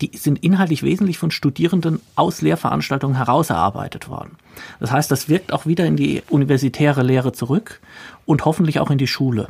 die 0.00 0.16
sind 0.16 0.42
inhaltlich 0.42 0.82
wesentlich 0.82 1.18
von 1.18 1.30
Studierenden 1.30 2.00
aus 2.16 2.42
Lehrveranstaltungen 2.42 3.16
herausgearbeitet 3.16 4.08
worden. 4.08 4.36
Das 4.80 4.90
heißt, 4.90 5.10
das 5.10 5.28
wirkt 5.28 5.52
auch 5.52 5.66
wieder 5.66 5.84
in 5.84 5.96
die 5.96 6.22
universitäre 6.28 7.02
Lehre 7.02 7.32
zurück 7.32 7.80
und 8.26 8.44
hoffentlich 8.44 8.80
auch 8.80 8.90
in 8.90 8.98
die 8.98 9.06
Schule. 9.06 9.48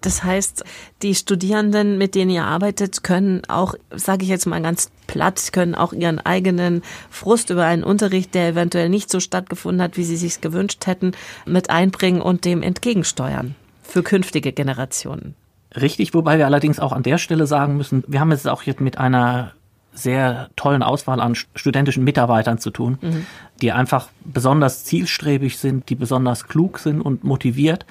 Das 0.00 0.22
heißt, 0.22 0.64
die 1.02 1.14
Studierenden, 1.16 1.98
mit 1.98 2.14
denen 2.14 2.30
ihr 2.30 2.44
arbeitet, 2.44 3.02
können 3.02 3.42
auch, 3.48 3.74
sage 3.90 4.22
ich 4.22 4.28
jetzt 4.28 4.46
mal 4.46 4.62
ganz 4.62 4.90
platt, 5.08 5.52
können 5.52 5.74
auch 5.74 5.92
ihren 5.92 6.20
eigenen 6.20 6.82
Frust 7.10 7.50
über 7.50 7.64
einen 7.64 7.82
Unterricht, 7.82 8.34
der 8.34 8.48
eventuell 8.48 8.88
nicht 8.88 9.10
so 9.10 9.18
stattgefunden 9.18 9.82
hat, 9.82 9.96
wie 9.96 10.04
sie 10.04 10.16
sich 10.16 10.40
gewünscht 10.40 10.86
hätten, 10.86 11.12
mit 11.46 11.70
einbringen 11.70 12.20
und 12.20 12.44
dem 12.44 12.62
entgegensteuern 12.62 13.56
für 13.82 14.02
künftige 14.02 14.52
Generationen. 14.52 15.34
Richtig, 15.74 16.14
wobei 16.14 16.38
wir 16.38 16.46
allerdings 16.46 16.78
auch 16.78 16.92
an 16.92 17.02
der 17.02 17.18
Stelle 17.18 17.46
sagen 17.46 17.76
müssen, 17.76 18.04
wir 18.06 18.20
haben 18.20 18.32
es 18.32 18.46
auch 18.46 18.62
jetzt 18.62 18.80
mit 18.80 18.98
einer 18.98 19.52
sehr 19.98 20.50
tollen 20.56 20.82
Auswahl 20.82 21.20
an 21.20 21.34
studentischen 21.34 22.04
Mitarbeitern 22.04 22.58
zu 22.58 22.70
tun, 22.70 22.98
mhm. 23.00 23.26
die 23.60 23.72
einfach 23.72 24.08
besonders 24.24 24.84
zielstrebig 24.84 25.58
sind, 25.58 25.88
die 25.90 25.94
besonders 25.94 26.46
klug 26.46 26.78
sind 26.78 27.00
und 27.00 27.24
motiviert. 27.24 27.86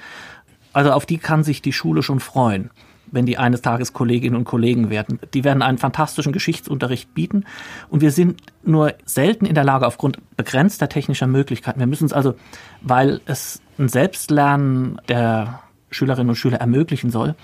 Also 0.72 0.92
auf 0.92 1.06
die 1.06 1.18
kann 1.18 1.44
sich 1.44 1.62
die 1.62 1.72
Schule 1.72 2.02
schon 2.02 2.20
freuen, 2.20 2.70
wenn 3.06 3.26
die 3.26 3.38
eines 3.38 3.62
Tages 3.62 3.92
Kolleginnen 3.92 4.36
und 4.36 4.44
Kollegen 4.44 4.90
werden. 4.90 5.18
Die 5.34 5.44
werden 5.44 5.62
einen 5.62 5.78
fantastischen 5.78 6.32
Geschichtsunterricht 6.32 7.14
bieten 7.14 7.44
und 7.90 8.00
wir 8.00 8.10
sind 8.10 8.42
nur 8.64 8.94
selten 9.04 9.46
in 9.46 9.54
der 9.54 9.64
Lage 9.64 9.86
aufgrund 9.86 10.18
begrenzter 10.36 10.88
technischer 10.88 11.26
Möglichkeiten. 11.26 11.80
Wir 11.80 11.86
müssen 11.86 12.06
es 12.06 12.12
also, 12.12 12.34
weil 12.80 13.20
es 13.26 13.60
ein 13.78 13.88
Selbstlernen 13.88 15.00
der 15.08 15.60
Schülerinnen 15.90 16.30
und 16.30 16.36
Schüler 16.36 16.58
ermöglichen 16.58 17.10
soll, 17.10 17.34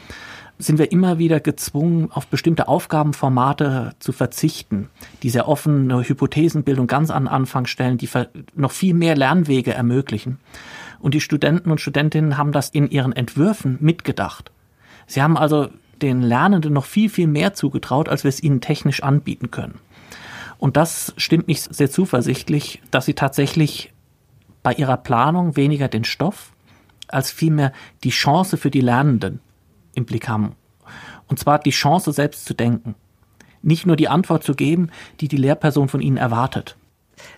sind 0.59 0.79
wir 0.79 0.93
immer 0.93 1.19
wieder 1.19 1.41
gezwungen, 1.41 2.11
auf 2.13 2.27
bestimmte 2.29 2.69
Aufgabenformate 2.69 3.93
zu 3.99 4.13
verzichten, 4.13 4.89
die 5.23 5.31
sehr 5.31 5.49
offene 5.49 6.09
Hypothesenbildung 6.09 6.87
ganz 6.87 7.11
an 7.11 7.27
Anfang 7.27 7.67
stellen, 7.67 7.99
die 7.99 8.09
noch 8.55 8.71
viel 8.71 8.95
mehr 8.95 9.17
Lernwege 9.17 9.75
ermöglichen. 9.75 10.39
Und 11.01 11.15
die 11.15 11.21
Studenten 11.21 11.71
und 11.71 11.81
Studentinnen 11.81 12.39
haben 12.39 12.53
das 12.53 12.71
in 12.71 12.89
ihren 12.89 13.13
Entwürfen 13.13 13.79
mitgedacht. 13.81 14.53
Sie 15.07 15.23
haben 15.23 15.37
also 15.37 15.69
den 16.01 16.23
Lernenden 16.23 16.73
noch 16.73 16.85
viel, 16.85 17.09
viel 17.09 17.27
mehr 17.27 17.55
zugetraut, 17.55 18.09
als 18.09 18.25
wir 18.25 18.29
es 18.29 18.43
ihnen 18.43 18.61
technisch 18.61 19.03
anbieten 19.03 19.51
können. 19.51 19.81
Und 20.59 20.77
das 20.77 21.13
stimmt 21.17 21.49
mich 21.49 21.63
sehr 21.63 21.91
zuversichtlich, 21.91 22.81
dass 22.91 23.07
sie 23.07 23.15
tatsächlich 23.15 23.93
bei 24.63 24.73
ihrer 24.73 24.97
Planung 24.97 25.57
weniger 25.57 25.89
den 25.89 26.05
Stoff 26.05 26.53
als 27.09 27.31
vielmehr 27.31 27.73
die 28.03 28.11
Chance 28.11 28.57
für 28.57 28.71
die 28.71 28.81
Lernenden 28.81 29.41
im 29.95 30.05
Blick 30.05 30.29
haben. 30.29 30.55
Und 31.29 31.39
zwar 31.39 31.59
die 31.59 31.71
Chance, 31.71 32.13
selbst 32.13 32.45
zu 32.45 32.55
denken. 32.55 32.95
Nicht 33.63 33.87
nur 33.87 33.97
die 33.97 34.09
Antwort 34.09 34.45
zu 34.45 34.55
geben, 34.55 34.91
die 35.21 35.29
die 35.29 35.37
Lehrperson 35.37 35.89
von 35.89 36.01
ihnen 36.01 36.19
erwartet. 36.19 36.77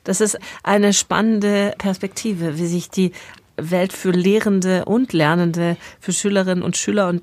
Das 0.04 0.20
ist 0.20 0.38
eine 0.62 0.92
spannende 0.92 1.74
Perspektive, 1.78 2.58
wie 2.58 2.66
sich 2.66 2.90
die 2.90 3.12
Welt 3.56 3.92
für 3.92 4.10
Lehrende 4.10 4.84
und 4.84 5.12
Lernende, 5.12 5.76
für 6.00 6.12
Schülerinnen 6.12 6.64
und 6.64 6.76
Schüler 6.76 7.08
und 7.08 7.22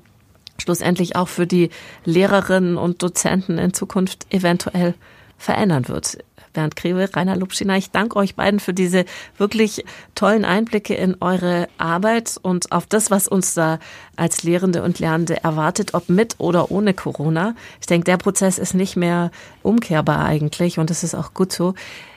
schlussendlich 0.58 1.16
auch 1.16 1.28
für 1.28 1.46
die 1.46 1.70
Lehrerinnen 2.04 2.76
und 2.76 3.02
Dozenten 3.02 3.58
in 3.58 3.74
Zukunft 3.74 4.26
eventuell 4.32 4.94
verändern 5.36 5.88
wird. 5.88 6.18
Bernd 6.54 6.76
Greve, 6.76 7.10
Rainer 7.14 7.36
Lubschina. 7.36 7.76
Ich 7.76 7.90
danke 7.90 8.16
euch 8.16 8.34
beiden 8.34 8.60
für 8.60 8.72
diese 8.72 9.04
wirklich 9.36 9.84
tollen 10.14 10.46
Einblicke 10.46 10.94
in 10.94 11.16
eure 11.20 11.68
Arbeit 11.76 12.38
und 12.40 12.72
auf 12.72 12.86
das, 12.86 13.10
was 13.10 13.28
uns 13.28 13.52
da 13.52 13.78
als 14.16 14.42
Lehrende 14.42 14.82
und 14.82 14.98
Lernende 14.98 15.44
erwartet, 15.44 15.92
ob 15.92 16.08
mit 16.08 16.36
oder 16.38 16.70
ohne 16.70 16.94
Corona. 16.94 17.54
Ich 17.80 17.86
denke, 17.86 18.04
der 18.04 18.16
Prozess 18.16 18.58
ist 18.58 18.74
nicht 18.74 18.96
mehr 18.96 19.30
umkehrbar 19.62 20.24
eigentlich 20.24 20.78
und 20.78 20.88
das 20.88 21.04
ist 21.04 21.14
auch 21.14 21.34
gut 21.34 21.52
so. 21.52 21.74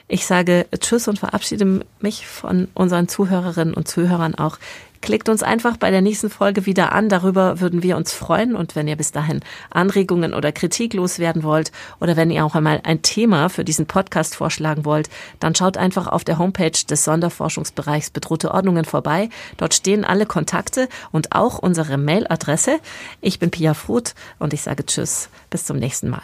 Ich 0.08 0.26
sage 0.26 0.66
Tschüss 0.80 1.06
und 1.06 1.18
verabschiede 1.18 1.84
mich 2.00 2.26
von 2.26 2.68
unseren 2.72 3.08
Zuhörerinnen 3.08 3.74
und 3.74 3.88
Zuhörern 3.88 4.34
auch. 4.34 4.58
Klickt 5.00 5.28
uns 5.28 5.42
einfach 5.42 5.76
bei 5.76 5.90
der 5.90 6.00
nächsten 6.00 6.30
Folge 6.30 6.66
wieder 6.66 6.92
an. 6.92 7.08
Darüber 7.08 7.60
würden 7.60 7.82
wir 7.82 7.96
uns 7.96 8.12
freuen. 8.12 8.56
Und 8.56 8.74
wenn 8.74 8.88
ihr 8.88 8.96
bis 8.96 9.12
dahin 9.12 9.40
Anregungen 9.70 10.34
oder 10.34 10.50
Kritik 10.50 10.94
loswerden 10.94 11.42
wollt 11.42 11.72
oder 12.00 12.16
wenn 12.16 12.30
ihr 12.30 12.44
auch 12.44 12.54
einmal 12.54 12.80
ein 12.84 13.02
Thema 13.02 13.48
für 13.48 13.64
diesen 13.64 13.86
Podcast 13.86 14.34
vorschlagen 14.34 14.84
wollt, 14.84 15.08
dann 15.40 15.54
schaut 15.54 15.76
einfach 15.76 16.06
auf 16.08 16.24
der 16.24 16.38
Homepage 16.38 16.70
des 16.70 17.04
Sonderforschungsbereichs 17.04 18.10
Bedrohte 18.10 18.52
Ordnungen 18.52 18.84
vorbei. 18.84 19.28
Dort 19.56 19.74
stehen 19.74 20.04
alle 20.04 20.26
Kontakte 20.26 20.88
und 21.12 21.32
auch 21.32 21.58
unsere 21.58 21.96
Mailadresse. 21.96 22.80
Ich 23.20 23.38
bin 23.38 23.50
Pia 23.50 23.74
Fruth 23.74 24.14
und 24.38 24.52
ich 24.52 24.62
sage 24.62 24.84
Tschüss. 24.84 25.28
Bis 25.50 25.64
zum 25.64 25.78
nächsten 25.78 26.08
Mal. 26.08 26.22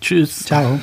Tschüss. 0.00 0.44
Ciao. 0.44 0.80